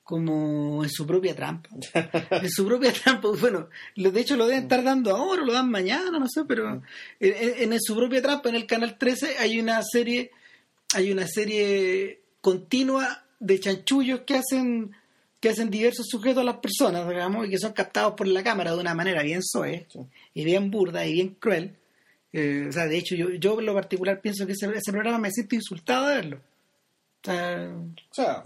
como 0.02 0.82
en 0.84 0.90
su 0.90 1.06
propia 1.06 1.34
trampa, 1.34 1.68
en 2.30 2.50
su 2.50 2.66
propia 2.66 2.92
trampa, 2.92 3.28
bueno, 3.38 3.68
de 3.96 4.20
hecho 4.20 4.36
lo 4.36 4.46
deben 4.46 4.64
estar 4.64 4.82
dando 4.82 5.14
ahora, 5.16 5.44
lo 5.44 5.52
dan 5.52 5.70
mañana, 5.70 6.18
no 6.18 6.28
sé, 6.28 6.44
pero 6.46 6.68
en, 6.70 6.82
en- 7.20 7.72
en 7.72 7.80
su 7.80 7.94
propia 7.94 8.22
trampa 8.22 8.48
en 8.48 8.56
el 8.56 8.66
canal 8.66 8.96
13 8.98 9.38
hay 9.38 9.58
una 9.60 9.80
serie, 9.82 10.30
hay 10.94 11.12
una 11.12 11.26
serie 11.26 12.20
continua 12.40 13.24
de 13.40 13.60
chanchullos 13.60 14.20
que 14.20 14.34
hacen 14.36 14.92
que 15.40 15.48
hacen 15.50 15.70
diversos 15.70 16.06
sujetos 16.08 16.42
a 16.42 16.44
las 16.44 16.56
personas, 16.58 17.08
digamos, 17.08 17.46
y 17.46 17.50
que 17.50 17.58
son 17.58 17.72
captados 17.72 18.14
por 18.14 18.26
la 18.26 18.42
cámara 18.42 18.72
de 18.72 18.80
una 18.80 18.94
manera 18.94 19.22
bien 19.22 19.42
soez 19.42 19.86
Sí. 19.88 20.00
y 20.34 20.44
bien 20.44 20.70
burda 20.70 21.06
y 21.06 21.12
bien 21.12 21.36
cruel. 21.38 21.76
Eh, 22.32 22.66
o 22.68 22.72
sea, 22.72 22.86
de 22.86 22.98
hecho, 22.98 23.14
yo, 23.14 23.30
yo 23.30 23.58
en 23.60 23.66
lo 23.66 23.74
particular 23.74 24.20
pienso 24.20 24.46
que 24.46 24.52
ese, 24.52 24.66
ese 24.74 24.92
programa 24.92 25.18
me 25.18 25.30
siento 25.30 25.54
insultado 25.54 26.08
de 26.08 26.14
verlo. 26.16 26.36
O 26.36 27.24
sea, 27.24 27.70
O 28.10 28.14
sea, 28.14 28.44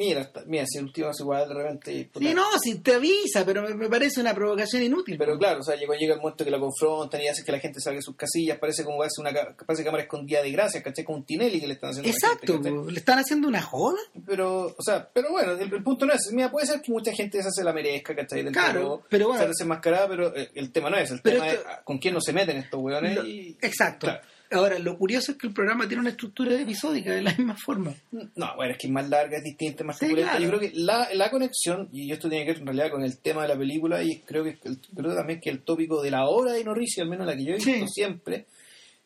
mira, 0.00 0.30
mira, 0.46 0.64
si 0.66 0.78
el 0.78 0.84
último 0.84 1.10
es 1.10 1.20
igual 1.20 1.46
de 1.48 1.54
repente. 1.54 2.10
puta. 2.12 2.26
sí, 2.26 2.34
no, 2.34 2.44
si 2.58 2.78
te 2.80 2.94
avisa, 2.94 3.44
pero 3.44 3.62
me, 3.62 3.74
me 3.74 3.88
parece 3.88 4.20
una 4.20 4.34
provocación 4.34 4.82
inútil. 4.82 5.16
Pero 5.18 5.38
claro, 5.38 5.60
o 5.60 5.62
sea, 5.62 5.76
llegó, 5.76 5.94
llega 5.94 6.14
el 6.14 6.20
momento 6.20 6.44
que 6.44 6.50
la 6.50 6.58
confrontan 6.58 7.20
y 7.20 7.28
hace 7.28 7.44
que 7.44 7.52
la 7.52 7.58
gente 7.60 7.80
salga 7.80 7.98
de 7.98 8.02
sus 8.02 8.16
casillas, 8.16 8.58
parece 8.58 8.82
como 8.84 9.02
hace 9.02 9.20
una 9.20 9.30
parece 9.66 9.84
cámara 9.84 10.02
escondida 10.04 10.42
de 10.42 10.50
gracia, 10.50 10.82
¿cachai? 10.82 11.04
Como 11.04 11.18
un 11.18 11.24
Tinelli 11.26 11.60
que 11.60 11.66
le 11.66 11.74
están 11.74 11.90
haciendo 11.90 12.10
Exacto, 12.10 12.60
po, 12.62 12.90
le 12.90 12.98
están 12.98 13.18
haciendo 13.18 13.46
una 13.48 13.60
joda. 13.62 13.98
Pero, 14.26 14.74
o 14.76 14.82
sea, 14.82 15.08
pero 15.12 15.30
bueno, 15.30 15.52
el, 15.52 15.72
el 15.72 15.82
punto 15.82 16.06
no 16.06 16.12
es, 16.14 16.30
mira, 16.32 16.50
puede 16.50 16.66
ser 16.66 16.80
que 16.80 16.90
mucha 16.92 17.12
gente 17.12 17.38
esa 17.38 17.50
se 17.50 17.62
la 17.62 17.72
merezca, 17.72 18.16
¿cachai? 18.16 18.42
Dentro 18.42 18.62
Claro, 18.62 18.80
todo, 18.80 19.02
pero 19.08 19.28
bueno. 19.28 19.46
desenmascarada, 19.46 20.08
pero 20.08 20.34
eh, 20.36 20.50
el 20.54 20.72
tema 20.72 20.88
no 20.90 20.96
es, 20.96 21.10
el 21.10 21.20
Pero 21.20 21.36
tema 21.40 21.48
esto- 21.52 21.60
es 21.60 21.66
ah, 21.76 21.82
con 21.84 21.98
quién 21.98 22.14
no 22.14 22.20
se 22.20 22.32
meten 22.32 22.56
estos 22.56 22.80
weones 22.80 23.16
Lo- 23.16 23.26
y... 23.26 23.56
Exacto. 23.60 24.06
Claro. 24.06 24.22
Ahora, 24.52 24.78
lo 24.80 24.98
curioso 24.98 25.32
es 25.32 25.38
que 25.38 25.46
el 25.46 25.52
programa 25.52 25.86
tiene 25.86 26.00
una 26.00 26.10
estructura 26.10 26.60
episódica 26.60 27.12
de 27.12 27.22
la 27.22 27.32
misma 27.34 27.56
forma. 27.56 27.94
No, 28.10 28.56
bueno, 28.56 28.72
es 28.72 28.78
que 28.78 28.86
es 28.88 28.92
más 28.92 29.08
larga, 29.08 29.36
es 29.38 29.44
distinta, 29.44 29.82
es 29.82 29.86
más 29.86 29.98
Sí, 29.98 30.08
claro. 30.12 30.38
Yo 30.42 30.48
creo 30.48 30.60
que 30.60 30.72
la, 30.74 31.08
la 31.14 31.30
conexión, 31.30 31.88
y 31.92 32.10
esto 32.12 32.28
tiene 32.28 32.44
que 32.44 32.52
ver 32.52 32.60
en 32.60 32.66
realidad 32.66 32.90
con 32.90 33.04
el 33.04 33.18
tema 33.18 33.42
de 33.42 33.48
la 33.48 33.56
película, 33.56 34.02
y 34.02 34.20
creo 34.20 34.42
que 34.42 34.58
creo 34.58 35.14
también 35.14 35.40
que 35.40 35.50
el 35.50 35.62
tópico 35.62 36.02
de 36.02 36.10
la 36.10 36.24
obra 36.26 36.52
de 36.52 36.64
Norris, 36.64 36.98
al 36.98 37.08
menos 37.08 37.26
la 37.26 37.36
que 37.36 37.44
yo 37.44 37.50
he 37.52 37.56
visto 37.56 37.70
Sí. 37.70 37.84
siempre, 37.88 38.46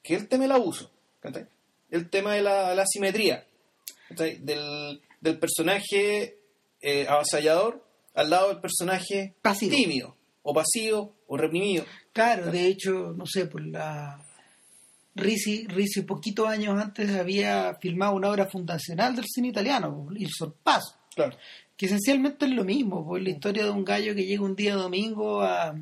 que 0.03 0.15
es 0.15 0.23
el 0.23 0.29
tema 0.29 0.45
del 0.45 0.53
abuso, 0.53 0.91
¿cachai? 1.21 1.47
el 1.91 2.09
tema 2.09 2.35
de 2.35 2.43
la, 2.43 2.75
la 2.75 2.85
simetría, 2.87 3.45
¿cachai? 4.09 4.39
del, 4.39 5.01
del 5.21 5.39
personaje 5.39 6.39
eh, 6.81 7.07
avasallador 7.09 7.85
al 8.15 8.31
lado 8.31 8.49
del 8.49 8.61
personaje 8.61 9.35
Pasivo. 9.43 9.77
tímido, 9.77 10.17
o 10.43 10.55
pasivo, 10.55 11.15
o 11.27 11.37
reprimido. 11.37 11.85
Claro, 12.13 12.51
de 12.51 12.67
hecho, 12.67 13.13
no 13.17 13.27
sé, 13.27 13.47
por 13.47 13.61
la. 13.67 14.24
Risi, 15.15 15.67
Risi, 15.69 16.03
poquitos 16.03 16.49
años 16.49 16.81
antes 16.81 17.11
había 17.15 17.75
filmado 17.81 18.15
una 18.15 18.31
obra 18.31 18.47
fundacional 18.47 19.15
del 19.15 19.27
cine 19.27 19.49
italiano, 19.49 20.09
Il 20.17 20.29
Sorpaso, 20.31 20.97
Claro. 21.15 21.37
que 21.77 21.87
esencialmente 21.87 22.47
es 22.47 22.51
lo 22.53 22.65
mismo, 22.65 23.07
pues 23.07 23.23
la 23.23 23.31
historia 23.31 23.65
de 23.65 23.71
un 23.71 23.85
gallo 23.85 24.15
que 24.15 24.25
llega 24.27 24.43
un 24.43 24.57
día 24.57 24.75
domingo 24.75 25.43
a, 25.43 25.75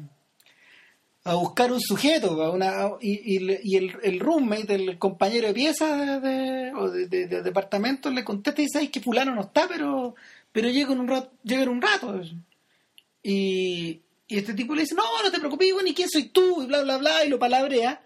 a 1.25 1.35
buscar 1.35 1.73
un 1.73 1.81
sujeto 1.81 2.43
a 2.43 2.51
una, 2.51 2.69
a- 2.83 2.99
y, 3.01 3.37
y 3.37 3.39
le- 3.39 3.61
y 3.63 3.77
el, 3.77 3.93
el 4.03 4.21
roommate, 4.21 4.75
el 4.75 4.99
compañero 4.99 5.47
de 5.49 5.55
pieza 5.55 6.19
de, 6.21 6.73
o 6.75 6.91
de, 6.91 7.07
de- 7.07 7.27
de 7.27 7.43
departamento 7.43 8.11
le 8.11 8.25
contesta 8.25 8.61
y 8.61 8.65
dice, 8.65 8.79
"Ay, 8.81 8.89
que 8.89 9.01
fulano 9.01 9.35
no 9.35 9.43
está, 9.43 9.67
pero, 9.69 10.15
pero 10.53 10.69
llega 10.69 10.93
en 10.93 11.01
un 11.01 11.09
rato. 11.09 11.31
Llega 11.45 11.63
en 11.63 11.69
un 11.71 11.81
rato. 11.81 12.21
Y, 13.23 14.01
y 14.29 14.37
este 14.39 14.55
tipo 14.55 14.75
le 14.75 14.83
dice, 14.83 14.95
no, 14.95 15.03
no 15.23 15.31
te 15.31 15.39
preocupes, 15.39 15.73
bueno, 15.73 15.89
¿y 15.89 15.95
quién 15.95 16.09
soy 16.11 16.25
tú? 16.31 16.63
Y 16.63 16.67
bla, 16.67 16.83
bla, 16.83 16.99
bla, 16.99 17.25
y 17.25 17.29
lo 17.29 17.39
palabrea. 17.39 18.03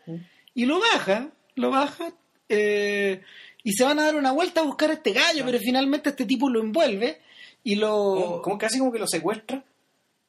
Y 0.57 0.64
lo 0.64 0.80
baja, 0.80 1.30
lo 1.54 1.70
baja, 1.70 2.12
eh, 2.48 3.22
y 3.62 3.72
se 3.72 3.84
van 3.84 3.98
a 3.98 4.07
dar 4.07 4.16
una 4.16 4.32
vuelta 4.32 4.61
a 4.61 4.64
buscar 4.64 4.90
a 4.90 4.94
este 4.94 5.12
gallo, 5.12 5.44
pero 5.44 5.59
finalmente 5.59 6.09
este 6.11 6.24
tipo 6.24 6.48
lo 6.50 6.61
envuelve 6.61 7.20
y 7.62 7.74
lo... 7.76 8.40
Como, 8.42 8.57
casi 8.59 8.78
como 8.78 8.90
que 8.92 8.98
lo 8.98 9.07
secuestra. 9.07 9.62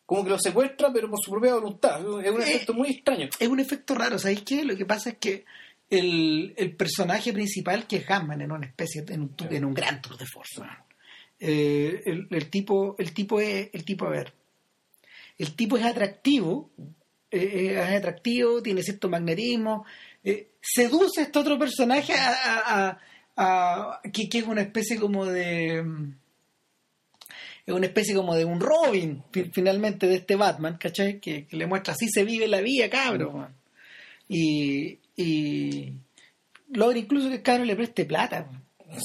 como 0.05 0.23
que 0.23 0.29
lo 0.31 0.39
secuestra, 0.39 0.91
pero 0.91 1.09
por 1.09 1.19
su 1.23 1.31
propia 1.31 1.53
voluntad. 1.55 1.99
Es 2.23 2.31
un 2.31 2.41
Eh, 2.41 2.45
efecto 2.45 2.73
muy 2.73 2.89
extraño. 2.91 3.29
Es 3.39 3.47
un 3.47 3.59
efecto 3.59 3.95
raro, 3.95 4.17
¿sabéis 4.19 4.41
qué? 4.43 4.63
Lo 4.65 4.75
que 4.75 4.85
pasa 4.85 5.11
es 5.11 5.17
que 5.17 5.45
el, 5.89 6.53
el 6.57 6.75
personaje 6.75 7.31
principal, 7.31 7.87
que 7.87 7.97
es 7.97 8.07
Gatman, 8.07 8.41
en 8.41 8.51
una 8.51 8.65
especie, 8.67 9.03
en 9.07 9.21
un, 9.21 9.35
en 9.49 9.65
un 9.65 9.73
gran 9.73 10.01
tour 10.01 10.17
de 10.17 10.25
weón. 10.35 10.69
Eh, 11.39 12.01
el, 12.05 12.27
el 12.31 12.49
tipo, 12.49 12.95
el 12.97 13.13
tipo 13.13 13.39
es, 13.39 13.69
el 13.71 13.85
tipo, 13.85 14.05
a 14.05 14.09
ver, 14.09 14.33
el 15.37 15.55
tipo 15.55 15.77
es 15.77 15.85
atractivo, 15.85 16.71
eh, 17.29 17.75
es 17.79 17.95
atractivo, 17.95 18.61
tiene 18.63 18.81
cierto 18.81 19.07
magnetismo, 19.09 19.85
eh, 20.29 20.47
seduce 20.61 21.21
a 21.21 21.23
este 21.23 21.39
otro 21.39 21.57
personaje 21.57 22.13
a, 22.17 22.99
que, 24.13 24.27
es 24.37 24.43
una 24.45 24.61
especie 24.61 24.97
como 24.99 25.25
de 25.25 25.83
mm, 25.83 26.15
es 27.67 27.73
una 27.73 27.85
especie 27.85 28.15
como 28.15 28.35
de 28.35 28.45
un 28.45 28.59
Robin 28.59 29.23
fi- 29.31 29.51
finalmente 29.53 30.07
de 30.07 30.15
este 30.15 30.35
Batman, 30.35 30.77
¿cachai? 30.77 31.19
Que, 31.19 31.45
le 31.51 31.67
muestra 31.67 31.93
así 31.93 32.07
se 32.09 32.23
vive 32.23 32.47
la 32.47 32.61
vida, 32.61 32.89
cabrón. 32.89 33.53
Y, 34.29 34.99
y 35.15 35.93
logra 36.69 36.97
incluso 36.97 37.29
que 37.29 37.35
el 37.35 37.41
cabrón 37.43 37.67
le 37.67 37.75
preste 37.75 38.05
plata. 38.05 38.49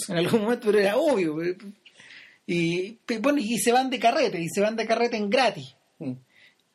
En 0.09 0.17
algún 0.17 0.43
momento, 0.43 0.67
pero 0.69 0.79
era 0.79 0.97
obvio. 0.97 1.37
Y, 2.47 2.99
bueno, 3.21 3.39
y 3.41 3.59
se 3.59 3.73
van 3.73 3.91
de 3.91 3.99
carrete, 3.99 4.41
y 4.41 4.49
se 4.49 4.61
van 4.61 4.77
de 4.77 4.87
carrete 4.87 5.17
en 5.17 5.29
gratis. 5.29 5.75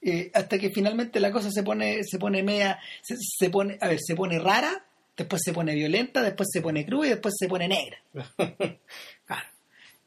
Eh, 0.02 0.30
hasta 0.34 0.60
que 0.60 0.70
finalmente 0.70 1.20
la 1.20 1.32
cosa 1.32 1.50
se 1.52 1.64
pone, 1.64 2.04
se 2.04 2.20
pone 2.20 2.44
media, 2.44 2.80
se, 3.02 3.16
se 3.18 3.50
pone, 3.50 3.78
a 3.82 3.88
ver, 3.88 4.00
se 4.00 4.16
pone 4.16 4.38
rara, 4.40 4.86
después 5.18 5.42
se 5.44 5.54
pone 5.54 5.74
violenta, 5.76 6.22
después 6.22 6.48
se 6.52 6.62
pone 6.62 6.86
cruda 6.86 7.08
y 7.08 7.10
después 7.12 7.34
se 7.38 7.48
pone 7.48 7.68
negra. 7.68 7.98
Claro. 9.26 9.48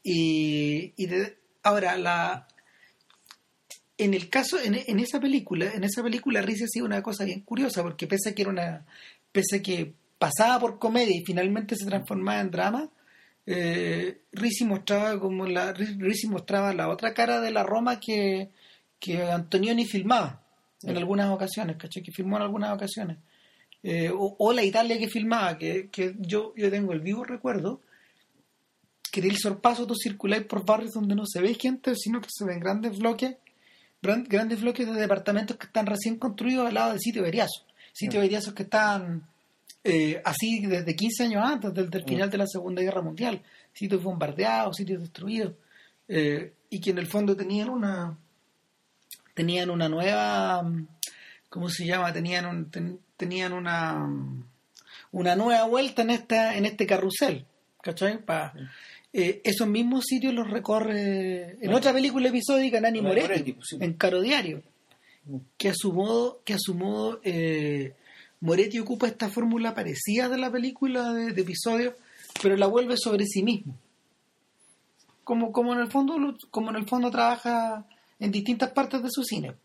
Y, 0.03 0.93
y 0.97 1.05
de- 1.05 1.37
ahora 1.63 1.95
la 1.97 2.47
en 3.97 4.13
el 4.15 4.29
caso 4.29 4.57
en, 4.59 4.73
en 4.75 4.99
esa 4.99 5.19
película 5.19 5.71
en 5.73 5.83
esa 5.83 6.01
película 6.01 6.41
Rizzi 6.41 6.63
hacía 6.63 6.83
una 6.83 7.03
cosa 7.03 7.23
bien 7.23 7.41
curiosa 7.41 7.83
porque 7.83 8.07
pese 8.07 8.29
a 8.29 8.33
que 8.35 8.41
era 8.41 8.49
una 8.51 8.85
pese 9.31 9.57
a 9.57 9.61
que 9.61 9.93
pasaba 10.17 10.59
por 10.59 10.79
comedia 10.79 11.15
y 11.15 11.23
finalmente 11.23 11.75
se 11.75 11.85
transformaba 11.85 12.39
en 12.41 12.49
drama 12.49 12.89
eh, 13.45 14.21
Rizzi 14.31 14.65
mostraba 14.65 15.19
como 15.19 15.45
la 15.45 15.71
Rizzi 15.73 16.27
mostraba 16.27 16.73
la 16.73 16.89
otra 16.89 17.13
cara 17.13 17.41
de 17.41 17.51
la 17.51 17.61
Roma 17.63 17.99
que 17.99 18.49
que 19.01 19.21
Antonioni 19.23 19.85
filmaba 19.85 20.41
en 20.83 20.95
algunas 20.95 21.29
ocasiones 21.29 21.75
¿cachai? 21.77 22.01
que 22.03 22.11
filmó 22.13 22.37
en 22.37 22.43
algunas 22.43 22.71
ocasiones 22.73 23.17
Eh, 23.83 24.09
o, 24.13 24.35
o 24.37 24.53
la 24.53 24.63
Italia 24.63 24.97
que 24.99 25.09
filmaba 25.09 25.57
que, 25.57 25.89
que 25.89 26.13
yo 26.19 26.53
yo 26.55 26.69
tengo 26.69 26.93
el 26.93 26.99
vivo 27.01 27.23
recuerdo 27.23 27.81
que 29.11 29.21
del 29.21 29.37
sorpaso 29.37 29.85
tú 29.87 29.95
circuláis 29.95 30.43
por 30.45 30.63
barrios 30.65 30.91
donde 30.93 31.15
no 31.15 31.25
se 31.25 31.41
ve 31.41 31.53
gente, 31.55 31.95
sino 31.95 32.21
que 32.21 32.29
se 32.31 32.45
ven 32.45 32.59
grandes 32.59 32.97
bloques, 32.99 33.35
gran- 34.01 34.23
grandes 34.23 34.61
bloques 34.61 34.85
de 34.87 34.93
departamentos 34.93 35.57
que 35.57 35.65
están 35.65 35.85
recién 35.85 36.17
construidos 36.17 36.67
al 36.67 36.75
lado 36.75 36.91
del 36.91 36.99
sitio 37.01 37.21
Beriazo. 37.23 37.65
Sitios 37.91 38.21
Beriazos 38.23 38.53
que 38.53 38.63
están 38.63 39.23
eh, 39.83 40.21
así 40.23 40.65
desde 40.65 40.95
15 40.95 41.23
años 41.25 41.43
antes 41.43 41.73
del, 41.73 41.89
del 41.89 42.05
final 42.05 42.29
de 42.29 42.37
la 42.37 42.47
Segunda 42.47 42.81
Guerra 42.83 43.01
Mundial. 43.01 43.41
Sitios 43.73 44.01
bombardeados, 44.03 44.77
sitios 44.77 45.01
destruidos. 45.01 45.53
eh, 46.07 46.53
y 46.69 46.79
que 46.79 46.91
en 46.91 46.99
el 46.99 47.07
fondo 47.07 47.35
tenían 47.35 47.67
una 47.69 48.15
tenían 49.33 49.69
una 49.69 49.87
nueva 49.89 50.63
¿cómo 51.49 51.69
se 51.69 51.85
llama? 51.85 52.11
tenían 52.13 52.45
un- 52.45 52.69
ten- 52.71 52.99
tenían 53.17 53.53
una 53.53 54.07
una 55.11 55.35
nueva 55.35 55.65
vuelta 55.65 56.01
en 56.03 56.09
esta 56.11 56.55
en 56.57 56.65
este 56.65 56.85
carrusel 56.87 57.45
¿cachai? 57.81 58.23
Pa- 58.23 58.53
eh, 59.13 59.41
esos 59.43 59.67
mismos 59.67 60.05
sitios 60.05 60.33
los 60.33 60.49
recorre 60.49 61.57
en 61.63 61.73
otra 61.73 61.91
película 61.91 62.29
episódica 62.29 62.79
Nani 62.79 63.01
Moretti, 63.01 63.27
Moretti, 63.27 63.53
pues, 63.53 63.67
sí. 63.69 63.77
en 63.79 63.93
Caro 63.93 64.21
Diario 64.21 64.63
Mm. 65.23 65.37
que 65.55 65.69
a 65.69 65.73
su 65.75 65.93
modo 65.93 66.41
que 66.43 66.53
a 66.53 66.57
su 66.59 66.73
modo 66.73 67.19
eh, 67.23 67.93
Moretti 68.39 68.79
ocupa 68.79 69.05
esta 69.05 69.29
fórmula 69.29 69.75
parecida 69.75 70.27
de 70.29 70.37
la 70.39 70.49
película 70.51 71.13
de, 71.13 71.31
de 71.33 71.41
episodios 71.43 71.93
pero 72.41 72.57
la 72.57 72.65
vuelve 72.65 72.95
sobre 72.97 73.25
sí 73.27 73.43
mismo 73.43 73.75
como, 75.23 75.51
como 75.51 75.73
en 75.73 75.79
el 75.79 75.91
fondo 75.91 76.15
como 76.49 76.71
en 76.71 76.75
el 76.77 76.87
fondo 76.87 77.11
trabaja 77.11 77.85
en 78.21 78.31
distintas 78.31 78.71
partes 78.71 79.03
de 79.03 79.09
su 79.11 79.23
cine 79.23 79.55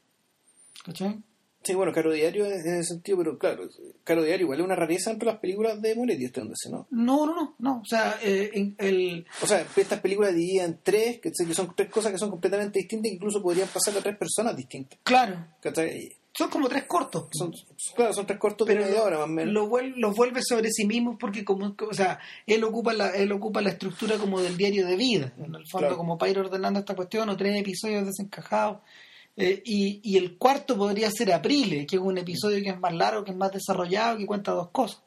¿cachai? 0.85 1.23
Sí, 1.63 1.75
bueno, 1.75 1.91
Caro 1.91 2.13
Diario 2.13 2.47
en 2.47 2.53
ese 2.53 2.85
sentido, 2.85 3.19
pero 3.19 3.39
claro, 3.39 3.69
Caro 4.05 4.23
Diario 4.23 4.45
igual 4.45 4.61
es 4.61 4.65
una 4.65 4.77
rareza 4.77 5.11
entre 5.11 5.27
las 5.27 5.41
películas 5.41 5.83
de 5.83 5.97
Moretti, 5.97 6.27
hasta 6.27 6.41
donde 6.41 6.55
se, 6.57 6.71
¿no? 6.71 6.87
no 6.91 7.27
no 7.27 7.35
no 7.35 7.55
no 7.59 7.81
o 7.81 7.85
sea 7.85 8.21
eh, 8.23 8.51
en 8.55 8.77
el 8.79 9.27
O 9.43 9.49
sea, 9.49 9.67
estas 9.75 9.99
películas 9.99 10.33
divididas 10.33 10.69
en 10.69 10.79
tres, 10.81 11.19
que 11.21 11.33
son 11.53 11.75
tres 11.75 11.91
cosas 11.91 12.13
que 12.13 12.19
son 12.19 12.31
completamente 12.31 12.79
distintas, 12.79 13.11
incluso 13.11 13.43
podrían 13.43 13.67
pasar 13.67 13.99
a 13.99 14.01
tres 14.01 14.17
personas 14.17 14.57
distintas. 14.57 15.01
claro 15.03 15.45
¿cachai? 15.61 16.17
Son 16.37 16.51
como 16.51 16.68
tres 16.68 16.84
cortos 16.84 17.28
Son, 17.32 17.53
claro, 17.95 18.12
son 18.12 18.26
tres 18.26 18.39
cortos 18.39 18.66
pero 18.66 18.80
de 18.82 18.87
media 18.91 19.03
hora 19.03 19.16
más 19.18 19.24
o 19.24 19.28
menos. 19.28 19.53
lo 19.55 19.68
vuel- 19.68 19.95
los 19.97 20.14
vuelve 20.14 20.43
sobre 20.43 20.70
sí 20.70 20.84
mismos 20.87 21.16
porque 21.18 21.45
como 21.45 21.74
o 21.78 21.95
sea 21.95 22.18
él 22.47 22.62
ocupa 22.64 22.93
la 22.93 23.11
él 23.11 23.32
ocupa 23.32 23.62
la 23.62 23.70
estructura 23.70 24.18
como 24.18 24.41
del 24.41 24.57
diario 24.57 24.87
de 24.87 24.97
vida 24.97 25.32
en 25.39 25.55
el 25.55 25.66
fondo 25.66 25.87
Claro. 25.89 25.97
como 25.97 26.18
para 26.18 26.30
ir 26.30 26.39
ordenando 26.39 26.80
esta 26.80 26.95
cuestión 26.95 27.28
o 27.30 27.37
tres 27.37 27.59
episodios 27.61 28.05
desencajados 28.07 28.78
Eh, 29.39 29.61
y, 29.66 30.01
y 30.03 30.16
el 30.16 30.39
cuarto 30.39 30.78
podría 30.78 31.11
ser 31.11 31.30
Aprile 31.30 31.84
que 31.87 31.97
es 31.97 32.03
un 32.03 32.16
episodio 32.16 32.62
que 32.62 32.70
es 32.70 32.80
más 32.80 32.95
largo 32.95 33.22
que 33.22 33.32
es 33.32 33.37
más 33.37 33.53
desarrollado 33.53 34.16
que 34.16 34.24
cuenta 34.24 34.53
dos 34.53 34.70
cosas 34.70 35.03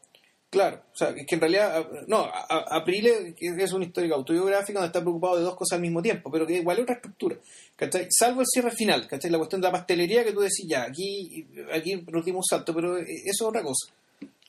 Claro, 0.50 0.82
o 0.92 0.98
sea, 0.98 1.10
es 1.10 1.28
que 1.28 1.36
en 1.36 1.42
realidad, 1.42 1.88
no, 2.08 2.28
Aprile 2.50 3.36
es 3.40 3.72
una 3.72 3.86
historia 3.86 4.16
autobiográfica 4.16 4.80
donde 4.80 4.88
está 4.88 5.02
preocupado 5.02 5.38
de 5.38 5.44
dos 5.44 5.56
cosas 5.56 5.76
al 5.76 5.82
mismo 5.82 6.02
tiempo, 6.02 6.32
pero 6.32 6.48
que 6.48 6.58
igual 6.58 6.78
es 6.78 6.84
otra 6.84 6.96
estructura, 6.96 7.38
¿cachai? 7.76 8.08
Salvo 8.10 8.42
el 8.42 8.48
cierre 8.48 8.72
final, 8.72 9.08
¿cachai? 9.08 9.30
La 9.30 9.38
cuestión 9.38 9.62
de 9.62 9.68
la 9.68 9.74
pastelería 9.74 10.24
que 10.24 10.32
tú 10.32 10.40
decís, 10.40 10.66
ya, 10.68 10.84
aquí, 10.84 11.46
aquí 11.72 11.94
un 11.94 12.44
salto, 12.44 12.74
pero 12.74 12.98
eso 12.98 13.08
es 13.26 13.42
otra 13.42 13.62
cosa. 13.62 13.94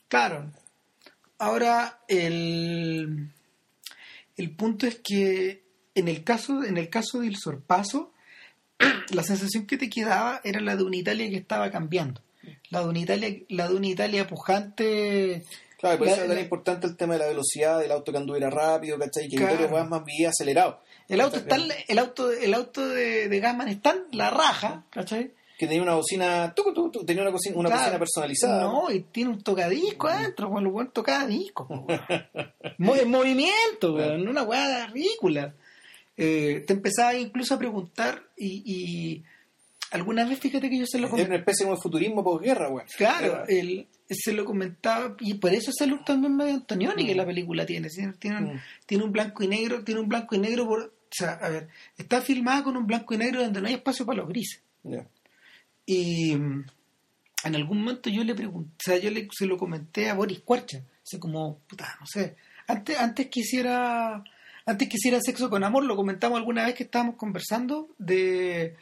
Claro. 0.08 0.50
Ahora, 1.36 2.00
el, 2.08 3.28
el 4.38 4.50
punto 4.56 4.86
es 4.86 5.00
que 5.00 5.62
en 5.94 6.08
el 6.08 6.24
caso, 6.24 6.64
en 6.64 6.78
el 6.78 6.88
caso 6.88 7.20
del 7.20 7.36
sorpaso, 7.36 8.12
la 9.12 9.22
sensación 9.22 9.66
que 9.66 9.76
te 9.76 9.90
quedaba 9.90 10.40
era 10.44 10.60
la 10.60 10.76
de 10.76 10.84
una 10.84 10.96
Italia 10.96 11.28
que 11.28 11.36
estaba 11.36 11.70
cambiando. 11.70 12.22
La 12.70 12.80
de 12.80 12.88
una 12.88 12.98
Italia, 13.00 13.36
la 13.48 13.68
de 13.68 13.74
una 13.74 13.86
Italia 13.86 14.26
pujante. 14.26 15.44
Claro, 15.80 15.98
por 15.98 16.06
La- 16.06 16.12
eso 16.12 16.22
es 16.22 16.28
tan 16.28 16.38
importante 16.38 16.86
el 16.86 16.96
tema 16.96 17.14
de 17.14 17.20
la 17.20 17.26
velocidad, 17.26 17.78
del 17.80 17.90
auto 17.92 18.12
que 18.12 18.18
anduviera 18.18 18.50
rápido, 18.50 18.98
¿cachai? 18.98 19.28
Que 19.28 19.36
Claro. 19.36 19.52
Vittorio 19.52 19.70
Guasman 19.70 20.04
vivía 20.04 20.28
acelerado. 20.28 20.80
El 21.08 21.20
auto 21.22 21.38
está, 21.38 21.56
el 21.88 21.98
auto, 21.98 22.30
el 22.30 22.54
auto 22.54 22.86
de, 22.86 23.28
de 23.28 23.40
Gatman 23.40 23.68
está 23.68 23.90
en 23.92 24.04
la 24.12 24.30
raja, 24.30 24.84
¿cachai? 24.90 25.32
Que 25.58 25.66
tenía 25.66 25.82
una 25.82 25.94
bocina, 25.94 26.52
tucu, 26.54 26.72
tucu, 26.72 26.90
tucu, 26.90 27.04
tenía 27.04 27.22
una, 27.22 27.32
cocina, 27.32 27.56
una 27.58 27.68
Claro. 27.68 27.82
bocina 27.82 27.98
personalizada. 27.98 28.62
No, 28.62 28.90
y 28.90 29.00
tiene 29.00 29.30
un 29.30 29.42
tocadisco 29.42 30.06
adentro, 30.08 30.50
con 30.50 30.62
lo 30.64 30.70
bueno 30.70 30.90
tocadisco. 30.90 31.66
po, 31.66 31.74
weón. 31.86 31.88
Mo- 32.78 32.96
en 32.96 33.10
movimiento, 33.10 33.94
weón, 33.94 34.28
una 34.28 34.42
weá 34.42 34.86
ridícula. 34.86 35.54
Eh, 36.16 36.64
te 36.66 36.72
empezaba 36.74 37.14
incluso 37.14 37.54
a 37.54 37.58
preguntar 37.58 38.22
y, 38.36 38.62
y 38.64 39.24
alguna 39.90 40.24
vez 40.24 40.38
fíjate 40.38 40.68
que 40.70 40.78
yo 40.78 40.86
se 40.86 40.98
lo 40.98 41.06
Era 41.06 41.14
una 41.14 41.24
comentaba. 41.24 41.38
especie 41.40 41.64
como 41.66 41.76
de 41.76 41.82
futurismo 41.82 42.24
posguerra, 42.24 42.68
güey. 42.68 42.86
Claro, 42.96 43.44
él 43.48 43.88
se 44.08 44.32
lo 44.32 44.44
comentaba 44.44 45.16
y 45.20 45.34
por 45.34 45.52
eso 45.52 45.70
ese 45.70 45.86
look 45.86 46.04
también 46.04 46.36
medio 46.36 46.54
Antonioni 46.54 47.06
que 47.06 47.14
la 47.14 47.24
película 47.26 47.64
tiene. 47.66 47.88
Tiene, 48.18 48.38
un, 48.38 48.54
Mm. 48.54 48.60
tiene 48.86 49.04
un 49.04 49.12
blanco 49.12 49.42
y 49.44 49.48
negro, 49.48 49.84
tiene 49.84 50.00
un 50.00 50.08
blanco 50.08 50.34
y 50.34 50.38
negro 50.38 50.66
por, 50.66 50.80
o 50.82 50.92
sea, 51.10 51.32
a 51.34 51.48
ver, 51.48 51.68
está 51.96 52.20
filmada 52.20 52.62
con 52.64 52.76
un 52.76 52.86
blanco 52.86 53.14
y 53.14 53.18
negro 53.18 53.42
donde 53.42 53.60
no 53.60 53.68
hay 53.68 53.74
espacio 53.74 54.04
para 54.06 54.18
los 54.18 54.28
grises. 54.28 54.62
Y 55.86 56.34
mm, 56.36 56.64
en 57.44 57.54
algún 57.56 57.78
momento 57.80 58.10
yo 58.10 58.22
le 58.24 58.34
pregunté, 58.34 58.70
o 58.78 58.82
sea, 58.92 58.98
yo 58.98 59.10
le, 59.10 59.28
se 59.32 59.46
lo 59.46 59.56
comenté 59.56 60.08
a 60.08 60.14
Boris 60.14 60.40
Cuarcha, 60.40 60.82
así 61.02 61.18
como, 61.18 61.58
puta, 61.66 61.96
no 62.00 62.06
sé, 62.06 62.36
antes, 62.66 62.98
antes 62.98 63.28
que 63.28 63.40
hiciera, 63.40 64.22
antes 64.66 64.88
que 64.88 64.96
hiciera 64.96 65.18
sexo 65.20 65.50
con 65.50 65.64
amor, 65.64 65.84
lo 65.84 65.96
comentamos 65.96 66.38
alguna 66.38 66.64
vez 66.66 66.74
que 66.74 66.84
estábamos 66.84 67.16
conversando 67.16 67.88
de, 67.98 68.76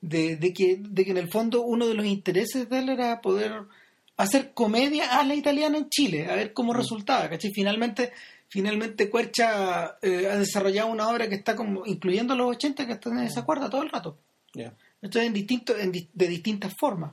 de, 0.00 0.36
de 0.36 0.52
que, 0.52 0.76
de 0.80 1.04
que 1.04 1.10
en 1.10 1.18
el 1.18 1.30
fondo 1.30 1.62
uno 1.62 1.86
de 1.86 1.94
los 1.94 2.06
intereses 2.06 2.68
de 2.68 2.78
él 2.78 2.88
era 2.88 3.20
poder 3.20 3.52
hacer 4.16 4.52
comedia 4.52 5.18
a 5.18 5.24
la 5.24 5.34
italiana 5.34 5.78
en 5.78 5.88
Chile, 5.88 6.30
a 6.30 6.34
ver 6.36 6.52
cómo 6.52 6.72
resultaba, 6.74 7.28
¿cachai? 7.28 7.50
Finalmente, 7.54 8.12
finalmente 8.48 9.08
Cuercha 9.10 9.96
eh, 10.02 10.28
ha 10.30 10.36
desarrollado 10.36 10.88
una 10.90 11.08
obra 11.08 11.28
que 11.28 11.36
está 11.36 11.54
como, 11.54 11.84
incluyendo 11.86 12.34
los 12.34 12.50
80, 12.56 12.86
que 12.86 12.92
está 12.94 13.10
en 13.10 13.18
esa 13.20 13.44
cuerda 13.44 13.70
todo 13.70 13.82
el 13.82 13.90
rato. 13.90 14.16
Ya. 14.54 14.74
Esto 15.00 15.20
es 15.20 15.26
en 15.26 15.32
distinto, 15.32 15.76
en 15.78 15.92
de 15.92 16.28
distintas 16.28 16.74
formas. 16.78 17.12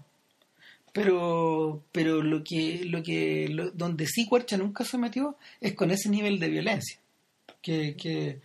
Pero, 0.93 1.83
pero 1.91 2.23
lo 2.23 2.43
que, 2.43 2.85
lo 2.85 3.03
que, 3.03 3.49
lo- 3.49 3.71
donde 3.71 4.07
sí 4.07 4.25
Cuercha 4.27 4.57
nunca 4.57 4.85
se 4.85 4.97
metió 4.97 5.35
es 5.59 5.73
con 5.75 5.91
ese 5.91 6.09
nivel 6.09 6.39
de 6.39 6.47
violencia 6.47 6.99
que, 7.61 7.95
que, 7.97 8.39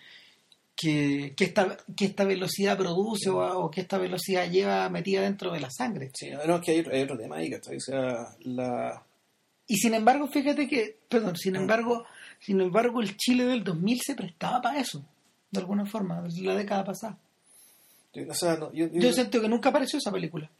que, 0.81 1.35
que 1.37 1.45
esta, 1.45 1.76
que 1.97 2.07
esta 2.07 2.24
velocidad 2.24 2.78
produce 2.78 3.28
o, 3.28 3.39
o 3.64 3.70
que 3.70 3.83
esta 3.83 3.99
velocidad 3.99 4.49
lleva 4.51 4.89
metida 4.89 5.20
dentro 5.22 5.53
de 5.53 5.61
la 5.61 5.68
sangre. 5.70 6.11
Sí, 6.14 6.31
no, 6.31 6.57
es 6.57 6.61
que 6.62 6.70
hay, 6.72 6.81
otro- 6.81 6.95
hay 6.95 7.03
otro 7.03 7.18
tema 7.18 7.37
ahí, 7.37 7.51
¿cachai? 7.51 7.76
O 7.76 7.81
sea, 7.81 8.28
la... 8.45 9.05
Y 9.66 9.76
sin 9.76 9.95
embargo, 9.95 10.26
fíjate 10.28 10.66
que, 10.66 10.97
perdón, 11.09 11.37
sin 11.37 11.55
embargo, 11.57 12.05
sin 12.41 12.61
embargo, 12.61 13.01
el 13.03 13.16
Chile 13.16 13.45
del 13.45 13.62
2000 13.62 14.01
se 14.01 14.14
prestaba 14.14 14.61
para 14.62 14.81
eso, 14.81 15.05
de 15.51 15.61
alguna 15.61 15.85
forma, 15.87 16.26
la 16.41 16.55
década 16.57 16.85
pasada. 16.85 17.18
O 18.28 18.35
sea, 18.35 18.57
no, 18.57 18.72
yo, 18.72 18.87
yo- 18.89 19.01
Yo 19.01 19.12
siento 19.12 19.41
que 19.41 19.49
nunca 19.49 19.68
apareció 19.68 19.99
esa 19.99 20.11
película. 20.11 20.51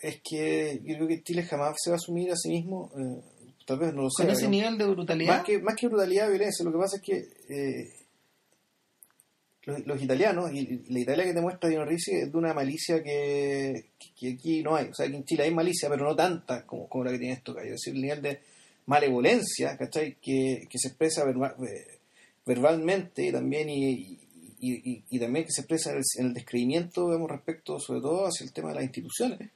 es 0.00 0.20
que 0.22 0.80
yo 0.84 0.94
creo 0.96 1.08
que 1.08 1.22
Chile 1.22 1.42
jamás 1.42 1.74
se 1.82 1.90
va 1.90 1.94
a 1.94 1.96
asumir 1.96 2.30
a 2.30 2.36
sí 2.36 2.50
mismo, 2.50 2.92
eh, 2.96 3.20
tal 3.66 3.78
vez 3.80 3.92
no 3.94 4.02
lo 4.02 4.10
sé. 4.10 4.22
Con 4.22 4.30
ese 4.30 4.46
digamos. 4.46 4.56
nivel 4.56 4.78
de 4.78 4.84
brutalidad. 4.94 5.36
Más 5.38 5.44
que, 5.44 5.58
más 5.58 5.74
que 5.74 5.88
brutalidad, 5.88 6.28
violencia, 6.28 6.64
lo 6.64 6.70
que 6.72 6.78
pasa 6.78 6.96
es 6.98 7.02
que 7.02 7.16
eh, 7.48 7.88
los, 9.68 9.86
los 9.86 10.02
italianos, 10.02 10.52
y, 10.52 10.82
la 10.92 10.98
Italia 11.00 11.24
que 11.24 11.34
te 11.34 11.40
muestra 11.40 11.68
Dino 11.68 11.84
Risi 11.84 12.12
es 12.12 12.32
de 12.32 12.36
una 12.38 12.52
malicia 12.54 13.02
que, 13.02 13.90
que- 14.18 14.32
aquí 14.32 14.62
no 14.62 14.74
hay. 14.76 14.86
O 14.88 14.94
sea, 14.94 15.06
que 15.08 15.16
en 15.16 15.24
Chile 15.24 15.44
hay 15.44 15.54
malicia, 15.54 15.88
pero 15.88 16.04
no 16.04 16.16
tanta 16.16 16.66
como, 16.66 16.88
como 16.88 17.04
la 17.04 17.12
que 17.12 17.18
tiene 17.18 17.34
esto 17.34 17.52
acá. 17.52 17.62
Es 17.62 17.70
decir, 17.72 17.94
el 17.94 18.02
nivel 18.02 18.22
de 18.22 18.40
malevolencia, 18.86 19.76
¿cachai? 19.76 20.16
Que, 20.20 20.66
que 20.68 20.78
se 20.78 20.88
expresa 20.88 21.24
verba- 21.24 21.54
eh, 21.64 21.98
verbalmente 22.46 23.26
y 23.26 23.32
también 23.32 23.68
y, 23.68 24.18
y- 24.60 24.90
y- 24.90 25.04
y 25.10 25.18
también 25.20 25.44
que 25.44 25.52
se 25.52 25.60
expresa 25.60 25.90
en 25.92 25.98
el, 25.98 26.02
en 26.18 26.26
el 26.26 26.34
descreimiento 26.34 27.06
digamos, 27.06 27.30
respecto 27.30 27.78
sobre 27.78 28.00
todo 28.00 28.26
hacia 28.26 28.44
el 28.44 28.52
tema 28.52 28.70
de 28.70 28.76
las 28.76 28.84
instituciones 28.84 29.50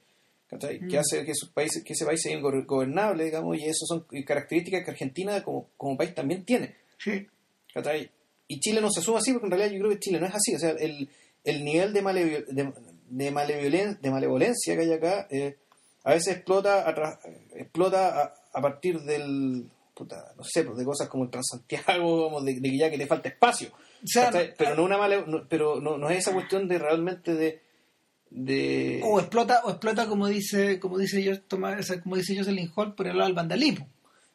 ¿cachai? 0.48 0.78
que 0.80 0.96
Mm. 0.96 1.00
hace 1.00 1.24
que 1.24 1.30
esos 1.32 1.48
países 1.48 1.82
que 1.82 1.94
ese 1.94 2.04
país 2.04 2.20
sea 2.22 2.36
ingobernable 2.36 3.24
digamos 3.24 3.56
y 3.58 3.64
eso 3.64 3.86
son 3.86 4.04
características 4.24 4.84
que 4.84 4.90
Argentina 4.90 5.42
como, 5.42 5.70
como 5.78 5.96
país 5.96 6.14
también 6.14 6.44
tiene 6.44 6.74
Sí. 6.98 7.26
¿cachai? 7.72 8.10
Y 8.54 8.60
Chile 8.60 8.80
no 8.80 8.90
se 8.90 9.00
asume 9.00 9.18
así 9.18 9.32
porque 9.32 9.46
en 9.46 9.50
realidad 9.52 9.72
yo 9.72 9.78
creo 9.80 9.90
que 9.92 9.98
Chile 10.00 10.20
no 10.20 10.26
es 10.26 10.34
así 10.34 10.54
o 10.54 10.58
sea 10.58 10.70
el, 10.70 11.08
el 11.44 11.64
nivel 11.64 11.92
de, 11.92 12.02
malevi- 12.02 12.46
de, 12.46 12.72
de, 13.08 13.32
maleviolen- 13.32 13.98
de 14.00 14.10
malevolencia 14.10 14.74
que 14.76 14.82
hay 14.82 14.92
acá 14.92 15.26
eh, 15.30 15.56
a 16.04 16.10
veces 16.14 16.36
explota 16.36 16.88
a, 16.88 17.18
explota 17.56 18.22
a, 18.22 18.34
a 18.52 18.60
partir 18.60 19.00
del 19.02 19.66
puta, 19.94 20.32
no 20.36 20.42
sé 20.44 20.64
pues, 20.64 20.76
de 20.78 20.84
cosas 20.84 21.08
como 21.08 21.24
el 21.24 21.30
Transantiago 21.30 22.24
como 22.30 22.40
de, 22.42 22.54
de 22.60 22.70
que 22.70 22.78
ya 22.78 22.90
que 22.90 22.96
le 22.96 23.06
falta 23.06 23.28
espacio 23.28 23.68
O 24.02 24.06
sea, 24.06 24.26
¿cachai? 24.26 24.54
pero 24.56 24.74
no 24.74 24.84
una 24.84 24.98
male- 24.98 25.24
no- 25.26 25.46
pero 25.48 25.80
no, 25.80 25.98
no 25.98 26.10
es 26.10 26.18
esa 26.18 26.32
cuestión 26.32 26.66
de 26.68 26.78
realmente 26.78 27.34
de 27.34 27.60
de 28.34 29.00
o 29.04 29.20
explota, 29.20 29.60
o 29.64 29.70
explota 29.70 30.06
como 30.06 30.26
dice, 30.26 30.80
como 30.80 30.96
dice 30.96 31.22
yo, 31.22 31.38
Tomás, 31.42 31.92
como 32.02 32.16
dice 32.16 32.34
Jocelyn 32.36 32.70
Hall 32.74 32.94
por 32.94 33.06
el 33.06 33.18
lado 33.18 33.28
del 33.28 33.36
vandalismo. 33.36 33.86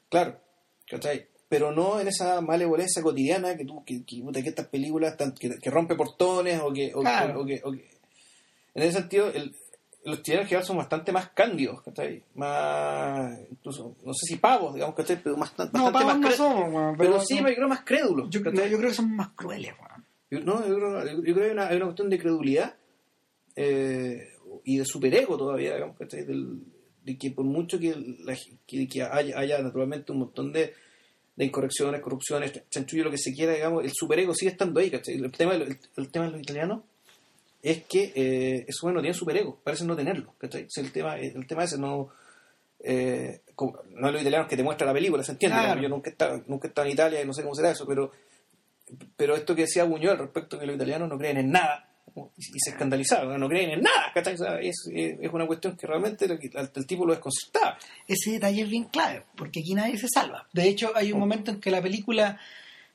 Claro, 0.10 0.40
¿cachai? 0.88 1.28
Pero 1.50 1.72
no 1.72 2.00
en 2.00 2.08
esa 2.10 2.42
malevolencia 2.42 3.02
cotidiana 3.02 3.56
que 3.56 3.64
tú, 3.66 3.84
que, 3.86 4.04
que, 4.04 4.22
que 4.44 4.50
estas 4.50 4.68
películas 4.68 5.16
tan- 5.16 5.34
que, 5.34 5.58
que 5.60 5.70
rompe 5.70 5.96
portones 5.96 6.60
o 6.62 6.74
que, 6.74 6.92
o, 6.94 7.00
Claro. 7.02 7.42
o 7.42 7.46
que- 7.46 7.62
o 7.64 7.72
En 7.74 8.84
ese 8.84 9.00
sentido, 9.00 9.30
el- 9.30 9.56
los 10.04 10.22
chilenos 10.22 10.44
en 10.44 10.50
general 10.50 10.66
son 10.66 10.78
bastante 10.78 11.12
más 11.12 11.30
cándidos, 11.30 11.82
¿cachai? 11.82 12.24
Más, 12.36 13.40
incluso, 13.52 13.96
no 14.04 14.14
sé 14.14 14.26
si 14.28 14.36
pavos, 14.38 14.74
digamos, 14.76 14.96
¿cachai? 14.96 15.22
Pero 15.22 15.36
más, 15.38 15.50
bastante 15.50 15.78
No, 15.78 15.92
pavos 15.92 16.06
más 16.06 16.20
no 16.20 16.32
somos, 16.32 16.74
weón, 16.74 16.98
Pero, 16.98 17.12
pero 17.12 17.22
sí, 17.26 17.38
son- 17.38 17.48
yo 17.48 17.56
creo 17.56 17.68
más 17.70 17.82
crédulos. 17.84 18.30
Yo, 18.30 18.40
no, 18.42 18.52
yo 18.66 18.78
creo 18.78 18.90
que 18.90 18.96
son 18.96 19.16
más 19.16 19.30
crueles. 19.30 19.74
Yo, 20.30 20.40
no, 20.42 20.66
yo 20.68 20.76
creo, 20.76 21.06
yo 21.06 21.22
creo 21.22 21.36
que 21.36 21.44
hay 21.46 21.52
una, 21.52 21.68
hay 21.68 21.76
una 21.78 21.86
cuestión 21.86 22.10
de 22.10 22.20
credulidad 22.20 22.76
eh, 23.56 24.30
y 24.64 24.78
de 24.78 24.86
superego 24.86 25.38
todavía, 25.38 25.74
digamos, 25.76 25.98
¿cachai? 25.98 26.24
Del- 26.26 26.62
de 27.04 27.18
que 27.18 27.32
por 27.32 27.46
mucho 27.46 27.80
que, 27.80 27.96
la- 28.20 28.36
que, 28.68 28.88
que 28.88 29.02
haya, 29.02 29.40
haya 29.40 29.62
naturalmente 29.62 30.12
un 30.12 30.20
montón 30.20 30.52
de, 30.52 30.74
de 31.38 31.46
incorrecciones, 31.46 32.02
corrupciones, 32.02 32.52
chanchullo, 32.70 33.06
lo 33.06 33.12
que 33.12 33.18
se 33.18 33.34
quiera, 33.34 33.54
digamos, 33.54 33.86
el 33.86 33.92
superego 33.94 34.34
sigue 34.34 34.52
estando 34.52 34.80
ahí, 34.82 34.92
¿cachai? 34.92 35.16
El 35.16 35.32
tema 35.32 35.54
el, 35.56 35.78
el 35.96 36.10
tema 36.10 36.26
de 36.26 36.32
los 36.32 36.42
italianos 36.42 36.82
es 37.62 37.84
que 37.86 38.12
eh, 38.16 38.66
esos 38.68 38.82
buenos 38.82 38.96
no 39.00 39.02
tienen 39.04 39.18
superego, 39.18 39.60
parecen 39.64 39.88
no 39.88 39.96
tenerlo, 39.96 40.34
¿cachai? 40.38 40.64
O 40.64 40.70
sea, 40.70 40.84
el 40.84 40.92
tema, 40.92 41.18
el 41.18 41.48
tema 41.48 41.64
ese 41.64 41.78
no... 41.78 42.10
Eh, 42.80 43.42
como- 43.56 43.80
no 43.92 44.08
es 44.08 44.14
los 44.14 44.22
italianos 44.22 44.48
que 44.48 44.58
te 44.58 44.64
muestra 44.64 44.86
la 44.88 44.94
película, 44.94 45.24
¿se 45.24 45.32
entiende? 45.32 45.58
Claro. 45.58 45.82
Yo 45.82 45.90
nunca 45.90 46.10
he, 46.10 46.14
estado, 46.14 46.44
nunca 46.48 46.68
he 46.68 46.70
estado 46.70 46.86
en 46.88 46.94
Italia 46.94 47.22
y 47.22 47.26
no 47.26 47.34
sé 47.34 47.42
cómo 47.44 47.56
será 47.56 47.72
eso, 47.72 47.86
pero 47.88 48.12
pero 49.18 49.36
esto 49.36 49.54
que 49.54 49.64
decía 49.64 49.84
Buñuel 49.84 50.18
respecto 50.18 50.56
a 50.56 50.60
que 50.60 50.66
los 50.66 50.76
italianos 50.78 51.10
no 51.10 51.18
creen 51.18 51.38
en 51.38 51.52
nada 51.52 51.87
y, 52.38 52.60
se 52.60 52.72
escandalizaron, 52.72 53.40
no, 53.40 53.48
creen 53.48 53.72
en 53.72 53.82
nada, 53.82 54.12
es, 54.62 54.90
es, 54.92 55.34
una 55.34 55.46
cuestión 55.46 55.76
que 55.76 55.88
realmente 55.88 56.26
el, 56.26 56.86
tipo 56.86 57.06
lo 57.06 57.14
desconcertaba. 57.14 57.78
Ese 58.08 58.32
detalle 58.32 58.64
es 58.64 58.70
bien 58.70 58.86
clave, 58.86 59.24
porque 59.36 59.60
aquí 59.60 59.74
nadie 59.74 59.98
se 59.98 60.08
salva. 60.08 60.48
De 60.54 60.68
hecho, 60.68 60.92
hay 60.96 61.12
un 61.12 61.20
momento 61.20 61.52
en 61.52 61.60
que 61.60 61.72
la 61.72 61.82
película, 61.82 62.40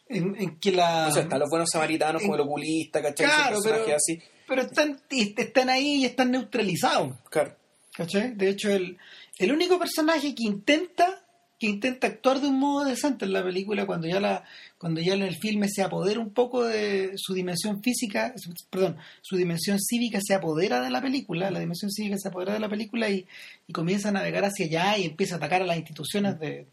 en, 0.09 0.35
en 0.37 0.57
que 0.59 0.73
la... 0.73 1.09
o 1.09 1.13
sea, 1.13 1.23
están 1.23 1.41
los 1.41 1.51
buenos 1.51 1.69
samaritanos 1.73 2.23
como 2.23 2.35
el 2.35 2.41
oculista, 2.41 3.03
¿cachai? 3.03 3.27
Claro, 3.27 3.59
pero, 3.63 3.97
así. 3.97 4.21
pero 4.47 4.63
están, 4.63 5.01
están 5.11 5.71
ahí 5.71 6.03
y 6.03 6.05
están 6.07 6.31
neutralizados. 6.31 7.17
Claro. 7.31 7.57
¿Cachai? 7.95 8.35
De 8.35 8.49
hecho, 8.49 8.71
el, 8.71 8.97
el 9.39 9.53
único 9.53 9.79
personaje 9.79 10.35
que 10.35 10.45
intenta 10.45 11.22
que 11.63 11.69
intenta 11.69 12.09
actuar 12.09 12.41
de 12.41 12.49
un 12.49 12.59
modo 12.59 12.85
decente 12.85 13.25
en 13.25 13.33
la 13.33 13.45
película 13.45 13.87
cuando 13.87 14.09
ya 14.09 14.19
la 14.19 14.43
cuando 14.79 15.01
ya 15.01 15.15
en 15.15 15.23
el 15.23 15.37
filme 15.37 15.69
se 15.69 15.83
apodera 15.83 16.19
un 16.19 16.31
poco 16.31 16.65
de 16.65 17.13
su 17.17 17.35
dimensión 17.35 17.81
física 17.85 18.33
su- 18.37 18.53
perdón 18.69 18.97
su 19.21 19.37
dimensión 19.37 19.79
cívica 19.81 20.19
se 20.21 20.35
apodera 20.35 20.81
de 20.81 20.91
la 20.91 21.01
película 21.01 21.53
la 21.53 21.61
dimensión 21.61 21.93
cívica 21.93 22.17
se 22.19 22.27
apodera 22.29 22.53
de 22.55 22.59
la 22.59 22.69
película 22.69 23.09
y, 23.09 23.25
y 23.69 23.73
comienza 23.73 24.09
a 24.09 24.13
navegar 24.13 24.45
hacia 24.45 24.67
allá 24.67 24.99
y 24.99 25.05
empieza 25.05 25.35
a 25.35 25.39
atacar 25.39 25.63
a 25.63 25.67
las 25.67 25.77
instituciones 25.77 26.41
de 26.41 26.67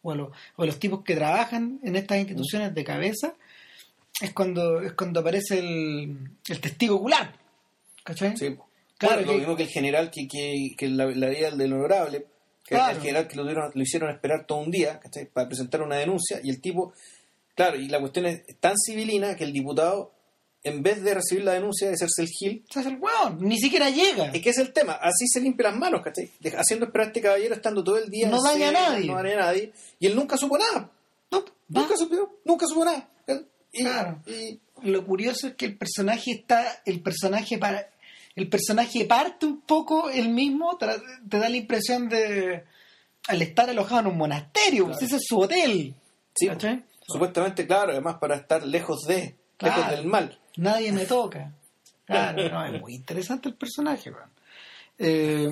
o 0.00 0.12
a, 0.12 0.16
los, 0.16 0.28
o 0.56 0.62
a 0.62 0.66
los 0.66 0.78
tipos 0.78 1.04
que 1.04 1.14
trabajan 1.14 1.78
en 1.84 1.94
estas 1.96 2.16
instituciones 2.18 2.74
de 2.74 2.84
cabeza 2.84 3.34
es 4.20 4.32
cuando 4.32 4.80
es 4.80 4.94
cuando 4.94 5.20
aparece 5.20 5.58
el, 5.58 6.16
el 6.48 6.60
testigo 6.60 6.96
ocular 6.96 7.34
¿cachai? 8.02 8.34
Sí. 8.36 8.56
Claro 8.98 9.16
Bueno, 9.16 9.32
lo 9.32 9.38
mismo 9.38 9.56
que 9.56 9.64
el 9.64 9.68
general 9.68 10.10
que, 10.10 10.26
que, 10.26 10.74
que 10.78 10.88
la, 10.88 11.06
la 11.06 11.28
vida 11.28 11.50
del 11.50 11.72
honorable, 11.72 12.24
que 12.64 12.74
Claro. 12.76 13.00
general 13.00 13.28
que 13.28 13.36
lo, 13.36 13.44
dieron- 13.44 13.72
lo 13.74 13.82
hicieron 13.82 14.10
esperar 14.10 14.46
todo 14.46 14.58
un 14.58 14.70
día 14.70 15.00
¿cachai? 15.00 15.26
para 15.26 15.48
presentar 15.48 15.82
una 15.82 15.96
denuncia 15.96 16.40
y 16.42 16.50
el 16.50 16.60
tipo, 16.60 16.92
claro, 17.54 17.76
y 17.76 17.88
la 17.88 18.00
cuestión 18.00 18.26
es 18.26 18.42
tan 18.60 18.74
civilina 18.78 19.34
que 19.36 19.44
el 19.44 19.52
diputado, 19.52 20.12
en 20.64 20.82
vez 20.82 21.02
de 21.02 21.14
recibir 21.14 21.42
la 21.44 21.54
denuncia 21.54 21.88
de 21.88 21.94
hacerse 21.94 22.22
el 22.22 22.28
gil, 22.28 22.64
Ese 22.70 22.80
es 22.80 22.86
el 22.86 22.98
weón, 23.00 23.38
ni 23.40 23.58
siquiera 23.58 23.90
llega. 23.90 24.26
Es 24.26 24.40
que 24.40 24.50
es 24.50 24.58
el 24.58 24.72
tema, 24.72 24.92
así 24.92 25.26
se 25.26 25.40
limpia 25.40 25.70
las 25.70 25.76
manos, 25.78 26.02
¿cachai? 26.02 26.30
De- 26.38 26.56
haciendo 26.56 26.86
esperar 26.86 27.06
a 27.06 27.08
este 27.08 27.20
caballero 27.20 27.54
estando 27.54 27.82
todo 27.82 27.98
el 27.98 28.08
día. 28.08 28.28
No 28.28 28.40
daña 28.40 28.68
a 28.68 28.72
nadie. 28.72 29.06
No 29.06 29.14
daña 29.16 29.34
a 29.34 29.46
nadie. 29.46 29.72
Y 29.98 30.06
él 30.06 30.14
nunca 30.14 30.36
supo 30.36 30.56
nada. 30.56 30.88
No, 31.32 31.44
Nunca 31.68 31.96
supo, 31.96 32.38
nunca 32.44 32.66
supo 32.66 32.84
nada. 32.84 33.08
Y, 33.72 33.82
Claro. 33.82 34.20
y- 34.26 34.60
Lo 34.82 35.06
curioso 35.06 35.46
es 35.48 35.54
que 35.54 35.64
el 35.66 35.76
personaje 35.78 36.32
está, 36.32 36.82
el 36.84 37.00
personaje 37.02 37.56
para, 37.56 37.88
el 38.34 38.48
personaje 38.48 39.04
parte 39.04 39.46
un 39.46 39.60
poco 39.62 40.10
él 40.10 40.28
mismo, 40.30 40.76
te 40.78 40.86
da 41.38 41.48
la 41.48 41.56
impresión 41.56 42.08
de 42.08 42.64
al 43.28 43.42
estar 43.42 43.68
alojado 43.70 44.00
en 44.02 44.06
un 44.08 44.16
monasterio, 44.18 44.86
pues 44.86 45.02
ese 45.02 45.16
es 45.16 45.22
su 45.26 45.38
hotel. 45.38 45.94
sí, 46.34 46.48
¿Cachai? 46.48 46.84
supuestamente, 47.06 47.66
claro, 47.66 47.92
además 47.92 48.16
para 48.18 48.36
estar 48.36 48.64
lejos 48.66 49.02
de, 49.06 49.36
Claro. 49.58 49.76
lejos 49.76 49.90
del 49.96 50.06
mal. 50.06 50.38
Nadie 50.56 50.92
me 50.92 51.04
toca. 51.06 51.52
Claro, 52.04 52.48
no, 52.50 52.64
es 52.66 52.80
muy 52.80 52.94
interesante 52.94 53.48
el 53.48 53.54
personaje, 53.54 54.10
weón. 54.10 54.30
Eh, 54.98 55.48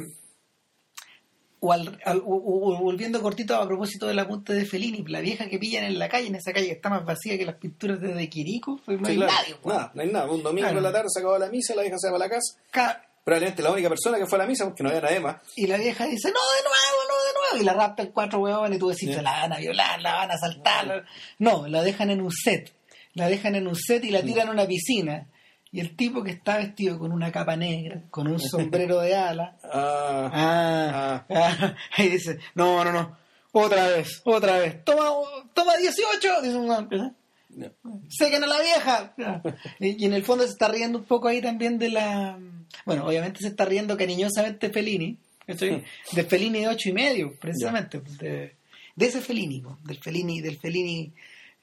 o, 1.60 1.72
al- 1.72 1.98
al- 2.04 2.22
o- 2.24 2.78
volviendo 2.80 3.20
cortito 3.22 3.54
a 3.56 3.66
propósito 3.66 4.06
del 4.06 4.18
apunte 4.18 4.52
de 4.54 4.64
Fellini, 4.64 5.04
la 5.06 5.20
vieja 5.20 5.48
que 5.48 5.58
pillan 5.58 5.84
en 5.84 5.98
la 5.98 6.08
calle, 6.08 6.28
en 6.28 6.34
esa 6.36 6.52
calle 6.52 6.66
que 6.66 6.72
está 6.72 6.88
más 6.88 7.04
vacía 7.04 7.36
que 7.38 7.44
las 7.44 7.56
pinturas 7.56 8.00
de, 8.00 8.14
de 8.14 8.28
Quirico, 8.30 8.80
pues 8.84 8.98
no 8.98 9.04
Sí, 9.06 9.12
hay 9.12 9.16
claro. 9.18 9.32
nadie. 9.32 9.54
weón. 9.62 9.76
Nada, 9.76 9.92
no 9.94 10.02
hay 10.02 10.08
nada. 10.08 10.30
Un 10.30 10.42
domingo 10.42 10.66
Claro. 10.66 10.78
en 10.78 10.82
la 10.84 10.92
tarde 10.92 11.08
se 11.10 11.20
acabó 11.20 11.38
la 11.38 11.48
misa, 11.50 11.74
la 11.74 11.82
vieja 11.82 11.98
se 11.98 12.10
va 12.10 12.16
a 12.16 12.18
la 12.20 12.28
casa. 12.28 12.58
Ca- 12.70 13.06
Probablemente 13.22 13.62
la 13.62 13.70
única 13.72 13.88
persona 13.90 14.16
que 14.18 14.26
fue 14.26 14.38
a 14.38 14.42
la 14.42 14.46
misa 14.48 14.64
porque 14.64 14.82
no 14.82 14.88
había 14.88 15.02
nadie 15.02 15.20
más. 15.20 15.36
Y 15.54 15.66
la 15.66 15.76
vieja 15.76 16.06
dice, 16.06 16.28
no, 16.28 16.40
de 16.40 16.62
nuevo, 16.64 17.08
no, 17.08 17.14
de 17.26 17.32
nuevo. 17.34 17.62
Y 17.62 17.64
la 17.66 17.74
raptan 17.74 18.06
cuatro 18.12 18.38
huevones 18.40 18.76
y 18.76 18.80
tú 18.80 18.88
decís, 18.88 19.08
Sí. 19.10 19.14
"Se 19.14 19.22
la 19.22 19.32
van 19.32 19.52
a 19.52 19.58
violar, 19.58 20.00
la 20.00 20.14
van 20.14 20.30
a 20.30 20.34
asaltar. 20.34 21.04
No, 21.38 21.66
la 21.68 21.82
dejan 21.82 22.10
en 22.10 22.22
un 22.22 22.32
set. 22.32 22.72
La 23.12 23.28
dejan 23.28 23.54
en 23.56 23.66
un 23.68 23.76
set 23.76 24.02
y 24.04 24.10
la 24.10 24.22
tiran 24.22 24.48
a 24.48 24.52
una 24.52 24.66
piscina. 24.66 25.26
Y 25.72 25.80
el 25.80 25.94
tipo 25.96 26.22
que 26.22 26.32
está 26.32 26.58
vestido 26.58 26.98
con 26.98 27.12
una 27.12 27.30
capa 27.30 27.56
negra, 27.56 28.02
con 28.10 28.26
un 28.26 28.40
sombrero 28.40 29.00
de 29.00 29.14
ala, 29.14 29.56
Ah, 29.62 30.30
ah, 30.32 31.26
ah, 31.28 31.76
y 31.98 32.08
dice, 32.08 32.38
no, 32.54 32.84
no, 32.84 32.92
no, 32.92 33.16
otra 33.52 33.86
vez, 33.88 34.20
otra 34.24 34.58
vez, 34.58 34.84
toma, 34.84 35.10
toma 35.54 35.76
18, 35.76 36.42
dice 36.42 36.56
un 36.56 36.70
¿eh? 36.92 37.12
no. 37.50 38.00
Sequen 38.08 38.44
a 38.44 38.46
la 38.46 38.60
vieja. 38.60 39.14
Y, 39.80 40.02
y 40.02 40.06
en 40.06 40.14
el 40.14 40.24
fondo 40.24 40.44
se 40.44 40.50
está 40.50 40.68
riendo 40.68 40.98
un 40.98 41.04
poco 41.04 41.28
ahí 41.28 41.40
también 41.40 41.78
de 41.78 41.90
la. 41.90 42.38
Bueno, 42.84 43.06
obviamente 43.06 43.40
se 43.40 43.48
está 43.48 43.64
riendo 43.64 43.96
cariñosamente 43.96 44.70
Fellini. 44.70 45.18
¿cachai? 45.46 45.84
De 46.12 46.24
Fellini 46.24 46.60
de 46.60 46.68
ocho 46.68 46.88
y 46.88 46.92
medio, 46.92 47.34
precisamente. 47.40 48.00
De, 48.18 48.54
de 48.94 49.06
ese 49.06 49.20
Fellini, 49.20 49.62
del 49.84 49.98
Fellini, 49.98 50.40
del 50.40 50.58
Fellini, 50.58 51.12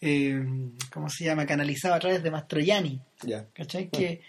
eh, 0.02 0.44
¿cómo 0.94 1.10
se 1.10 1.26
llama? 1.26 1.46
Canalizado 1.46 1.96
a 1.96 2.00
través 2.00 2.22
de 2.24 2.32
Mastroianni. 2.32 3.02
¿Cachai? 3.54 3.90
Que, 3.90 4.22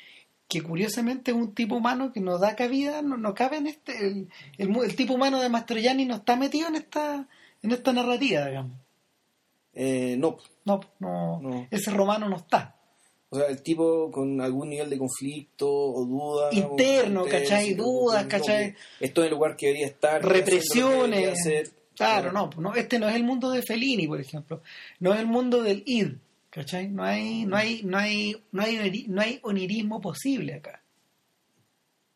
que 0.49 0.63
curiosamente 0.63 1.31
es 1.33 1.37
un 1.37 1.55
tipo 1.55 1.77
humano 1.77 2.13
que 2.13 2.21
no 2.21 2.39
da 2.39 2.57
cabida, 2.57 3.03
no, 3.03 3.17
no 3.17 3.35
cabe 3.35 3.59
en 3.59 3.67
este. 3.67 3.93
El, 4.07 4.29
el 4.57 4.75
el 4.85 4.97
tipo 4.97 5.15
humano 5.15 5.41
de 5.41 5.49
Mastroianni 5.49 6.05
no 6.07 6.17
está 6.17 6.37
metido 6.37 6.69
en 6.69 6.77
esta, 6.77 7.29
en 7.63 7.71
esta 7.73 7.93
narrativa, 7.93 8.47
digamos. 8.47 8.73
Eh, 9.75 10.17
no, 10.19 10.39
No, 10.65 10.81
no, 10.99 11.41
No. 11.41 11.69
ese 11.71 11.91
romano 11.91 12.29
no 12.29 12.37
está. 12.37 12.75
O 13.31 13.37
sea, 13.37 13.47
el 13.49 13.61
tipo 13.63 14.11
con 14.11 14.41
algún 14.41 14.71
nivel 14.71 14.89
de 14.89 14.97
conflicto 14.97 15.69
o 15.71 16.05
duda. 16.07 16.49
Interno, 16.51 17.27
¿cachai? 17.27 17.75
Dudas, 17.75 18.25
¿cachai? 18.27 18.75
que 18.99 19.05
Estoy 19.05 19.27
en 19.27 19.29
el 19.33 19.35
lugar 19.35 19.55
que 19.55 19.67
debería 19.67 19.87
estar. 19.87 20.23
debería 20.23 20.45
represiones. 20.47 21.29
hacer. 21.33 21.71
Claro, 21.99 22.31
no, 22.31 22.49
no, 22.59 22.75
este 22.77 23.01
no 23.01 23.09
es 23.09 23.17
el 23.17 23.25
mundo 23.25 23.51
de 23.51 23.61
Fellini, 23.61 24.07
por 24.07 24.21
ejemplo. 24.21 24.63
No 25.01 25.13
es 25.13 25.19
el 25.19 25.27
mundo 25.27 25.63
del 25.63 25.83
id, 25.85 26.13
¿cachai? 26.49 26.87
No 26.89 27.03
hay, 27.03 27.45
no 27.45 27.57
hay, 27.57 27.83
no 27.83 27.99
hay, 27.99 28.37
no 28.53 28.63
hay, 28.63 29.07
no 29.09 29.21
hay 29.21 29.41
onirismo 29.43 30.01
posible 30.01 30.55
acá. 30.55 30.81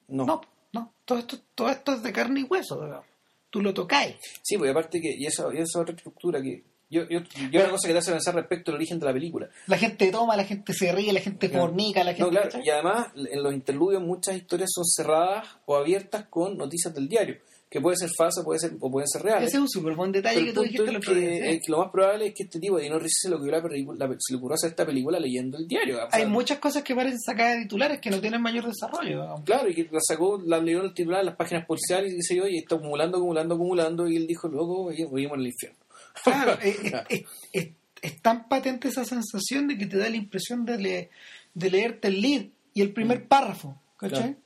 No. 0.07 0.25
No, 0.25 0.41
no. 0.73 0.93
Todo 1.05 1.19
esto, 1.19 1.37
todo 1.57 1.69
esto 1.69 1.95
es 1.95 2.03
de 2.05 2.13
carne 2.13 2.41
y 2.41 2.45
hueso. 2.45 2.81
digamos. 2.81 3.07
Tú 3.51 3.61
lo 3.61 3.75
tocáis. 3.75 4.15
Sí, 4.41 4.57
porque 4.57 4.71
aparte 4.71 5.01
que, 5.01 5.17
y 5.19 5.27
esa, 5.27 5.53
y 5.53 5.59
esa 5.59 5.81
otra 5.81 5.97
estructura 5.97 6.41
que. 6.41 6.63
Yo, 6.89 7.09
yo, 7.09 7.21
yo 7.51 7.61
una 7.61 7.71
cosa 7.71 7.89
que 7.89 7.95
te 7.95 7.99
hace 8.01 8.13
pensar 8.13 8.35
respecto 8.35 8.71
al 8.71 8.77
origen 8.77 9.01
de 9.01 9.07
la 9.07 9.13
película. 9.15 9.49
La 9.67 9.79
gente 9.79 10.13
toma, 10.13 10.37
la 10.37 10.45
gente 10.45 10.75
se 10.75 10.93
ríe, 10.93 11.13
la 11.13 11.21
gente 11.21 11.49
fornica, 11.49 12.05
la 12.05 12.13
gente... 12.13 12.31
No, 12.31 12.31
claro, 12.31 12.61
y 12.63 12.69
además 12.69 13.09
en 13.17 13.43
los 13.43 13.55
interludios 13.55 14.03
muchas 14.03 14.37
historias 14.37 14.71
son 14.71 14.85
cerradas 14.85 15.49
o 15.65 15.75
abiertas 15.75 16.27
con 16.29 16.59
noticias 16.59 16.95
del 16.95 17.09
diario, 17.09 17.39
que 17.73 17.81
puede 17.81 17.97
ser 17.97 18.11
falsa 18.15 18.45
puede 18.45 18.61
ser, 18.61 18.73
o 18.79 18.91
pueden 18.91 19.09
ser 19.09 19.23
reales. 19.23 19.49
Ese 19.49 19.57
es 19.57 19.63
un 19.63 19.69
súper 19.71 19.95
buen 19.97 20.13
detalle 20.13 20.35
Pero 20.41 20.47
que 20.49 20.53
tú 20.53 20.63
dijiste 20.63 20.91
es 20.99 21.07
que, 21.07 21.51
eh, 21.55 21.61
que 21.65 21.73
lo 21.73 21.79
más 21.79 21.91
probable 21.91 22.27
es 22.27 22.35
que 22.35 22.43
este 22.43 22.61
tipo 22.61 22.77
de 22.77 22.83
Dino 22.83 22.99
Risi 22.99 23.15
se 23.23 23.29
le 23.31 23.37
ocurrió, 23.37 23.53
la 23.53 23.63
película- 23.63 24.07
la- 24.07 24.15
se 24.19 24.33
le 24.35 24.37
ocurrió 24.39 24.55
hacer 24.57 24.71
esta 24.71 24.85
película 24.85 25.19
leyendo 25.19 25.57
el 25.57 25.67
diario. 25.67 25.99
Hay 26.13 26.27
muchas 26.27 26.59
cosas 26.59 26.83
que 26.83 26.95
parecen 26.95 27.19
sacadas 27.19 27.57
de 27.57 27.63
titulares 27.63 27.99
que 27.99 28.11
no 28.11 28.21
tienen 28.21 28.43
mayor 28.43 28.67
desarrollo. 28.67 29.37
Claro, 29.47 29.71
y 29.71 29.75
que 29.75 29.89
la 29.91 30.01
sacó, 30.07 30.39
la 30.45 30.61
leyó 30.61 30.81
en 30.81 30.85
el 30.85 30.95
titular, 30.95 31.21
en 31.21 31.27
las 31.27 31.37
páginas 31.37 31.65
policiales 31.65 32.13
y 32.13 32.17
dice 32.17 32.37
yo, 32.37 32.47
y 32.47 32.59
está 32.59 32.75
acumulando, 32.75 33.17
acumulando, 33.17 33.55
acumulando, 33.55 34.07
y 34.07 34.17
él 34.17 34.27
dijo, 34.27 34.49
luego 34.49 34.89
vivimos 34.89 35.35
en 35.37 35.41
el 35.41 35.47
infierno. 35.47 35.79
Claro, 36.25 36.59
es, 36.63 36.79
es- 36.85 36.93
es- 37.09 37.25
es- 37.55 37.69
es 38.03 38.21
tan 38.21 38.49
patente 38.51 38.89
esa 38.89 39.07
sensación 39.07 39.67
de 39.69 39.79
que 39.79 39.87
te 39.87 39.97
da 39.97 40.11
la 40.11 40.17
impresión 40.17 40.67
de, 40.67 40.77
le- 40.79 41.11
de 41.55 41.71
leerte 41.71 42.09
el 42.09 42.21
lead 42.21 42.45
y 42.75 42.83
el 42.83 42.93
primer 42.93 43.27
párrafo, 43.27 43.81
¿cachai? 43.97 44.37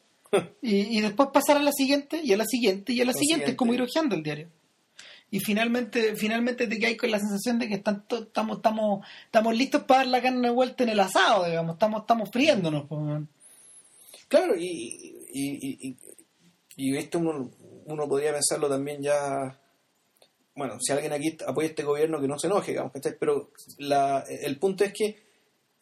Y, 0.62 0.98
y 0.98 1.00
después 1.00 1.28
pasar 1.32 1.56
a 1.58 1.62
la 1.62 1.72
siguiente 1.72 2.20
y 2.22 2.32
a 2.32 2.36
la 2.36 2.44
siguiente 2.46 2.92
y 2.92 3.00
a 3.00 3.04
la 3.04 3.12
siguiente, 3.12 3.44
es 3.52 3.56
como 3.56 3.72
ir 3.74 3.82
hojeando 3.82 4.14
el 4.16 4.22
diario. 4.22 4.48
Y 5.30 5.40
finalmente, 5.40 6.14
finalmente 6.16 6.66
te 6.68 6.78
quedas 6.78 6.96
con 6.96 7.10
la 7.10 7.18
sensación 7.18 7.58
de 7.58 7.68
que 7.68 7.74
están 7.74 8.06
to- 8.06 8.22
estamos, 8.24 8.58
estamos, 8.58 9.04
estamos 9.24 9.56
listos 9.56 9.82
para 9.84 10.00
dar 10.00 10.06
la 10.08 10.22
carne 10.22 10.48
de 10.48 10.54
vuelta 10.54 10.84
en 10.84 10.90
el 10.90 11.00
asado, 11.00 11.44
digamos, 11.46 11.74
estamos, 11.74 12.00
estamos 12.02 12.30
friéndonos. 12.30 12.86
pues. 12.88 13.22
Claro, 14.28 14.54
y, 14.56 14.66
y, 15.32 15.50
y, 15.60 15.88
y- 15.88 15.96
y 16.76 16.96
esto 16.96 17.18
uno, 17.18 17.50
uno 17.86 18.08
podría 18.08 18.32
pensarlo 18.32 18.68
también 18.68 19.02
ya. 19.02 19.58
Bueno, 20.54 20.78
si 20.80 20.92
alguien 20.92 21.12
aquí 21.12 21.36
apoya 21.46 21.68
este 21.68 21.82
gobierno, 21.82 22.20
que 22.20 22.28
no 22.28 22.38
se 22.38 22.46
enoje, 22.46 22.72
digamos, 22.72 22.92
¿cachai? 22.92 23.16
Pero 23.18 23.50
la, 23.78 24.24
el 24.28 24.58
punto 24.58 24.84
es 24.84 24.92
que 24.92 25.16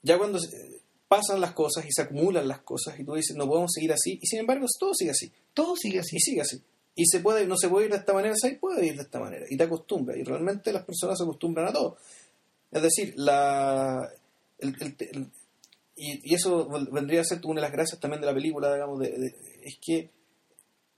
ya 0.03 0.19
cuando 0.19 0.39
se- 0.41 0.81
pasan 1.09 1.41
las 1.41 1.53
cosas 1.53 1.85
y 1.87 1.93
se 1.93 2.03
acumulan 2.03 2.49
las 2.49 2.61
cosas 2.61 2.99
y 2.99 3.05
tú 3.05 3.15
dices, 3.15 3.37
no 3.37 3.47
podemos 3.47 3.71
seguir 3.73 3.93
así, 3.93 4.19
y 4.21 4.27
sin 4.27 4.41
embargo 4.41 4.67
todo 4.79 4.93
sigue 4.95 5.11
así, 5.11 5.31
Todo 5.53 5.77
sigue 5.77 6.01
así. 6.01 6.17
y 6.17 6.21
sigue 6.21 6.41
así. 6.41 6.61
Y 6.97 7.07
se 7.07 7.21
puede, 7.21 7.47
no 7.47 7.57
se 7.57 7.69
puede 7.69 7.87
ir 7.87 7.93
de 7.93 7.99
esta 7.99 8.13
manera, 8.13 8.35
se 8.37 8.53
puede 8.53 8.87
ir 8.87 8.97
de 8.97 9.03
esta 9.03 9.19
manera, 9.21 9.45
y 9.51 9.57
te 9.57 9.65
acostumbras, 9.65 10.17
y 10.17 10.23
realmente 10.23 10.73
las 10.73 10.85
personas 10.85 11.19
se 11.19 11.25
acostumbran 11.25 11.67
a 11.69 11.73
todo. 11.73 11.97
Es 12.71 12.83
decir, 12.83 13.15
la, 13.17 14.09
el- 14.59 14.77
el- 14.81 14.97
el- 14.99 15.31
y, 15.97 16.31
y 16.33 16.35
eso 16.35 16.69
vendría 16.91 17.21
a 17.21 17.25
ser 17.25 17.41
una 17.45 17.61
de 17.61 17.67
las 17.67 17.73
gracias 17.73 18.01
también 18.01 18.21
de 18.21 18.27
la 18.27 18.35
película, 18.35 18.73
digamos, 18.75 18.99
de- 19.01 19.11
de- 19.19 19.35
es 19.63 19.79
que 19.81 20.11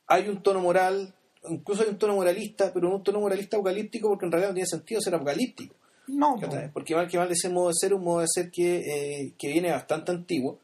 hay 0.07 0.29
un 0.29 0.43
tono 0.43 0.61
moral, 0.61 1.15
incluso 1.49 1.83
hay 1.83 1.89
un 1.91 1.99
tono 1.99 2.15
moralista, 2.15 2.73
pero 2.73 2.89
no 2.89 2.97
un 2.97 3.03
tono 3.03 3.21
moralista 3.21 3.57
apocalíptico 3.57 4.09
porque 4.09 4.27
en 4.27 4.33
realidad 4.33 4.51
no 4.51 4.55
tiene 4.55 4.69
sentido 4.69 5.01
ser 5.01 5.15
apocalíptico. 5.15 5.75
No, 6.09 6.37
pues. 6.47 6.71
Porque 6.73 6.95
mal 6.95 7.09
que 7.09 7.19
mal 7.19 7.31
ese 7.31 7.49
modo 7.49 7.69
de 7.69 7.75
ser, 7.75 7.95
un 7.95 8.05
modo 8.05 8.21
de 8.21 8.27
ser 8.29 8.51
que, 8.51 8.79
eh, 8.79 9.35
que 9.39 9.49
viene 9.49 9.71
bastante 9.71 10.13
antiguo, 10.13 10.59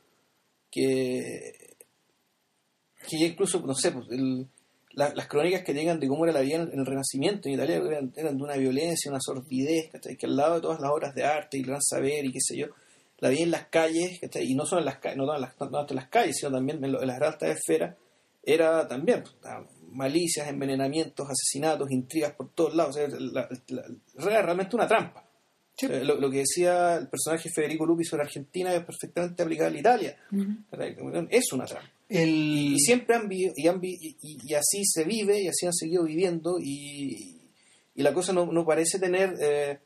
que, 0.70 1.74
que 3.09 3.18
ya 3.18 3.26
incluso, 3.26 3.61
no 3.61 3.74
sé, 3.74 3.93
pues, 3.93 4.07
el- 4.11 4.47
la- 4.95 5.12
las 5.14 5.26
crónicas 5.26 5.62
que 5.62 5.72
llegan 5.74 5.99
de 5.99 6.07
cómo 6.09 6.24
era 6.24 6.34
la 6.34 6.40
vida 6.43 6.57
en, 6.57 6.78
el 6.78 6.86
Renacimiento 6.86 7.49
en 7.49 7.55
Italia 7.55 7.76
eran, 7.76 8.12
eran 8.14 8.36
de 8.36 8.43
una 8.43 8.57
violencia, 8.57 9.11
una 9.11 9.20
sordidez, 9.20 9.90
¿cachai? 9.90 10.16
que 10.16 10.26
al 10.26 10.36
lado 10.36 10.57
de 10.57 10.61
todas 10.61 10.80
las 10.80 10.90
obras 10.90 11.14
de 11.14 11.24
arte 11.24 11.57
y 11.57 11.61
el 11.61 11.66
gran 11.66 11.82
saber 11.82 12.24
y 12.26 12.32
qué 12.32 12.40
sé 12.40 12.57
yo, 12.57 12.66
la 13.18 13.30
vida 13.30 13.43
en 13.43 13.51
las 13.51 13.66
calles, 13.68 14.18
¿cachai? 14.20 14.45
y 14.47 14.55
no 14.55 14.66
solo 14.66 14.80
en 14.80 14.86
las, 14.86 14.99
no, 15.16 15.24
no 15.26 15.34
en 15.34 15.40
las, 15.40 15.55
no 15.59 15.86
en 15.88 15.97
las 15.97 16.09
calles, 16.09 16.36
sino 16.38 16.53
también 16.53 16.84
en, 16.84 16.93
lo- 16.93 17.01
en 17.01 17.09
las 17.09 17.20
altas 17.22 17.51
esferas, 17.57 17.97
era 18.43 18.86
también 18.86 19.22
pues, 19.22 19.34
malicias, 19.90 20.49
envenenamientos, 20.49 21.26
asesinatos, 21.28 21.90
intrigas 21.90 22.32
por 22.34 22.51
todos 22.51 22.74
lados. 22.74 22.97
O 22.97 22.99
sea, 22.99 23.09
la- 23.18 23.49
la- 23.68 23.86
era 24.30 24.43
realmente 24.43 24.76
una 24.76 24.86
trampa. 24.86 25.24
Sí. 25.77 25.87
Eh, 25.87 26.05
Lo, 26.05 26.16
lo 26.20 26.31
que 26.31 26.39
decía 26.39 26.97
el 26.97 27.09
personaje 27.09 27.49
Federico 27.55 27.87
Lupi 27.87 28.05
sobre 28.05 28.23
Argentina 28.25 28.75
es 28.75 28.85
perfectamente 28.85 29.43
aplicable 29.43 29.79
a 29.79 29.81
Italia. 29.81 30.16
Es 31.31 31.53
una 31.53 31.64
trampa. 31.64 31.91
El... 32.09 32.29
Y 32.29 32.79
siempre 32.79 33.16
han 33.16 33.29
vivido, 33.29 33.53
y, 33.57 33.66
han 33.68 33.81
vi- 33.81 34.16
y, 34.20 34.55
así 34.55 34.85
se 34.85 35.05
vive, 35.05 35.41
y 35.43 35.49
así 35.49 35.64
han 35.66 35.73
seguido 35.73 36.05
viviendo, 36.05 36.59
y, 36.61 37.41
y 37.95 38.03
la 38.03 38.12
cosa 38.12 38.33
no, 38.35 38.47
no 38.53 38.66
parece 38.66 38.99
tener. 38.99 39.35
Eh, 39.41 39.79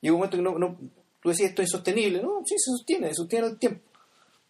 llega 0.00 0.14
un 0.14 0.18
momento 0.20 0.36
que 0.36 0.42
no, 0.42 0.58
no- 0.58 0.76
tú 1.20 1.28
decías 1.28 1.50
esto 1.50 1.62
es 1.62 1.68
insostenible, 1.68 2.20
no, 2.20 2.42
sí 2.44 2.56
se 2.58 2.70
sostiene, 2.76 3.08
se 3.08 3.14
sostiene 3.14 3.46
en 3.46 3.52
el 3.52 3.58
tiempo. 3.60 3.80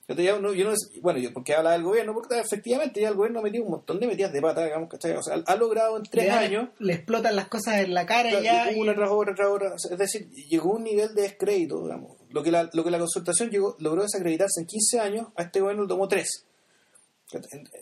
Yo 0.09 0.17
te- 0.17 0.25
yo 0.25 0.41
no- 0.41 0.53
yo 0.53 0.69
no 0.69 0.75
bueno, 1.01 1.21
yo 1.21 1.33
porque 1.33 1.55
habla 1.55 1.73
del 1.73 1.85
gobierno, 1.85 2.13
porque 2.13 2.39
efectivamente 2.41 3.01
ya 3.01 3.09
el 3.09 3.15
gobierno 3.15 3.39
ha 3.39 3.43
metido 3.43 3.65
un 3.65 3.71
montón 3.71 4.01
de 4.01 4.07
metidas 4.09 4.33
de 4.33 4.43
pata, 4.43 4.65
digamos, 4.65 4.89
¿cachai? 4.91 5.13
O 5.13 5.23
sea, 5.23 5.37
ha 5.47 5.57
logrado 5.57 5.97
en 5.97 6.03
tres 6.03 6.25
años 6.31 6.69
le 6.81 6.95
explotan 6.95 7.37
las 7.37 7.49
cosas 7.49 7.77
en 7.81 7.95
la 7.95 8.05
cara 8.05 8.31
y 8.41 8.43
ya. 8.43 8.69
Una 8.77 8.95
tras 8.95 9.11
otra, 9.11 9.35
tras 9.35 9.49
otra. 9.49 9.75
Es 9.77 9.99
decir, 9.99 10.29
llegó 10.31 10.73
un 10.73 10.83
nivel 10.85 11.15
de 11.15 11.23
descrédito, 11.23 11.83
digamos. 11.85 12.17
Lo 12.31 12.43
que 12.43 12.51
la, 12.51 12.69
lo 12.73 12.83
que 12.83 12.91
la 12.91 12.99
consultación 12.99 13.51
llegó, 13.51 13.77
logró 13.79 14.03
desacreditarse 14.03 14.61
en 14.61 14.67
15 14.67 14.99
años, 15.01 15.29
a 15.37 15.43
este 15.45 15.61
gobierno 15.61 15.83
lo 15.83 15.89
tomó 15.89 16.09
3. 16.09 16.47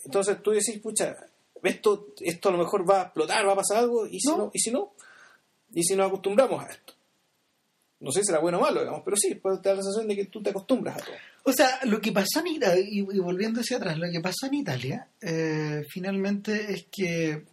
Entonces 0.04 0.42
tú 0.42 0.50
decís, 0.50 0.78
pucha, 0.80 1.16
esto, 1.62 2.08
esto 2.20 2.48
a 2.48 2.52
lo 2.52 2.58
mejor 2.58 2.88
va 2.88 3.00
a 3.00 3.04
explotar, 3.04 3.46
va 3.46 3.52
a 3.52 3.56
pasar 3.56 3.78
algo, 3.78 4.06
y 4.06 4.20
si 4.20 4.28
No. 4.28 4.36
no, 4.36 4.50
y 4.52 4.58
si 4.60 4.70
no, 4.70 4.92
y 5.72 5.82
si 5.82 5.96
nos 5.96 6.08
acostumbramos 6.08 6.64
a 6.64 6.68
esto. 6.70 6.94
No 8.00 8.10
sé 8.12 8.20
si 8.20 8.26
será 8.26 8.38
bueno 8.40 8.58
o 8.58 8.60
malo, 8.62 8.80
digamos, 8.80 9.02
pero 9.04 9.16
sí, 9.16 9.34
puede 9.34 9.58
te 9.58 9.68
da 9.68 9.74
la 9.76 9.82
sensación 9.82 10.08
de 10.08 10.16
que 10.16 10.24
tú 10.26 10.42
te 10.42 10.50
acostumbras 10.50 10.96
a 10.96 11.04
todo. 11.04 11.14
O 11.44 11.52
sea, 11.52 11.80
lo 11.84 12.00
que 12.00 12.12
pasó 12.12 12.40
en 12.40 12.46
Italia, 12.48 12.82
y, 12.88 13.00
y 13.00 13.18
volviendo 13.18 13.60
hacia 13.60 13.76
atrás, 13.76 13.98
lo 13.98 14.10
que 14.10 14.20
pasó 14.20 14.46
en 14.46 14.54
Italia, 14.54 15.08
eh, 15.20 15.82
finalmente 15.90 16.72
es 16.72 16.86
que 16.90 17.44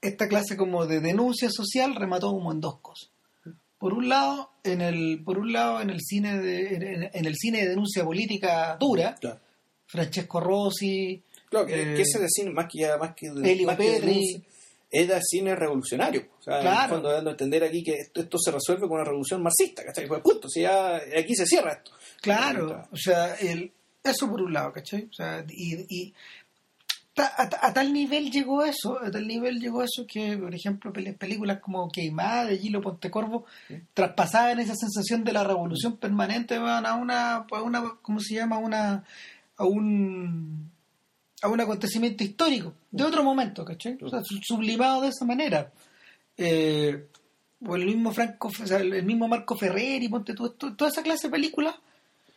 esta 0.00 0.28
clase 0.28 0.56
como 0.56 0.86
de 0.86 1.00
denuncia 1.00 1.48
social 1.50 1.94
remató 1.94 2.30
como 2.30 2.52
en 2.52 2.60
dos 2.60 2.78
cosas. 2.80 3.10
Por 3.78 3.92
un 3.92 4.08
lado, 4.08 4.50
en 4.64 4.80
el, 4.80 5.22
por 5.24 5.38
un 5.38 5.52
lado, 5.52 5.80
en 5.80 5.90
el 5.90 6.00
cine 6.00 6.38
de, 6.38 6.74
en, 6.74 7.10
en 7.12 7.24
el 7.24 7.34
cine 7.34 7.62
de 7.62 7.68
denuncia 7.70 8.04
política 8.04 8.76
dura, 8.78 9.14
Claro. 9.20 9.40
Francesco 9.86 10.40
Rossi, 10.40 11.22
Claro, 11.48 11.66
que, 11.66 11.92
Eh, 11.92 11.94
que 11.94 12.02
ese 12.02 12.18
de 12.18 12.28
cine, 12.28 12.50
más 12.50 12.66
que, 12.70 12.80
ya- 12.80 12.96
más 12.96 13.14
que, 13.14 13.26
Elio 13.28 13.66
más 13.66 13.76
que 13.76 13.84
Petri. 13.84 14.06
denuncia, 14.06 14.40
de 14.90 15.20
cine 15.22 15.54
revolucionario. 15.56 16.28
O 16.38 16.42
sea, 16.42 16.60
Claro. 16.60 16.94
fondo 16.94 17.10
dando 17.12 17.30
a 17.30 17.32
entender 17.32 17.64
aquí 17.64 17.82
que 17.82 17.92
esto, 17.94 18.20
esto 18.20 18.38
se 18.38 18.50
resuelve 18.52 18.82
con 18.88 18.92
una 18.98 19.04
revolución 19.04 19.42
marxista, 19.42 19.84
¿cachai? 19.84 20.06
Pues 20.06 20.20
punto, 20.22 20.48
si 20.48 20.62
ya 20.62 20.96
aquí 20.96 21.34
se 21.34 21.44
cierra 21.46 21.72
esto. 21.72 21.90
Claro, 22.22 22.86
o 22.90 22.96
sea, 22.96 23.34
el, 23.34 23.72
eso 24.02 24.28
por 24.30 24.40
un 24.42 24.52
lado, 24.52 24.72
¿cachai? 24.72 25.04
O 25.10 25.12
sea, 25.12 25.44
y, 25.48 25.84
y 25.88 26.14
ta- 27.14 27.34
a, 27.36 27.66
a 27.68 27.72
tal 27.72 27.92
nivel 27.92 28.30
llegó 28.30 28.64
eso, 28.64 28.98
a 29.02 29.10
tal 29.10 29.26
nivel 29.26 29.58
llegó 29.60 29.82
eso 29.82 30.06
que, 30.06 30.36
por 30.38 30.54
ejemplo, 30.54 30.92
pel- 30.92 31.16
películas 31.18 31.60
como 31.60 31.90
Queimada 31.90 32.44
de 32.46 32.58
Gilo 32.58 32.80
Pontecorvo 32.80 33.44
traspasaban 33.94 34.60
esa 34.60 34.74
sensación 34.76 35.24
de 35.24 35.32
la 35.32 35.44
revolución 35.44 35.96
permanente 35.96 36.58
weón, 36.58 36.86
a 36.86 36.94
una, 36.94 37.36
a 37.50 37.62
una, 37.62 37.82
¿cómo 38.02 38.20
se 38.20 38.34
llama? 38.36 38.58
Una, 38.58 39.04
a 39.56 39.64
un, 39.64 40.70
a 41.42 41.48
un 41.48 41.60
acontecimiento 41.60 42.24
histórico 42.24 42.72
de 42.90 43.04
otro 43.04 43.22
momento, 43.22 43.64
¿cachai? 43.64 43.98
O 44.02 44.08
sea, 44.08 44.20
su- 44.24 44.40
sublimado 44.42 45.02
de 45.02 45.08
esa 45.08 45.24
manera. 45.24 45.70
Eh, 46.36 47.06
o 47.66 47.74
el 47.76 47.86
mismo 47.86 48.12
Franco, 48.12 48.48
o 48.48 48.66
sea, 48.66 48.78
el 48.78 49.02
mismo 49.04 49.28
Marco 49.28 49.56
Ferreri, 49.56 50.08
ponte 50.08 50.34
tú, 50.34 50.50
toda 50.50 50.90
esa 50.90 51.02
clase 51.02 51.28
de 51.28 51.32
películas, 51.32 51.74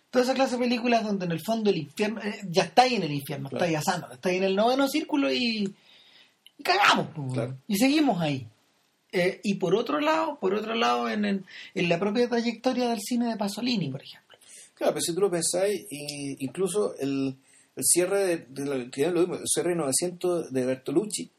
toda 0.10 0.24
esa 0.24 0.34
clase 0.34 0.54
de 0.58 0.64
películas 0.64 1.04
donde 1.04 1.26
en 1.26 1.32
el 1.34 1.42
fondo 1.42 1.70
el 1.70 1.78
infierno, 1.78 2.22
eh, 2.22 2.40
ya 2.50 2.64
está 2.64 2.84
ahí 2.84 2.96
en 2.96 3.04
el 3.04 3.12
infierno, 3.12 3.50
Claro. 3.50 3.66
está 3.66 3.70
ahí 3.70 3.76
asando, 3.76 4.12
está 4.14 4.30
ahí 4.30 4.38
en 4.38 4.44
el 4.46 4.56
noveno 4.56 4.88
círculo 4.88 5.32
y, 5.32 5.74
y 6.58 6.64
cagamos, 6.64 7.08
Claro. 7.34 7.58
y 7.68 7.78
seguimos 7.78 8.22
ahí. 8.22 8.48
Eh, 9.12 9.42
y 9.44 9.56
por 9.56 9.76
otro 9.76 10.00
lado, 10.00 10.38
por 10.40 10.54
otro 10.54 10.76
lado, 10.76 11.10
en, 11.10 11.26
en, 11.26 11.46
en 11.74 11.90
la 11.90 12.00
propia 12.00 12.30
trayectoria 12.30 12.90
del 12.90 13.00
cine 13.02 13.28
de 13.30 13.38
Pasolini, 13.38 13.90
por 13.90 14.02
ejemplo. 14.04 14.38
Claro, 14.76 14.94
pero 14.94 15.02
si 15.02 15.14
tú 15.14 15.20
lo 15.22 15.30
pensáis, 15.32 15.86
incluso 16.40 16.96
el, 17.00 17.36
el 17.80 17.84
cierre 17.86 18.26
de, 18.26 18.38
de 18.50 18.66
la- 18.66 18.92
que 18.92 19.02
ya 19.02 19.12
lo 19.12 19.22
vimos, 19.22 19.40
el 19.42 19.48
cierre 19.48 19.70
de 19.72 19.76
900 19.78 20.52
de 20.54 20.66
Bertolucci, 20.66 21.32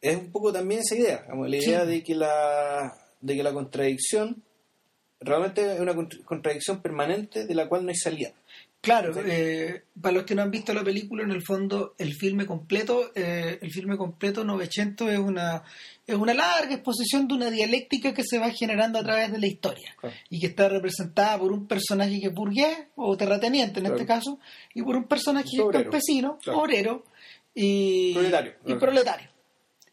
es 0.00 0.16
un 0.16 0.30
poco 0.30 0.52
también 0.52 0.80
esa 0.80 0.94
idea, 0.96 1.26
como 1.26 1.46
la 1.46 1.58
Sí. 1.60 1.68
idea 1.68 1.84
de 1.84 2.02
que 2.02 2.14
la 2.14 2.94
de 3.20 3.34
que 3.34 3.42
la 3.42 3.52
contradicción 3.52 4.42
realmente 5.20 5.74
es 5.74 5.80
una 5.80 5.94
contra- 5.94 6.22
contradicción 6.24 6.80
permanente 6.82 7.46
de 7.46 7.54
la 7.54 7.68
cual 7.68 7.82
no 7.84 7.88
hay 7.90 7.96
salida. 7.96 8.32
Claro, 8.86 9.12
eh, 9.26 9.82
para 10.00 10.14
los 10.14 10.22
que 10.24 10.36
no 10.36 10.42
han 10.42 10.50
visto 10.52 10.72
la 10.72 10.84
película, 10.84 11.24
en 11.24 11.32
el 11.32 11.42
fondo, 11.42 11.96
el 11.98 12.14
filme 12.14 12.46
completo, 12.46 13.10
eh, 13.16 13.58
el 13.60 13.72
filme 13.72 13.96
completo 13.96 14.44
900 14.44 15.10
es 15.10 15.18
una 15.18 15.64
es 16.06 16.14
una 16.14 16.32
larga 16.34 16.72
exposición 16.72 17.26
de 17.26 17.34
una 17.34 17.50
dialéctica 17.50 18.14
que 18.14 18.22
se 18.22 18.38
va 18.38 18.50
generando 18.50 19.00
a 19.00 19.02
través 19.02 19.32
de 19.32 19.40
la 19.40 19.48
historia 19.48 19.92
Claro. 19.98 20.14
y 20.30 20.38
que 20.38 20.46
está 20.46 20.68
representada 20.68 21.36
por 21.36 21.50
un 21.50 21.66
personaje 21.66 22.20
que 22.20 22.28
es 22.28 22.32
burgués 22.32 22.78
o 22.94 23.16
terrateniente 23.16 23.80
en 23.80 23.86
Claro. 23.86 23.96
este 23.96 24.06
caso 24.06 24.38
y 24.72 24.82
por 24.82 24.94
un 24.94 25.08
personaje 25.08 25.48
que 25.50 25.62
es 25.62 25.68
campesino, 25.72 26.38
Claro. 26.44 26.60
obrero 26.60 27.04
y 27.54 28.12
Proletario. 28.14 28.52
y 28.66 28.74
proletario. 28.74 29.28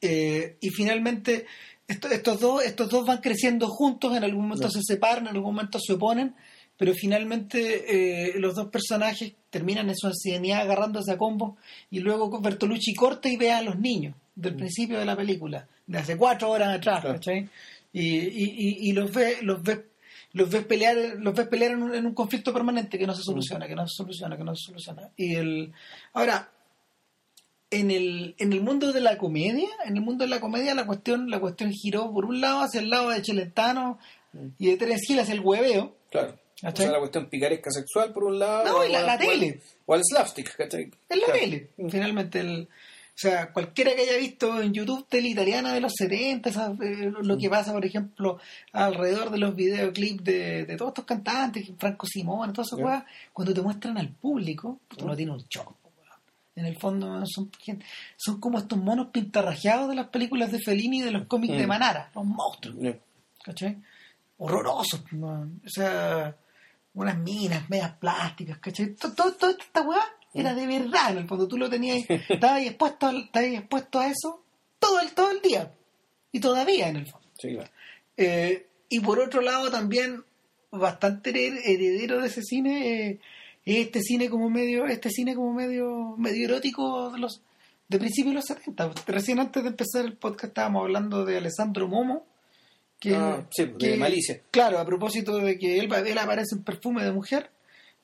Eh, 0.01 0.57
y 0.61 0.69
finalmente 0.69 1.47
esto- 1.87 2.09
estos 2.09 2.39
dos 2.39 2.63
estos 2.63 2.89
dos 2.89 3.07
van 3.07 3.17
creciendo 3.21 3.67
juntos, 3.69 4.15
en 4.15 4.23
algún 4.23 4.43
momento 4.43 4.69
se 4.69 4.81
separan, 4.83 5.23
en 5.27 5.35
algún 5.35 5.55
momento 5.55 5.79
se 5.79 5.93
oponen, 5.93 6.35
pero 6.83 6.95
finalmente 6.95 8.33
eh, 8.33 8.39
los 8.39 8.55
dos 8.55 8.67
personajes 8.67 9.31
terminan 9.49 9.87
en 9.87 9.95
su 9.95 10.07
ancianidad 10.07 10.59
agarrándose 10.63 11.13
a 11.13 11.17
combo 11.17 11.55
y 11.89 12.01
luego 12.01 12.41
Bertolucci 12.41 12.93
corta 12.93 13.29
y 13.29 13.37
ve 13.37 13.53
a 13.53 13.61
los 13.61 13.79
niños 13.79 14.15
del 14.35 14.57
principio 14.57 14.99
de 14.99 15.05
la 15.05 15.15
película, 15.15 15.65
de 15.87 15.97
hace 15.97 16.17
cuatro 16.17 16.49
horas 16.49 16.75
atrás, 16.75 16.99
Claro. 16.99 17.15
¿cachai? 17.15 17.47
Y, 17.93 18.17
y, 18.17 18.43
y, 18.57 18.89
y 18.89 18.91
los 18.91 19.13
ve, 19.13 19.37
los 19.43 19.63
ve, 19.63 19.85
los 20.33 20.49
ves 20.49 20.65
pelear, 20.65 20.97
los 21.19 21.33
ves 21.33 21.47
pelear 21.47 21.71
en 21.71 21.83
un, 21.83 21.95
en 21.95 22.05
un 22.05 22.13
conflicto 22.13 22.51
permanente 22.51 22.99
que 22.99 23.07
no 23.07 23.15
se 23.15 23.23
soluciona, 23.23 23.65
que 23.65 23.75
no 23.75 23.87
se 23.87 23.95
soluciona, 23.95 24.35
que 24.35 24.43
no 24.43 24.53
se 24.53 24.65
soluciona. 24.65 25.09
Y 25.15 25.35
el 25.35 25.71
ahora 26.11 26.51
en 27.71 27.91
el, 27.91 28.35
en 28.39 28.51
el 28.51 28.59
mundo 28.59 28.91
de 28.91 28.99
la 28.99 29.17
comedia, 29.17 29.69
en 29.85 29.95
el 29.95 30.03
mundo 30.03 30.25
de 30.25 30.29
la 30.29 30.41
comedia 30.41 30.75
la 30.75 30.85
cuestión, 30.85 31.29
la 31.29 31.39
cuestión 31.39 31.71
giró 31.71 32.11
por 32.11 32.25
un 32.25 32.41
lado 32.41 32.59
hacia 32.59 32.81
el 32.81 32.89
lado 32.89 33.09
de 33.11 33.21
Chelentano 33.21 33.99
y 34.59 34.67
de 34.67 34.75
Terence 34.75 35.05
Hill 35.07 35.19
hacia 35.21 35.33
el 35.33 35.39
hueveo. 35.39 35.95
Claro. 36.11 36.42
O 36.61 36.75
sea, 36.75 36.91
la 36.91 36.99
cuestión 36.99 37.27
picaresca 37.29 37.71
sexual 37.71 38.13
por 38.13 38.23
un 38.25 38.39
lado. 38.39 38.63
No, 38.65 38.83
la- 38.87 38.99
o- 38.99 39.05
la 39.05 39.15
o 39.15 39.17
tele. 39.17 39.47
el- 39.47 39.61
O 39.85 39.95
el 39.95 40.01
slapstick, 40.03 40.55
¿cachai? 40.55 40.83
En 41.09 41.19
la 41.19 41.25
Claro. 41.25 41.39
tele, 41.39 41.69
finalmente. 41.89 42.39
El, 42.39 42.61
o 42.69 43.15
sea, 43.15 43.51
cualquiera 43.51 43.93
que 43.95 44.01
haya 44.03 44.17
visto 44.17 44.61
en 44.61 44.73
YouTube 44.73 45.05
tele 45.09 45.27
italiana 45.29 45.73
de 45.73 45.81
los 45.81 45.93
70, 45.97 46.49
esa- 46.49 46.73
eh, 46.81 47.11
lo 47.21 47.37
que 47.37 47.49
pasa, 47.49 47.73
por 47.73 47.85
ejemplo, 47.85 48.39
alrededor 48.71 49.29
de 49.29 49.37
los 49.39 49.55
videoclips 49.55 50.23
de, 50.23 50.65
de 50.65 50.77
todos 50.77 50.91
estos 50.91 51.05
cantantes, 51.05 51.69
Franco 51.77 52.07
Simón, 52.07 52.53
todas 52.53 52.67
esas 52.69 52.79
cosas, 52.79 53.03
cuando 53.33 53.53
te 53.53 53.61
muestran 53.61 53.97
al 53.97 54.09
público, 54.09 54.79
tú 54.97 55.05
no 55.05 55.15
tienes 55.15 55.35
un 55.35 55.45
shock. 55.49 55.75
En 56.55 56.65
el 56.67 56.77
fondo 56.77 57.23
son, 57.25 57.49
son 58.15 58.39
como 58.39 58.59
estos 58.59 58.77
monos 58.77 59.07
pintarrajeados 59.11 59.89
de 59.89 59.95
las 59.95 60.07
películas 60.09 60.51
de 60.51 60.59
Fellini 60.59 60.99
y 60.99 61.01
de 61.01 61.09
los 61.11 61.25
cómics 61.27 61.57
de 61.57 61.65
Mm. 61.65 61.67
Manara, 61.69 62.11
los 62.15 62.23
monstruos. 62.25 62.77
¿cachai? 63.43 63.77
Horrorosos, 64.37 65.01
man. 65.13 65.61
o 65.65 65.69
sea, 65.69 66.35
unas 66.95 67.17
minas 67.17 67.69
medias 67.69 67.91
plásticas, 67.97 68.57
¿cachai? 68.59 68.93
To- 68.95 69.13
Todo, 69.13 69.33
toda 69.33 69.53
esta 69.59 69.81
weá 69.81 70.01
era 70.33 70.53
de 70.53 70.65
verdad, 70.67 71.11
en 71.11 71.17
el 71.19 71.27
fondo 71.27 71.47
tú 71.47 71.57
lo 71.57 71.69
tenías, 71.69 72.03
estabas 72.29 72.61
expuesto, 72.61 73.09
estabas 73.09 73.49
expuesto 73.49 73.99
a 73.99 74.07
eso 74.07 74.43
todo 74.79 74.99
el, 74.99 75.11
todo 75.13 75.31
el 75.31 75.41
día, 75.41 75.71
y 76.31 76.39
todavía 76.39 76.89
en 76.89 76.97
el 76.97 77.05
fondo. 77.07 77.27
Sí, 77.39 77.53
claro. 77.53 77.69
Eh, 78.17 78.67
y 78.89 78.99
por 78.99 79.19
otro 79.19 79.41
lado 79.41 79.71
también 79.71 80.23
bastante 80.71 81.31
hered- 81.31 81.61
heredero 81.63 82.19
de 82.21 82.27
ese 82.27 82.41
cine 82.43 83.07
eh, 83.09 83.19
es 83.65 83.77
este 83.87 84.01
cine 84.01 84.29
como 84.29 84.49
medio 84.49 84.85
este 84.87 85.09
cine 85.09 85.35
como 85.35 85.53
medio 85.53 86.15
medio 86.17 86.45
erótico 86.47 87.11
de 87.11 87.19
los 87.19 87.41
de 87.87 87.97
principios 87.99 88.31
de 88.31 88.35
los 88.35 88.45
70 88.45 88.91
recién 89.07 89.39
antes 89.39 89.61
de 89.63 89.69
empezar 89.69 90.03
el 90.05 90.13
podcast 90.17 90.45
estábamos 90.45 90.81
hablando 90.83 91.25
de 91.25 91.37
Alessandro 91.37 91.87
Momo 91.87 92.25
que, 93.03 93.15
Ah, 93.15 93.45
sí, 93.51 93.65
de 93.77 93.97
Malicia. 93.97 94.41
claro 94.49 94.79
a 94.79 94.85
propósito 94.85 95.37
de 95.37 95.57
que 95.59 95.77
él, 95.79 95.91
él 95.93 96.17
aparece 96.17 96.55
en 96.55 96.63
perfume 96.63 97.03
de 97.03 97.11
mujer 97.11 97.49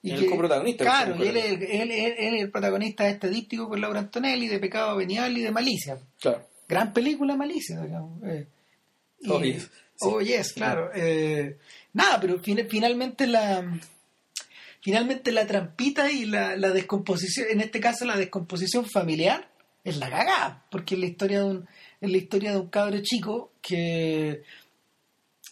y 0.02 0.12
El 0.12 0.20
que- 0.22 0.30
coprotagonista, 0.30 0.84
claro 0.84 1.16
y 1.24 1.28
él, 1.28 1.38
es 1.38 1.46
el- 1.46 1.64
él, 1.64 1.92
él- 1.92 2.16
él 2.18 2.34
es 2.36 2.42
el 2.42 2.52
protagonista 2.52 3.06
de 3.06 3.12
este 3.12 3.30
díptico 3.30 3.70
con 3.70 3.80
Laura 3.82 4.00
Antonelli 4.00 4.48
de 4.48 4.60
Pecado 4.60 4.96
Venial 4.98 5.38
y 5.38 5.42
de 5.42 5.52
Malicia 5.52 5.98
Claro. 6.20 6.46
gran 6.68 6.92
película 6.94 7.36
Malicia, 7.36 7.80
digamos. 7.82 8.22
eh. 8.24 8.48
Y- 9.22 9.30
Oh, 9.32 9.42
yes. 9.42 9.64
Sí. 9.64 9.70
oh, 10.08 10.22
yes, 10.22 10.54
claro. 10.54 10.92
Eh, 10.96 11.58
nada, 11.94 12.20
pero 12.22 12.40
fin- 12.40 12.68
finalmente 12.70 13.28
la 13.28 13.66
finalmente 14.82 15.32
la 15.32 15.46
trampita 15.46 16.10
y 16.12 16.26
la, 16.26 16.56
la 16.56 16.70
descomposición, 16.72 17.48
en 17.50 17.62
este 17.62 17.80
caso 17.80 18.06
la 18.06 18.16
descomposición 18.18 18.86
familiar, 18.86 19.50
es 19.84 19.98
la 19.98 20.10
cagada, 20.10 20.66
porque 20.72 20.96
es 20.96 21.02
la 21.02 21.08
historia 21.08 21.40
de 21.40 21.46
un, 21.46 21.68
es 22.02 22.10
la 22.12 22.18
historia 22.18 22.52
de 22.52 22.58
un 22.60 22.70
cabro 22.70 22.98
chico 23.02 23.52
que 23.62 24.44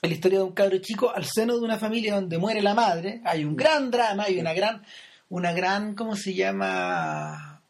la 0.02 0.14
historia 0.14 0.40
de 0.40 0.46
un 0.46 0.54
cabro 0.54 0.78
chico 0.78 1.12
al 1.14 1.26
seno 1.26 1.58
de 1.58 1.64
una 1.64 1.78
familia 1.78 2.16
donde 2.16 2.38
muere 2.38 2.62
la 2.62 2.74
madre, 2.74 3.22
hay 3.26 3.44
un 3.44 3.56
gran 3.56 3.90
drama, 3.90 4.24
hay 4.24 4.40
una 4.40 4.54
gran, 4.54 4.84
una 5.30 5.52
gran, 5.54 5.96
¿cómo 5.96 6.16
se 6.16 6.34
llama? 6.34 7.62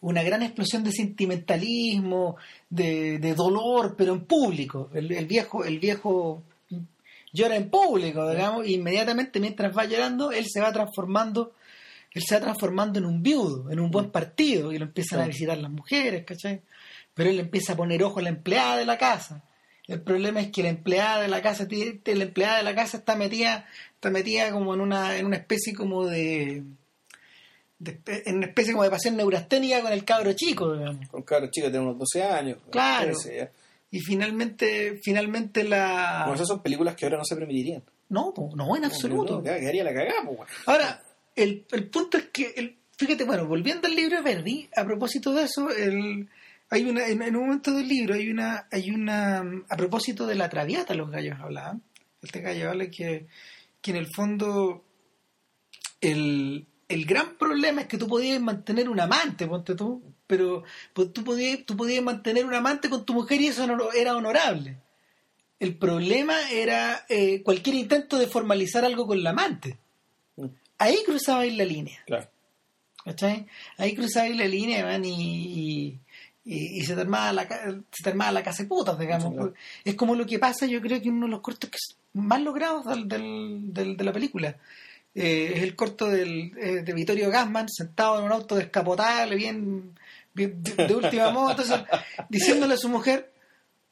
Una 0.00 0.22
gran 0.22 0.42
explosión 0.42 0.84
de 0.84 0.92
sentimentalismo, 0.92 2.36
de, 2.68 3.18
de 3.18 3.34
dolor, 3.34 3.94
pero 3.96 4.12
en 4.12 4.24
público. 4.24 4.90
El, 4.94 5.10
el 5.12 5.26
viejo, 5.26 5.64
el 5.64 5.78
viejo 5.78 6.42
llora 7.32 7.56
en 7.56 7.70
público, 7.70 8.28
digamos, 8.30 8.66
e 8.66 8.72
inmediatamente 8.72 9.40
mientras 9.40 9.76
va 9.76 9.84
llorando, 9.84 10.32
él 10.32 10.46
se 10.48 10.60
va 10.60 10.72
transformando, 10.72 11.52
él 12.12 12.22
se 12.22 12.34
va 12.34 12.40
transformando 12.40 12.98
en 12.98 13.04
un 13.04 13.22
viudo, 13.22 13.70
en 13.70 13.78
un 13.78 13.90
buen 13.90 14.10
partido, 14.10 14.72
y 14.72 14.78
lo 14.78 14.86
empiezan 14.86 15.20
a 15.20 15.26
visitar 15.26 15.58
las 15.58 15.70
mujeres, 15.70 16.24
¿cachai? 16.24 16.62
Pero 17.14 17.30
él 17.30 17.38
empieza 17.38 17.74
a 17.74 17.76
poner 17.76 18.02
ojo 18.02 18.20
a 18.20 18.22
la 18.22 18.30
empleada 18.30 18.76
de 18.76 18.86
la 18.86 18.98
casa. 18.98 19.42
El 19.88 20.00
problema 20.00 20.40
es 20.40 20.50
que 20.50 20.62
la 20.64 20.68
empleada 20.70 21.20
de 21.22 21.28
la 21.28 21.42
casa, 21.42 21.66
la 21.70 22.22
empleada 22.24 22.56
de 22.58 22.62
la 22.64 22.74
casa 22.74 22.96
está 22.96 23.14
metida, 23.16 23.66
está 23.94 24.10
metida 24.10 24.50
como 24.50 24.74
en 24.74 24.80
una, 24.80 25.16
en 25.16 25.26
una 25.26 25.36
especie 25.36 25.74
como 25.74 26.06
de, 26.06 26.64
de- 27.78 28.00
en 28.26 28.36
una 28.38 28.46
especie 28.46 28.72
como 28.72 28.84
de 28.84 28.90
pasión 28.90 29.16
neurasténica 29.16 29.80
con 29.82 29.92
el 29.92 30.04
cabro 30.04 30.32
chico, 30.32 30.74
digamos. 30.76 31.06
Con 31.08 31.22
cabros 31.22 31.50
chicos 31.50 31.70
de 31.72 31.78
unos 31.78 31.98
12 31.98 32.22
años. 32.24 32.58
Claro. 32.70 33.12
13, 33.12 33.36
ya. 33.36 33.50
Y 33.90 34.00
finalmente, 34.00 34.98
finalmente 35.02 35.62
la 35.62 36.22
Bueno, 36.24 36.34
esas 36.34 36.48
son 36.48 36.62
películas 36.62 36.96
que 36.96 37.06
ahora 37.06 37.18
no 37.18 37.24
se 37.24 37.36
permitirían. 37.36 37.82
no, 38.08 38.32
no 38.54 38.76
en 38.76 38.84
absoluto. 38.84 39.36
No, 39.36 39.42
quedaría 39.44 39.84
la 39.84 39.94
cagada, 39.94 40.22
pues. 40.26 40.50
Ahora, 40.66 41.02
el, 41.36 41.64
el 41.70 41.88
punto 41.88 42.18
es 42.18 42.24
que, 42.32 42.52
el, 42.56 42.76
fíjate, 42.96 43.24
bueno, 43.24 43.46
volviendo 43.46 43.86
al 43.86 43.94
libro 43.94 44.16
de 44.16 44.22
Verdi, 44.22 44.68
a 44.74 44.84
propósito 44.84 45.32
de 45.32 45.44
eso, 45.44 45.70
el, 45.70 46.28
hay 46.70 46.84
una, 46.84 47.06
en, 47.06 47.22
en 47.22 47.36
un 47.36 47.44
momento 47.44 47.72
del 47.72 47.88
libro 47.88 48.14
hay 48.14 48.30
una, 48.30 48.66
hay 48.70 48.90
una, 48.90 49.44
a 49.68 49.76
propósito 49.76 50.26
de 50.26 50.34
la 50.34 50.48
traviata, 50.48 50.94
los 50.94 51.10
gallos 51.10 51.38
hablaban, 51.40 51.82
este 52.22 52.40
gallo 52.40 52.70
habla 52.70 52.90
que, 52.90 53.26
que 53.80 53.90
en 53.92 53.96
el 53.96 54.06
fondo 54.06 54.84
el, 56.00 56.66
el 56.88 57.04
gran 57.04 57.36
problema 57.36 57.82
es 57.82 57.86
que 57.86 57.98
tú 57.98 58.08
podías 58.08 58.40
mantener 58.40 58.88
un 58.88 59.00
amante, 59.00 59.46
ponte 59.46 59.74
tú, 59.74 60.02
pero 60.26 60.64
pues, 60.92 61.12
tú, 61.12 61.22
podías, 61.22 61.64
tú 61.64 61.76
podías 61.76 62.02
mantener 62.02 62.44
un 62.44 62.54
amante 62.54 62.90
con 62.90 63.04
tu 63.04 63.14
mujer 63.14 63.40
y 63.40 63.48
eso 63.48 63.66
no, 63.66 63.92
era 63.92 64.16
honorable. 64.16 64.78
El 65.58 65.76
problema 65.76 66.50
era 66.50 67.06
eh, 67.08 67.42
cualquier 67.42 67.76
intento 67.76 68.18
de 68.18 68.26
formalizar 68.26 68.84
algo 68.84 69.06
con 69.06 69.22
la 69.22 69.30
amante. 69.30 69.78
Mm. 70.36 70.46
Ahí 70.78 70.98
cruzabais 71.06 71.56
la 71.56 71.64
línea. 71.64 72.02
Claro. 72.06 72.28
¿cachai? 73.06 73.46
Ahí 73.78 73.94
cruzabais 73.94 74.36
la 74.36 74.46
línea 74.46 74.84
man, 74.84 75.04
y, 75.04 75.10
y, 75.10 76.00
y- 76.46 76.78
y 76.78 76.84
se, 76.86 76.94
te 76.94 77.00
armaba 77.02 77.32
la, 77.32 77.42
se 77.92 78.02
te 78.04 78.08
armaba 78.10 78.32
la 78.32 78.42
casa 78.42 78.62
de 78.62 78.68
putas, 78.68 78.98
digamos. 78.98 79.34
Claro. 79.34 79.52
Es 79.84 79.94
como 79.96 80.14
lo 80.14 80.24
que 80.24 80.38
pasa, 80.38 80.64
yo 80.66 80.80
creo 80.80 81.02
que 81.02 81.10
uno 81.10 81.26
de 81.26 81.32
los 81.32 81.40
cortos 81.40 81.68
que 81.68 81.76
más 82.14 82.40
logrados 82.40 82.86
del, 82.86 83.06
del- 83.08 83.74
del- 83.74 83.96
de 83.96 84.04
la 84.04 84.12
película. 84.12 84.56
Eh, 85.14 85.52
es 85.56 85.62
el 85.62 85.74
corto 85.74 86.06
del, 86.08 86.52
eh, 86.58 86.82
de 86.82 86.92
Vittorio 86.92 87.30
Gassman 87.30 87.68
sentado 87.70 88.18
en 88.18 88.26
un 88.26 88.32
auto 88.32 88.54
descapotable, 88.54 89.34
bien, 89.34 89.98
bien 90.34 90.62
de, 90.62 90.86
de 90.86 90.94
última 90.94 91.30
moda, 91.32 91.52
entonces, 91.52 91.80
diciéndole 92.28 92.74
a 92.74 92.76
su 92.78 92.88
mujer, 92.90 93.32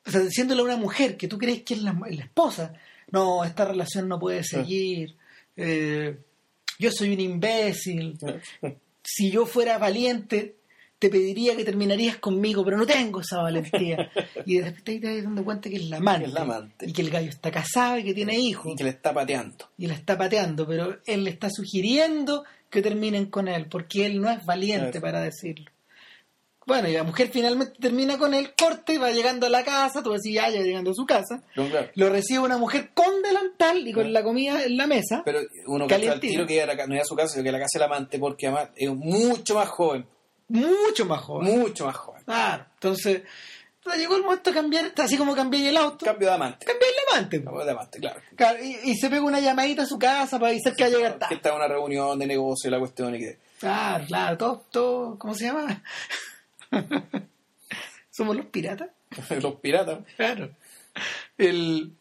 o 0.06 0.10
sea, 0.10 0.20
diciéndole 0.20 0.60
a 0.60 0.64
una 0.64 0.76
mujer 0.76 1.16
que 1.16 1.26
tú 1.26 1.38
crees 1.38 1.62
que 1.62 1.74
es 1.74 1.82
la, 1.82 1.92
la 1.94 2.24
esposa, 2.24 2.74
no, 3.10 3.42
esta 3.42 3.64
relación 3.64 4.06
no 4.06 4.18
puede 4.18 4.44
seguir, 4.44 5.16
eh, 5.56 6.18
yo 6.78 6.90
soy 6.92 7.14
un 7.14 7.20
imbécil, 7.20 8.18
si 9.02 9.30
yo 9.30 9.46
fuera 9.46 9.78
valiente, 9.78 10.56
te 10.98 11.10
pediría 11.10 11.56
que 11.56 11.64
terminarías 11.64 12.16
conmigo, 12.18 12.64
pero 12.64 12.76
no 12.76 12.86
tengo 12.86 13.20
esa 13.20 13.42
valentía. 13.42 14.10
Y 14.46 14.58
de 14.58 14.64
repente 14.64 14.92
ahí 14.92 15.00
te 15.00 15.14
das 15.14 15.24
dando 15.24 15.44
cuenta 15.44 15.68
que 15.68 15.76
es 15.76 15.88
la 15.88 15.98
amante. 15.98 16.26
Es 16.26 16.32
la 16.32 16.40
amante. 16.42 16.88
Y 16.88 16.92
que 16.92 17.02
el 17.02 17.10
gallo 17.10 17.28
está 17.28 17.50
casado 17.50 17.98
y 17.98 18.04
que 18.04 18.14
tiene 18.14 18.38
hijos. 18.38 18.72
Y 18.72 18.76
que 18.76 18.84
le 18.84 18.90
está 18.90 19.12
pateando. 19.12 19.70
Y 19.76 19.86
la 19.86 19.94
está 19.94 20.16
pateando, 20.16 20.66
pero 20.66 20.98
él 21.06 21.24
le 21.24 21.30
está 21.30 21.50
sugiriendo 21.50 22.44
que 22.70 22.82
terminen 22.82 23.26
con 23.26 23.48
él, 23.48 23.66
porque 23.68 24.06
él 24.06 24.20
no 24.20 24.30
es 24.30 24.44
valiente 24.44 25.00
para 25.00 25.20
decirlo. 25.20 25.70
Bueno, 26.66 26.88
y 26.88 26.92
la 26.92 27.02
mujer 27.02 27.28
finalmente 27.30 27.74
termina 27.78 28.16
con 28.16 28.32
él, 28.32 28.54
corte 28.58 28.94
y 28.94 28.96
va 28.96 29.10
llegando 29.10 29.46
a 29.46 29.50
la 29.50 29.62
casa, 29.62 30.02
tú 30.02 30.12
decís, 30.12 30.34
ya, 30.34 30.48
ya 30.48 30.62
llegando 30.62 30.92
a 30.92 30.94
su 30.94 31.04
casa. 31.04 31.42
No, 31.56 31.68
claro. 31.68 31.90
Lo 31.94 32.08
recibe 32.08 32.38
una 32.40 32.56
mujer 32.56 32.90
con 32.94 33.22
delantal 33.22 33.86
y 33.86 33.92
con 33.92 34.10
la 34.12 34.22
comida 34.22 34.64
en 34.64 34.76
la 34.78 34.86
mesa. 34.86 35.22
Pero 35.24 35.40
uno 35.66 35.86
que 35.86 35.94
al 35.94 36.20
tiro 36.20 36.46
que 36.46 36.58
era, 36.58 36.74
no 36.86 36.94
era 36.94 37.02
a 37.02 37.06
su 37.06 37.14
casa, 37.14 37.34
sino 37.34 37.44
que 37.44 37.52
la 37.52 37.58
casa 37.58 37.78
del 37.78 37.82
amante, 37.82 38.18
porque 38.18 38.46
además 38.46 38.70
es 38.76 38.90
mucho 38.90 39.56
más 39.56 39.68
joven. 39.68 40.06
Mucho 40.48 41.06
más 41.06 41.20
joven. 41.22 41.58
Mucho 41.60 41.86
más 41.86 41.96
joven. 41.96 42.22
Claro, 42.24 42.66
entonces 42.74 43.22
llegó 43.98 44.16
el 44.16 44.22
momento 44.22 44.50
de 44.50 44.54
cambiar, 44.56 44.92
así 44.96 45.16
como 45.18 45.34
cambié 45.34 45.68
el 45.68 45.76
auto, 45.76 46.06
Cambio 46.06 46.28
de 46.28 46.34
amante. 46.34 46.64
cambié 46.66 46.88
el 46.88 46.94
amante. 47.16 47.44
Cambio 47.44 47.64
de 47.64 47.70
amante, 47.70 47.98
claro. 48.00 48.20
Claro, 48.34 48.64
y, 48.64 48.78
y 48.90 48.96
se 48.96 49.10
pega 49.10 49.22
una 49.22 49.40
llamadita 49.40 49.82
a 49.82 49.86
su 49.86 49.98
casa 49.98 50.38
para 50.38 50.50
avisar 50.52 50.74
que 50.74 50.84
va 50.84 50.88
a 50.88 50.92
llegar 50.92 51.12
Que 51.14 51.18
tarde. 51.18 51.34
está 51.34 51.48
en 51.50 51.56
una 51.56 51.68
reunión 51.68 52.18
de 52.18 52.26
negocio, 52.26 52.70
la 52.70 52.78
cuestión 52.78 53.14
y 53.14 53.18
que. 53.18 53.38
Claro, 53.60 54.04
claro, 54.06 54.36
todo, 54.38 54.64
todo, 54.70 55.18
¿cómo 55.18 55.34
se 55.34 55.44
llama? 55.46 55.82
Somos 58.10 58.36
los 58.36 58.46
piratas. 58.46 58.90
los 59.42 59.54
piratas. 59.56 59.98
Claro. 60.16 60.50
El, 61.36 61.92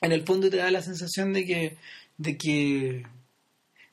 en 0.00 0.12
el 0.12 0.24
fondo 0.24 0.50
te 0.50 0.58
da 0.58 0.70
la 0.70 0.82
sensación 0.82 1.32
de 1.32 1.46
que, 1.46 1.78
de 2.16 2.36
que, 2.36 3.06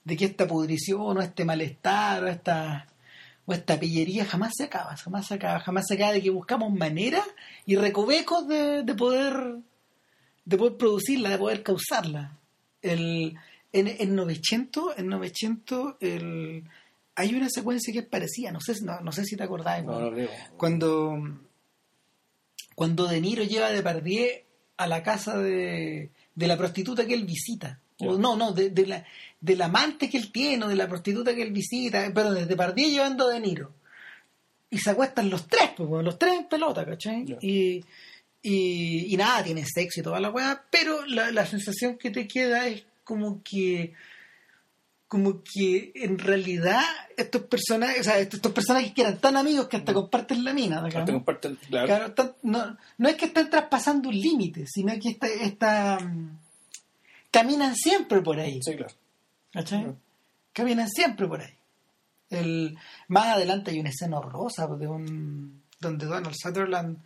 de 0.04 0.18
que 0.18 0.26
esta 0.26 0.48
pudrición 0.48 1.18
o 1.18 1.22
este 1.22 1.46
malestar 1.46 2.24
o 2.24 2.28
esta, 2.28 2.88
o 3.46 3.54
esta 3.54 3.80
pillería 3.80 4.26
jamás 4.26 4.54
se 4.56 4.64
acaba, 4.64 4.96
jamás 4.98 5.28
se 5.28 5.36
acaba, 5.36 5.60
jamás 5.60 5.86
se 5.88 5.96
acaba 5.96 6.14
de 6.14 6.22
que 6.22 6.30
buscamos 6.30 6.74
maneras 6.74 7.26
y 7.66 7.76
recovecos 7.76 8.48
de, 8.48 8.84
de 8.84 8.96
poder, 8.96 9.58
de 10.46 10.58
poder 10.58 10.78
producirla, 10.78 11.30
de 11.30 11.38
poder 11.38 11.64
causarla. 11.64 12.38
El, 12.82 13.36
en, 13.72 13.88
en 13.88 14.16
900, 14.16 14.98
en 14.98 15.08
900 15.08 15.96
el, 16.00 16.64
hay 17.16 17.36
una 17.36 17.50
secuencia 17.50 17.94
que 17.94 18.00
es 18.00 18.08
parecida, 18.08 18.52
no 18.52 18.60
sé, 18.60 18.74
no, 18.84 19.00
no 19.02 19.12
sé 19.12 19.24
si 19.24 19.36
te 19.36 19.44
acordás. 19.44 19.84
No. 19.84 20.12
Cuando, 20.58 21.18
cuando 22.74 23.08
De 23.08 23.22
Niro 23.22 23.44
lleva 23.44 23.70
de 23.70 23.84
Pardieu 23.84 24.28
a 24.78 24.88
la 24.88 25.04
casa 25.04 25.38
de, 25.38 26.12
de 26.34 26.48
la 26.48 26.58
prostituta 26.58 27.06
que 27.06 27.14
él 27.14 27.26
visita. 27.26 27.80
O 28.00 28.18
no, 28.18 28.36
no, 28.36 28.52
de, 28.52 28.70
de 28.72 28.86
la, 28.88 29.06
del 29.40 29.62
amante 29.62 30.10
que 30.10 30.18
él 30.18 30.32
tiene, 30.32 30.66
o 30.66 30.68
de 30.68 30.76
la 30.76 30.88
prostituta 30.88 31.34
que 31.34 31.42
él 31.44 31.52
visita, 31.52 32.12
pero 32.14 32.32
desde 32.34 32.56
Pardieu 32.56 32.90
llevando 32.90 33.28
a 33.28 33.34
De 33.34 33.40
Niro. 33.40 33.72
Y 34.70 34.78
se 34.80 34.90
acuestan 34.90 35.30
los 35.30 35.48
tres, 35.48 35.70
pues, 35.78 36.04
los 36.04 36.18
tres 36.20 36.34
en 36.34 36.46
pelota, 36.50 36.86
¿cachai? 36.86 37.24
Y, 37.42 37.84
y, 38.42 39.14
y 39.14 39.18
nada, 39.18 39.44
tienen 39.44 39.66
sexo 39.66 40.02
y 40.02 40.04
toda 40.04 40.20
la 40.20 40.30
weá, 40.32 40.64
pero 40.70 41.06
la, 41.06 41.32
la 41.32 41.46
sensación 41.46 41.98
que 41.98 42.12
te 42.12 42.28
queda 42.28 42.68
es 42.68 42.84
como 43.04 43.42
que 43.44 43.94
como 45.08 45.44
que 45.44 45.92
en 45.96 46.18
realidad 46.18 46.82
estos 47.16 47.44
personajes, 47.44 48.02
o 48.02 48.04
sea, 48.04 48.20
estos 48.20 48.52
personajes 48.52 48.92
que 48.92 49.02
eran 49.02 49.20
tan 49.20 49.38
amigos 49.38 49.68
que 49.68 49.78
hasta 49.78 49.94
comparten 49.94 50.44
la 50.44 50.52
mina, 50.52 50.82
comparte 51.14 51.48
el- 51.50 51.58
claro. 51.58 52.36
No, 52.42 52.78
no 52.98 53.08
es 53.10 53.16
que 53.16 53.26
estén 53.26 53.50
traspasando 53.50 54.10
un 54.10 54.16
límite, 54.20 54.66
sino 54.68 54.92
que 55.00 55.10
esta, 55.10 55.28
esta, 55.28 56.00
mm, 56.00 56.38
caminan 57.40 57.76
siempre 57.76 58.22
por 58.22 58.40
ahí. 58.40 58.60
Sí, 58.62 58.76
claro. 58.76 59.96
Caminan 60.54 60.90
siempre 60.90 61.28
por 61.28 61.42
ahí. 61.42 61.54
El, 62.30 62.78
más 63.08 63.28
adelante 63.28 63.72
hay 63.72 63.80
una 63.80 63.90
escena 63.90 64.18
horrorosa 64.18 64.68
de 64.68 64.88
un, 64.88 65.62
donde 65.80 66.06
Donald 66.06 66.36
Sutherland 66.36 66.98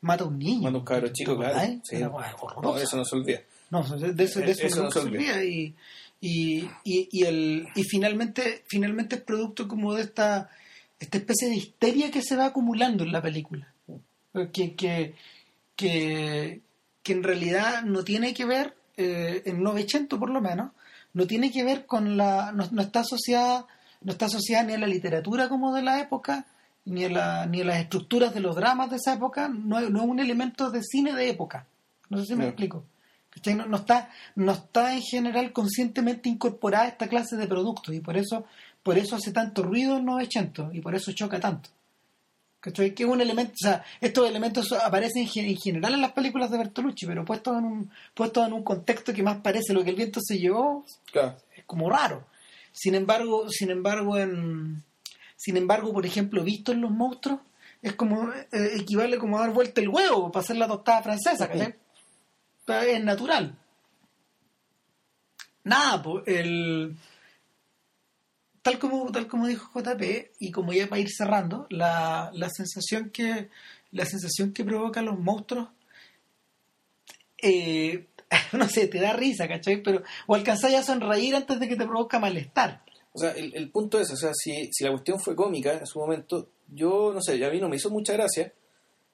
mata 0.00 0.24
a 0.24 0.26
un 0.26 0.38
niño. 0.38 0.62
Cuando 0.62 0.80
un 0.80 0.84
cabro 0.84 1.06
¿Te 1.08 1.12
chico, 1.12 1.36
claro. 1.36 1.58
Sí. 1.84 1.96
Una 1.96 2.34
No, 2.62 2.76
eso 2.76 2.96
no 2.96 3.04
se 3.04 3.16
olvida. 3.16 3.40
No, 3.70 3.82
de 3.82 4.12
de 4.12 4.24
eso, 4.24 4.40
de 4.40 4.50
eso, 4.50 4.66
Eso 4.66 4.76
no 4.76 4.82
no 4.84 4.90
se 4.90 4.98
olvida. 5.00 5.34
olvida. 5.34 5.44
Y, 5.44 5.74
y, 6.20 6.68
y, 6.84 7.08
y 7.10 7.24
el, 7.24 7.68
y 7.74 7.82
finalmente, 7.84 8.64
finalmente 8.66 9.16
es 9.16 9.22
producto 9.22 9.66
como 9.68 9.94
de 9.94 10.02
esta, 10.02 10.50
esta 10.98 11.18
especie 11.18 11.48
de 11.48 11.56
histeria 11.56 12.10
que 12.10 12.22
se 12.22 12.36
va 12.36 12.46
acumulando 12.46 13.04
en 13.04 13.12
la 13.12 13.22
película. 13.22 13.72
Que, 14.52 14.74
que, 14.74 15.14
que, 15.76 16.60
que 17.02 17.12
en 17.12 17.22
realidad 17.22 17.82
no 17.82 18.04
tiene 18.04 18.34
que 18.34 18.44
ver, 18.44 18.74
eh, 18.96 19.42
en 19.46 19.62
900 19.62 20.18
por 20.18 20.30
lo 20.30 20.40
menos, 20.40 20.70
no 21.12 21.26
tiene 21.26 21.50
que 21.50 21.64
ver 21.64 21.86
con 21.86 22.16
la. 22.16 22.52
no, 22.52 22.68
no 22.70 22.82
está 22.82 23.00
asociada, 23.00 23.66
no 24.02 24.12
está 24.12 24.26
asociada 24.26 24.64
ni 24.64 24.74
a 24.74 24.78
la 24.78 24.86
literatura 24.86 25.48
como 25.48 25.74
de 25.74 25.82
la 25.82 26.00
época, 26.00 26.46
ni 26.84 27.04
a, 27.04 27.10
la, 27.10 27.46
ni 27.46 27.62
a 27.62 27.64
las 27.64 27.78
estructuras 27.80 28.32
de 28.34 28.40
los 28.40 28.54
dramas 28.54 28.90
de 28.90 28.96
esa 28.96 29.14
época, 29.14 29.48
no, 29.48 29.78
es- 29.78 29.90
no 29.90 30.02
es 30.02 30.08
un 30.08 30.20
elemento 30.20 30.70
de 30.70 30.82
cine 30.82 31.12
de 31.14 31.30
época. 31.30 31.66
No 32.10 32.18
sé 32.18 32.26
si 32.26 32.34
me 32.34 32.44
No. 32.44 32.48
explico. 32.50 32.84
No, 33.54 33.66
no 33.66 33.76
está, 33.76 34.08
no 34.34 34.52
está 34.52 34.94
en 34.94 35.02
general 35.02 35.52
conscientemente 35.52 36.28
incorporada 36.28 36.86
esta 36.88 37.06
clase 37.08 37.36
de 37.36 37.46
productos 37.46 37.94
y 37.94 38.00
por 38.00 38.16
eso, 38.16 38.46
por 38.82 38.96
eso 38.96 39.16
hace 39.16 39.30
tanto 39.30 39.62
ruido 39.62 39.98
en 39.98 40.06
900 40.06 40.74
y 40.74 40.80
por 40.80 40.94
eso 40.94 41.12
choca 41.12 41.38
tanto. 41.38 41.68
¿Cachai? 42.66 42.92
Que 42.96 43.04
es 43.04 43.08
un 43.08 43.20
elemento, 43.20 43.52
o 43.52 43.56
sea, 43.68 43.84
estos 44.00 44.28
elementos 44.28 44.72
aparecen 44.72 45.22
en, 45.22 45.28
gen- 45.28 45.44
en 45.46 45.56
general 45.56 45.94
en 45.94 46.00
las 46.00 46.10
películas 46.10 46.50
de 46.50 46.58
Bertolucci, 46.58 47.06
pero 47.06 47.24
puestos 47.24 47.56
en 47.56 47.64
un, 47.64 47.90
puestos 48.12 48.44
en 48.44 48.52
un 48.54 48.64
contexto 48.64 49.14
que 49.14 49.22
más 49.22 49.36
parece 49.40 49.72
lo 49.72 49.84
que 49.84 49.90
el 49.90 49.96
viento 49.96 50.18
se 50.20 50.36
llevó, 50.38 50.84
Claro. 51.12 51.36
es 51.56 51.62
como 51.64 51.88
raro. 51.88 52.26
Sin 52.72 52.96
embargo, 52.96 53.48
sin 53.50 53.70
embargo, 53.70 54.18
en, 54.18 54.82
sin 55.36 55.56
embargo, 55.56 55.92
por 55.92 56.04
ejemplo, 56.06 56.42
visto 56.42 56.72
en 56.72 56.80
los 56.80 56.90
monstruos, 56.90 57.38
es 57.82 57.94
como, 57.94 58.32
eh, 58.32 58.46
equivale 58.74 59.16
como 59.18 59.38
a 59.38 59.42
dar 59.42 59.52
vuelta 59.52 59.80
el 59.80 59.88
huevo 59.88 60.32
para 60.32 60.42
hacer 60.42 60.56
la 60.56 60.66
tostada 60.66 61.02
francesa, 61.04 61.46
¿cachai? 61.48 61.72
Es 62.88 63.04
natural. 63.04 63.56
Nada, 65.62 66.02
pues, 66.02 66.24
el 66.26 66.96
tal 68.66 68.78
como, 68.80 69.12
tal 69.12 69.28
como 69.28 69.46
dijo 69.46 69.70
JP, 69.80 70.02
y 70.40 70.50
como 70.50 70.72
ya 70.72 70.88
para 70.88 71.00
ir 71.00 71.08
cerrando, 71.08 71.66
la, 71.70 72.30
la 72.34 72.50
sensación 72.50 73.10
que 73.10 73.48
la 73.92 74.04
sensación 74.04 74.52
que 74.52 74.64
provocan 74.64 75.04
los 75.04 75.18
monstruos 75.18 75.68
eh, 77.42 78.06
no 78.52 78.68
sé, 78.68 78.88
te 78.88 78.98
da 79.00 79.12
risa, 79.12 79.46
¿cachai? 79.46 79.82
Pero, 79.82 80.02
o 80.26 80.34
alcanzáis 80.34 80.74
a 80.76 80.82
sonreír 80.82 81.34
antes 81.36 81.60
de 81.60 81.68
que 81.68 81.76
te 81.76 81.86
provoca 81.86 82.18
malestar. 82.18 82.82
O 83.12 83.18
sea, 83.18 83.30
el, 83.30 83.54
el 83.54 83.70
punto 83.70 84.00
es, 84.00 84.10
o 84.12 84.16
sea, 84.16 84.32
si, 84.34 84.68
si 84.72 84.84
la 84.84 84.90
cuestión 84.90 85.20
fue 85.20 85.36
cómica 85.36 85.72
en 85.78 85.86
su 85.86 85.98
momento, 85.98 86.48
yo, 86.68 87.12
no 87.14 87.20
sé, 87.22 87.42
a 87.44 87.50
mí 87.50 87.60
no 87.60 87.68
me 87.68 87.76
hizo 87.76 87.88
mucha 87.90 88.14
gracia, 88.14 88.52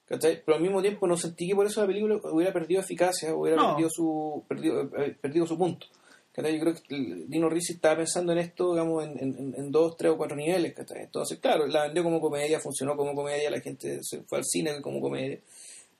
¿cachai? 0.07 0.42
Pero 0.44 0.57
al 0.57 0.62
mismo 0.62 0.80
tiempo 0.80 1.07
no 1.07 1.16
sentí 1.16 1.46
que 1.46 1.55
por 1.55 1.66
eso 1.66 1.82
la 1.82 1.86
película 1.86 2.18
hubiera 2.32 2.53
perdido 2.53 2.80
eficacia, 2.80 3.34
hubiera 3.34 3.57
No. 3.59 3.70
perdido 3.70 3.90
su 3.90 4.44
perdido, 4.48 4.90
eh, 4.96 5.16
perdido 5.20 5.46
su 5.46 5.59
punto. 5.59 5.86
¿Cachai? 6.33 6.55
Yo 6.59 6.61
creo 6.61 6.74
que 6.74 7.24
Dino 7.28 7.49
Risi 7.49 7.74
estaba 7.74 7.97
pensando 7.99 8.33
en 8.33 8.39
esto, 8.39 8.72
digamos, 8.72 9.05
en, 9.05 9.18
en- 9.18 9.55
en 9.57 9.70
dos, 9.72 9.97
tres 9.97 10.12
o 10.12 10.16
cuatro 10.16 10.37
niveles, 10.37 10.74
¿cachai? 10.74 11.03
Entonces, 11.03 11.39
claro, 11.39 11.66
la 11.66 11.85
vendió 11.85 12.03
como 12.03 12.20
comedia, 12.20 12.59
funcionó 12.61 12.97
como 12.97 13.14
comedia, 13.14 13.51
la 13.51 13.61
gente 13.61 13.99
se 14.03 14.22
fue 14.22 14.39
al 14.39 14.45
cine 14.45 14.80
como 14.80 15.01
comedia. 15.01 15.39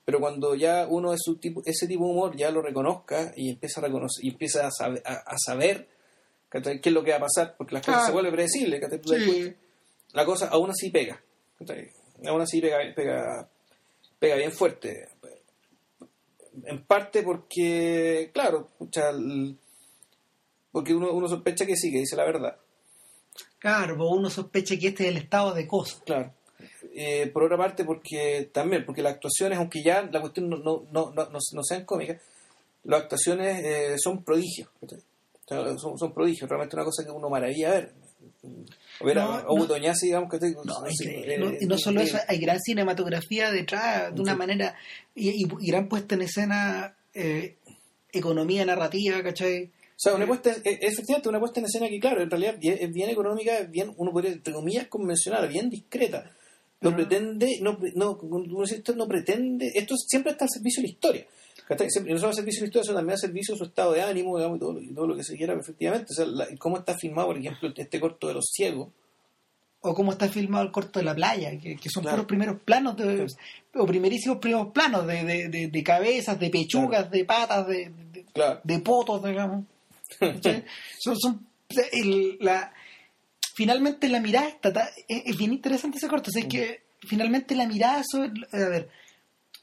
Pero 0.05 0.19
cuando 0.19 0.53
ya 0.55 0.85
uno 0.89 1.11
de 1.11 1.17
su 1.19 1.37
tipo, 1.37 1.61
ese 1.65 1.87
tipo 1.87 2.03
de 2.05 2.11
humor 2.11 2.35
ya 2.35 2.51
lo 2.51 2.61
reconozca 2.61 3.31
y 3.37 3.49
empieza 3.51 3.79
a 3.79 3.83
reconocer, 3.85 4.25
y 4.25 4.29
empieza 4.29 4.67
a 4.67 4.71
saber, 4.71 5.01
a, 5.05 5.13
a 5.13 5.35
saber 5.37 5.87
¿cachai? 6.49 6.81
qué 6.81 6.89
es 6.89 6.93
lo 6.93 7.03
que 7.03 7.11
va 7.11 7.17
a 7.17 7.21
pasar, 7.21 7.55
porque 7.57 7.75
las 7.75 7.85
cosas 7.85 8.01
Ah. 8.03 8.05
se 8.07 8.11
vuelven 8.11 8.33
predecibles, 8.33 8.81
¿cachai? 8.81 8.99
Das 8.99 9.07
cuenta 9.23 9.57
la 10.13 10.25
cosa 10.25 10.47
aún 10.49 10.69
así 10.71 10.89
pega. 10.89 11.21
¿cachai? 11.57 11.89
Aún 12.25 12.41
así 12.41 12.59
pega, 12.61 12.77
pega, 12.95 13.49
pega 14.19 14.35
bien 14.35 14.51
fuerte. 14.51 15.07
En 16.65 16.83
parte 16.85 17.23
porque, 17.23 18.29
claro, 18.33 18.69
el- 19.11 19.57
porque 20.73 20.93
uno, 20.93 21.13
uno 21.13 21.29
sospecha 21.29 21.65
que 21.65 21.77
sí, 21.77 21.89
que 21.89 21.99
dice 21.99 22.17
la 22.17 22.25
verdad. 22.25 22.57
Claro, 23.59 24.09
uno 24.09 24.29
sospecha 24.29 24.75
que 24.77 24.87
este 24.89 25.03
es 25.03 25.09
el 25.11 25.17
estado 25.17 25.53
de 25.53 25.65
cosas. 25.65 26.01
Claro. 26.05 26.33
Eh, 26.93 27.27
por 27.27 27.43
otra 27.43 27.57
parte, 27.57 27.85
porque 27.85 28.49
también, 28.51 28.85
porque 28.85 29.01
las 29.01 29.13
actuaciones, 29.13 29.57
aunque 29.57 29.81
ya 29.81 30.01
la 30.11 30.19
cuestión 30.19 30.49
no, 30.49 30.57
no, 30.57 30.83
no, 30.91 31.11
no, 31.11 31.29
no- 31.31 31.63
sean 31.63 31.85
cómicas, 31.85 32.21
las 32.83 33.03
actuaciones 33.03 33.63
eh, 33.63 33.95
son 33.97 34.21
prodigios. 34.23 34.67
son, 35.47 35.97
son 35.97 36.13
prodigios, 36.13 36.49
realmente 36.49 36.75
una 36.75 36.83
cosa 36.85 37.03
que 37.05 37.11
uno 37.11 37.29
maravilla 37.29 37.71
ver. 37.71 37.93
O 38.99 39.05
ver 39.05 39.15
No, 39.15 39.21
a 39.33 39.41
no. 39.43 39.65
Digamos 40.01 40.29
que 40.29 40.39
No, 40.65 40.85
sí, 40.89 41.03
increíble. 41.05 41.35
eh, 41.35 41.37
No, 41.39 41.51
y 41.59 41.65
no 41.65 41.77
solo 41.77 42.01
eso, 42.01 42.17
hay 42.27 42.39
gran 42.39 42.59
cinematografía 42.59 43.51
detrás, 43.51 44.13
de 44.13 44.21
una 44.21 44.33
Sí. 44.33 44.37
manera, 44.37 44.75
y, 45.15 45.29
y- 45.29 45.47
y 45.61 45.67
gran 45.71 45.87
puesta 45.87 46.15
en 46.15 46.21
escena, 46.23 46.95
eh, 47.13 47.55
economía 48.11 48.65
narrativa, 48.65 49.21
¿cachai? 49.23 49.71
O 50.05 50.09
sea, 50.09 50.15
una 50.15 50.27
puesta, 50.27 50.51
efectivamente, 50.51 51.29
una 51.29 51.39
puesta 51.39 51.61
en 51.61 51.65
escena 51.67 51.87
que, 51.87 51.97
claro, 51.99 52.21
en 52.21 52.29
realidad 52.29 52.55
es 52.61 52.91
bien 52.91 53.09
económica, 53.09 53.57
es 53.59 53.71
bien, 53.71 53.93
uno 53.95 54.11
podría, 54.11 54.31
entre 54.33 54.53
comillas, 54.53 54.87
convencional, 54.87 55.47
bien 55.47 55.69
discreta. 55.69 56.29
No 56.81 56.93
pretende, 56.93 57.59
no, 57.61 57.79
no, 57.95 58.19
esto 58.65 58.93
no 58.95 59.07
pretende, 59.07 59.71
esto 59.73 59.95
siempre 59.95 60.33
está 60.33 60.43
al 60.43 60.49
servicio 60.49 60.81
de 60.81 60.87
la 60.89 60.91
historia. 60.93 61.25
Siempre- 61.87 62.11
no 62.11 62.19
solo 62.19 62.31
al 62.31 62.35
servicio 62.35 62.59
de 62.59 62.65
la 62.65 62.67
historia, 62.67 62.83
sino 62.83 62.95
también 62.97 63.13
al 63.13 63.19
servicio 63.19 63.53
de 63.53 63.59
su 63.59 63.63
estado 63.63 63.93
de 63.93 64.01
ánimo, 64.01 64.35
digamos, 64.37 64.57
y 64.57 64.59
todo, 64.59 64.73
lo- 64.73 64.93
todo 64.93 65.07
lo 65.07 65.15
que 65.15 65.23
se 65.23 65.37
quiera, 65.37 65.53
efectivamente. 65.53 66.07
O 66.11 66.13
sea, 66.15 66.25
la- 66.25 66.47
cómo 66.59 66.77
está 66.77 66.97
filmado, 66.97 67.29
por 67.29 67.37
ejemplo, 67.37 67.71
este 67.73 67.99
corto 68.01 68.27
de 68.27 68.33
los 68.33 68.45
ciegos. 68.51 68.89
O 69.85 69.93
cómo 69.93 70.11
está 70.11 70.27
filmado 70.27 70.65
el 70.65 70.71
corto 70.71 70.99
de 70.99 71.05
la 71.05 71.15
playa, 71.15 71.57
que, 71.57 71.77
que 71.77 71.89
son 71.89 72.03
Claro. 72.03 72.17
puros 72.17 72.27
primeros 72.27 72.61
planos, 72.61 72.95
de, 72.97 73.25
o 73.75 73.85
primerísimos 73.85 74.37
primeros 74.39 74.71
planos 74.73 75.07
de, 75.07 75.23
de, 75.23 75.47
de- 75.49 75.67
de 75.67 75.83
cabezas, 75.83 76.37
de 76.37 76.49
pechugas, 76.49 77.09
de 77.09 77.23
patas, 77.25 77.67
de, 77.67 77.91
de, 78.11 78.25
Claro. 78.33 78.59
de 78.63 78.79
potos, 78.79 79.23
digamos. 79.23 79.65
Son, 80.99 81.17
son, 81.19 81.47
el- 81.91 82.37
la, 82.39 82.73
finalmente 83.55 84.07
la 84.09 84.19
mirada 84.21 84.47
está, 84.47 84.71
ta- 84.73 84.89
es, 85.07 85.23
es 85.25 85.37
bien 85.37 85.53
interesante 85.53 85.97
ese 85.97 86.07
corto. 86.07 86.29
o 86.29 86.33
sea, 86.33 86.41
es 86.43 86.47
que 86.47 86.83
finalmente 87.07 87.55
la 87.55 87.67
mirada 87.67 88.01
sobre, 88.09 88.31
a 88.51 88.69
ver, 88.69 88.89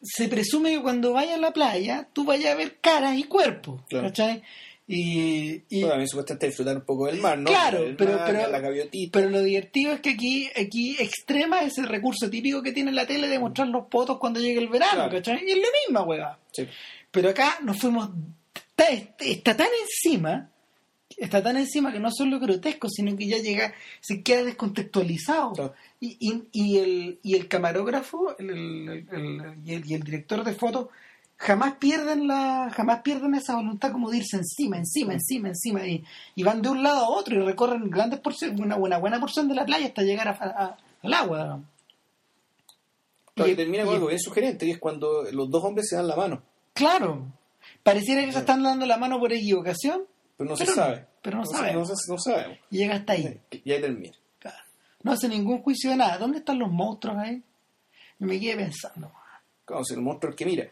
se 0.02 0.28
presume 0.28 0.70
que 0.74 0.82
cuando 0.82 1.12
vayas 1.12 1.34
a 1.36 1.40
la 1.40 1.52
playa 1.52 2.08
tú 2.12 2.24
vayas 2.24 2.52
a 2.52 2.56
ver 2.56 2.78
caras 2.80 3.16
y 3.18 3.24
cuerpos, 3.24 3.82
Claro. 3.88 4.10
Y, 4.92 5.62
y- 5.68 5.80
Bueno, 5.82 5.94
a 5.94 5.98
mí 5.98 6.08
supuestamente 6.08 6.48
disfrutar 6.48 6.76
un 6.76 6.84
poco 6.84 7.06
del 7.06 7.20
mar, 7.20 7.38
¿no? 7.38 7.44
Claro, 7.48 7.84
El 7.84 7.94
pero- 7.94 8.16
mar, 8.16 8.24
pero- 8.26 8.50
la 8.50 8.58
gaviotita. 8.58 9.10
pero 9.20 9.30
lo 9.30 9.40
divertido 9.40 9.92
es 9.92 10.00
que 10.00 10.10
aquí, 10.10 10.50
aquí 10.56 10.96
extrema 10.98 11.60
ese 11.62 11.82
recurso 11.82 12.28
típico 12.28 12.60
que 12.60 12.72
tiene 12.72 12.90
la 12.90 13.06
tele 13.06 13.28
de 13.28 13.38
mostrar 13.38 13.68
los 13.68 13.86
potos 13.86 14.18
cuando 14.18 14.40
llegue 14.40 14.58
el 14.58 14.68
verano, 14.68 14.94
Claro. 15.08 15.12
¿cachai? 15.12 15.44
Y 15.46 15.52
es 15.52 15.58
la 15.58 15.68
misma, 15.86 16.02
hueva. 16.02 16.38
Sí. 16.50 16.66
Pero 17.12 17.28
acá 17.28 17.58
nos 17.62 17.78
fuimos. 17.78 18.10
Está, 18.84 19.24
está 19.24 19.56
tan 19.56 19.68
encima. 19.82 20.50
Está 21.16 21.42
tan 21.42 21.56
encima 21.56 21.92
que 21.92 21.98
no 22.00 22.10
solo 22.10 22.36
es 22.36 22.42
grotesco, 22.42 22.88
sino 22.88 23.16
que 23.16 23.26
ya 23.26 23.38
llega, 23.38 23.74
se 24.00 24.22
queda 24.22 24.44
descontextualizado. 24.44 25.74
Y, 25.98 26.16
y, 26.20 26.48
y 26.52 26.78
el, 26.78 27.18
y 27.22 27.34
el 27.34 27.48
camarógrafo 27.48 28.36
el, 28.38 28.50
el- 28.50 29.08
el- 29.10 29.54
y, 29.64 29.74
el, 29.74 29.90
y 29.90 29.94
el 29.94 30.02
director 30.02 30.44
de 30.44 30.54
fotos 30.54 30.88
jamás 31.36 31.74
pierden 31.76 32.28
la 32.28 32.70
jamás 32.74 33.00
pierden 33.02 33.34
esa 33.34 33.56
voluntad 33.56 33.92
como 33.92 34.10
de 34.10 34.18
irse 34.18 34.36
encima, 34.36 34.76
encima, 34.76 35.14
encima, 35.14 35.48
encima. 35.48 35.86
Y, 35.86 36.04
y 36.36 36.42
van 36.42 36.62
de 36.62 36.68
un 36.70 36.82
lado 36.82 37.04
a 37.04 37.08
otro 37.10 37.34
y 37.42 37.44
recorren 37.44 37.90
grandes 37.90 38.20
porciones, 38.20 38.58
una 38.60 38.76
buena, 38.76 38.98
buena 38.98 39.18
porción 39.20 39.48
de 39.48 39.54
la 39.56 39.66
playa 39.66 39.86
hasta 39.88 40.02
llegar 40.02 40.28
a- 40.28 40.32
a- 40.32 40.76
al 41.02 41.12
agua. 41.14 41.60
Y- 43.36 43.42
y 43.42 43.54
termina 43.56 43.84
con 43.84 43.94
algo 43.94 44.06
bien 44.08 44.20
sugerente, 44.20 44.66
y 44.66 44.70
es 44.70 44.78
cuando 44.78 45.24
los 45.32 45.50
dos 45.50 45.64
hombres 45.64 45.88
se 45.88 45.96
dan 45.96 46.06
la 46.08 46.16
mano, 46.16 46.42
Claro. 46.74 47.26
Pareciera 47.82 48.24
que 48.24 48.32
se 48.32 48.38
están 48.40 48.62
dando 48.62 48.84
la 48.86 48.96
mano 48.98 49.18
por 49.18 49.32
equivocación, 49.32 50.02
pero 50.36 50.50
no 50.50 50.56
Pero 50.56 50.70
se 50.70 50.76
sabe. 50.76 51.06
pero 51.22 51.38
no, 51.38 51.44
No, 51.44 51.50
sabemos. 51.50 51.90
Y 52.70 52.76
llega 52.78 52.94
hasta 52.96 53.12
ahí. 53.14 53.40
Y 53.64 53.72
ahí 53.72 53.80
termina. 53.80 54.14
Claro. 54.38 54.56
No 55.02 55.12
hace 55.12 55.28
ningún 55.28 55.62
juicio 55.62 55.90
de 55.90 55.96
nada. 55.96 56.18
¿Dónde 56.18 56.38
están 56.38 56.58
los 56.58 56.70
monstruos 56.70 57.16
ahí? 57.18 57.42
Y 58.18 58.24
me 58.24 58.38
quedé 58.38 58.56
pensando. 58.56 59.12
Como 59.64 59.84
si 59.84 59.94
el 59.94 60.00
monstruo 60.02 60.30
el 60.30 60.36
que 60.36 60.44
mira. 60.44 60.68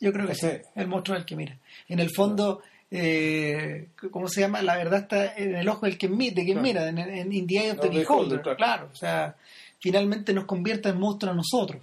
Yo 0.00 0.12
creo 0.12 0.26
que 0.26 0.34
sí, 0.34 0.46
Sí. 0.48 0.56
el 0.74 0.88
monstruo 0.88 1.16
es 1.16 1.22
el 1.22 1.26
que 1.26 1.36
mira. 1.36 1.58
En 1.88 2.00
el 2.00 2.10
fondo, 2.14 2.60
eh, 2.90 3.90
¿cómo 4.10 4.26
se 4.28 4.40
llama? 4.40 4.60
La 4.62 4.76
verdad 4.76 5.00
está 5.00 5.36
en 5.36 5.54
el 5.54 5.68
ojo 5.68 5.86
del 5.86 5.96
que 5.98 6.08
mira, 6.08 6.34
de 6.34 6.44
quien 6.44 6.58
Claro. 6.60 6.62
mira, 6.62 6.88
en, 6.88 6.98
en 6.98 7.32
In 7.32 7.46
the 7.46 7.54
Eye 7.58 7.70
of 7.72 7.76
No, 7.78 7.90
Beholder, 7.90 8.40
claro. 8.42 8.56
claro. 8.56 8.88
O 8.92 8.96
sea, 8.96 9.36
finalmente 9.78 10.32
nos 10.32 10.44
convierte 10.46 10.88
en 10.88 10.98
monstruos 10.98 11.34
a 11.34 11.36
nosotros. 11.36 11.82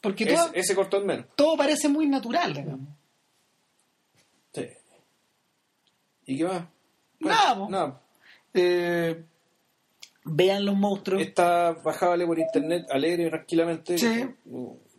Porque 0.00 0.24
Es- 0.24 0.34
todo, 0.34 0.50
ese 0.54 0.74
cortó 0.74 0.96
al 0.98 1.04
menos. 1.06 1.26
todo 1.34 1.56
parece 1.56 1.88
muy 1.88 2.06
natural, 2.08 2.54
digamos. 2.54 2.88
Sí. 4.54 4.66
¿Y 6.30 6.36
qué 6.38 6.44
más? 6.44 6.62
Nada, 7.20 7.54
po. 7.58 7.68
Nada. 7.68 8.00
Eh, 8.54 9.22
vean 10.24 10.64
los 10.64 10.76
monstruos. 10.76 11.22
Está 11.22 11.72
bajable 11.72 12.26
por 12.26 12.38
internet, 12.38 12.86
alegre 12.90 13.26
y 13.26 13.28
tranquilamente. 13.30 13.98
Sí. 13.98 14.26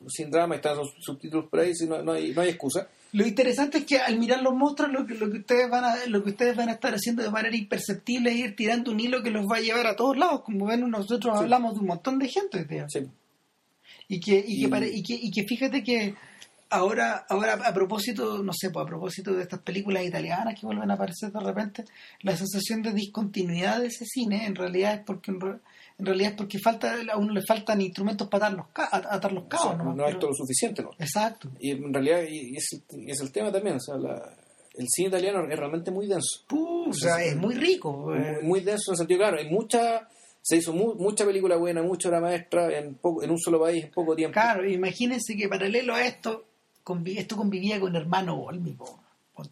Sin 0.07 0.31
drama, 0.31 0.55
están 0.55 0.77
los 0.77 0.93
subtítulos 0.99 1.47
por 1.49 1.59
ahí, 1.59 1.75
si 1.75 1.85
no, 1.87 2.01
no 2.01 2.13
hay, 2.13 2.31
no 2.33 2.41
hay 2.41 2.49
excusa. 2.49 2.87
Lo 3.13 3.25
interesante 3.27 3.79
es 3.79 3.85
que 3.85 3.99
al 3.99 4.17
mirar 4.17 4.41
los 4.41 4.53
monstruos, 4.53 4.91
lo 4.91 5.05
que, 5.05 5.13
lo 5.13 5.29
que 5.29 5.37
ustedes 5.39 5.69
van 5.69 5.83
a, 5.83 5.95
lo 6.07 6.23
que 6.23 6.31
ustedes 6.31 6.55
van 6.55 6.69
a 6.69 6.73
estar 6.73 6.93
haciendo 6.93 7.21
de 7.21 7.29
manera 7.29 7.55
imperceptible 7.55 8.31
es 8.31 8.37
ir 8.37 8.55
tirando 8.55 8.89
un 8.91 8.99
hilo 8.99 9.21
que 9.21 9.29
los 9.29 9.45
va 9.45 9.57
a 9.57 9.61
llevar 9.61 9.85
a 9.85 9.95
todos 9.95 10.17
lados. 10.17 10.41
Como 10.41 10.65
ven, 10.65 10.89
nosotros 10.89 11.37
Sí. 11.37 11.43
hablamos 11.43 11.75
de 11.75 11.79
un 11.81 11.87
montón 11.87 12.17
de 12.19 12.27
gente 12.29 12.65
día. 12.65 12.85
Sí. 12.89 13.01
Y 14.07 14.19
que, 14.19 14.39
y, 14.39 14.61
que 14.61 14.67
Y- 14.67 14.67
pare- 14.67 14.91
y 14.91 15.03
que, 15.03 15.13
y 15.13 15.29
que 15.31 15.43
fíjate 15.43 15.83
que 15.83 16.15
ahora, 16.71 17.25
ahora 17.29 17.53
a 17.53 17.73
propósito, 17.73 18.41
no 18.43 18.51
sé, 18.53 18.69
pues 18.71 18.83
a 18.83 18.87
propósito 18.89 19.33
de 19.33 19.43
estas 19.43 19.59
películas 19.59 20.03
italianas 20.03 20.59
que 20.59 20.65
vuelven 20.65 20.89
a 20.89 20.95
aparecer 20.95 21.31
de 21.31 21.39
repente, 21.39 21.85
la 22.21 22.35
sensación 22.35 22.81
de 22.81 22.93
discontinuidad 22.93 23.79
de 23.81 23.87
ese 23.87 24.05
cine 24.05 24.45
en 24.45 24.55
realidad 24.55 24.93
es 24.95 25.01
porque 25.05 25.31
en, 25.31 25.39
re- 25.39 25.59
en 25.99 26.05
realidad 26.05 26.31
es 26.31 26.37
porque 26.37 26.57
falta 26.59 26.95
a 27.11 27.17
uno 27.17 27.33
le 27.33 27.41
faltan 27.47 27.79
instrumentos 27.81 28.27
para 28.27 28.47
atar 28.47 28.57
los, 28.57 28.65
atar 28.91 29.31
los 29.33 29.43
O 29.43 29.47
cabos. 29.49 29.67
sea, 29.67 29.77
nomás, 29.77 29.95
no 29.95 30.05
hay 30.05 30.15
todo 30.15 30.29
lo 30.31 30.35
suficiente, 30.35 30.81
¿no? 30.81 30.89
Exacto. 30.97 31.49
Y 31.59 31.71
en 31.71 31.93
realidad, 31.93 32.23
y 32.27 32.55
es, 32.57 32.67
es 33.07 33.21
el 33.21 33.31
tema 33.31 33.51
también, 33.51 33.75
o 33.75 33.79
sea, 33.79 33.95
la- 33.97 34.33
el 34.73 34.87
cine 34.89 35.09
italiano 35.09 35.43
es 35.49 35.59
realmente 35.59 35.91
muy 35.91 36.07
denso. 36.07 36.43
Puh, 36.47 36.89
o 36.89 36.93
sea, 36.93 37.21
es 37.23 37.35
muy 37.35 37.53
rico. 37.55 38.15
eh. 38.15 38.37
Muy, 38.41 38.47
muy 38.47 38.59
denso 38.61 38.91
en 38.91 38.93
el 38.93 38.97
sentido, 38.99 39.19
claro, 39.19 39.37
hay 39.37 39.49
mucha, 39.49 40.07
se 40.41 40.55
hizo 40.57 40.71
mu- 40.73 40.95
mucha 40.95 41.25
película 41.25 41.57
buena, 41.57 41.83
mucha 41.83 42.07
obra 42.07 42.21
maestra 42.21 42.75
en, 42.79 42.95
poco, 42.95 43.21
en 43.21 43.31
un 43.31 43.37
solo 43.37 43.59
país, 43.59 43.83
en 43.83 43.91
poco 43.91 44.15
tiempo. 44.15 44.33
Claro, 44.33 44.67
imagínense 44.67 45.35
que 45.35 45.49
paralelo 45.49 45.93
a 45.93 46.05
esto, 46.05 46.45
esto 47.05 47.37
convivía 47.37 47.79
con 47.79 47.95
hermano 47.95 48.35
Olmi. 48.35 48.77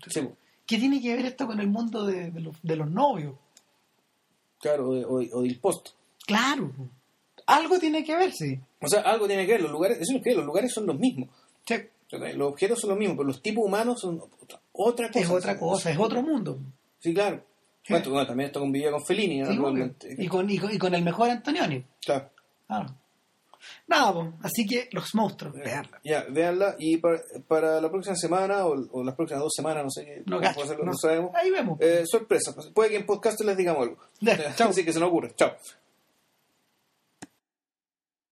Sí, 0.07 0.21
¿Qué 0.65 0.77
tiene 0.77 1.01
que 1.01 1.15
ver 1.15 1.25
esto 1.25 1.47
con 1.47 1.59
el 1.59 1.67
mundo 1.67 2.05
de, 2.05 2.31
de 2.31 2.39
los, 2.41 2.55
de 2.61 2.75
los 2.75 2.89
novios? 2.89 3.35
claro, 4.59 4.89
o, 4.89 5.19
o, 5.19 5.39
o 5.39 5.41
del 5.41 5.57
post. 5.59 5.89
Claro, 6.27 6.71
algo 7.47 7.79
tiene 7.79 8.03
que 8.03 8.15
ver, 8.15 8.31
sí. 8.33 8.59
O 8.81 8.87
sea, 8.87 9.01
algo 9.01 9.25
tiene 9.27 9.45
que 9.45 9.53
ver, 9.53 9.61
los 9.61 9.71
lugares, 9.71 9.99
eso 9.99 10.17
es 10.17 10.23
que 10.23 10.35
los 10.35 10.45
lugares 10.45 10.71
son 10.71 10.85
los 10.85 10.99
mismos. 10.99 11.29
Sí, 11.65 11.75
O 12.11 12.17
sea, 12.19 12.33
los 12.33 12.49
objetos 12.51 12.79
son 12.79 12.91
los 12.91 12.99
mismos, 12.99 13.17
pero 13.17 13.27
los 13.27 13.41
tipos 13.41 13.65
humanos 13.65 13.99
son 13.99 14.21
otra, 14.73 15.07
cosa. 15.07 15.19
es 15.19 15.29
otra 15.29 15.57
cosa, 15.57 15.91
es 15.91 15.97
otro 15.97 16.21
mundo. 16.21 16.59
Sí, 16.99 17.13
claro. 17.13 17.43
Sí. 17.83 17.93
Bueno, 17.93 18.27
también 18.27 18.47
esto 18.47 18.59
convivía 18.59 18.91
con 18.91 19.03
Fellini, 19.03 19.43
Sí, 19.45 19.53
y, 19.53 19.57
con, 20.27 20.49
y, 20.49 20.57
con, 20.59 20.73
y 20.73 20.77
con 20.77 20.93
el 20.93 21.01
mejor 21.03 21.29
Antonioni. 21.29 21.83
Claro. 22.05 22.29
Claro. 22.67 22.93
Nada, 23.87 24.13
po. 24.13 24.33
así 24.41 24.65
que 24.65 24.89
los 24.91 25.13
monstruos, 25.15 25.55
veanla. 25.55 25.99
Ya, 26.03 26.25
véanla. 26.29 26.75
Y 26.79 26.97
para, 26.97 27.21
para 27.47 27.81
la 27.81 27.89
próxima 27.89 28.15
semana 28.15 28.65
o, 28.65 28.75
o 28.91 29.03
las 29.03 29.15
próximas 29.15 29.43
dos 29.43 29.53
semanas, 29.55 29.83
no 29.83 29.89
sé 29.89 30.05
qué, 30.05 30.23
No 30.25 30.39
no, 30.39 30.83
no. 30.85 30.93
sabemos. 30.93 31.31
Ahí 31.35 31.51
vemos. 31.51 31.79
Eh, 31.81 32.03
sorpresa. 32.05 32.53
Puede 32.73 32.91
que 32.91 32.95
en 32.97 33.05
podcast 33.05 33.39
les 33.41 33.57
digamos 33.57 33.83
algo. 33.83 33.97
Chao. 34.55 34.69
Así 34.69 34.83
que 34.85 34.93
se 34.93 34.99
nos 34.99 35.09
ocurre. 35.09 35.33
Chao. 35.35 35.51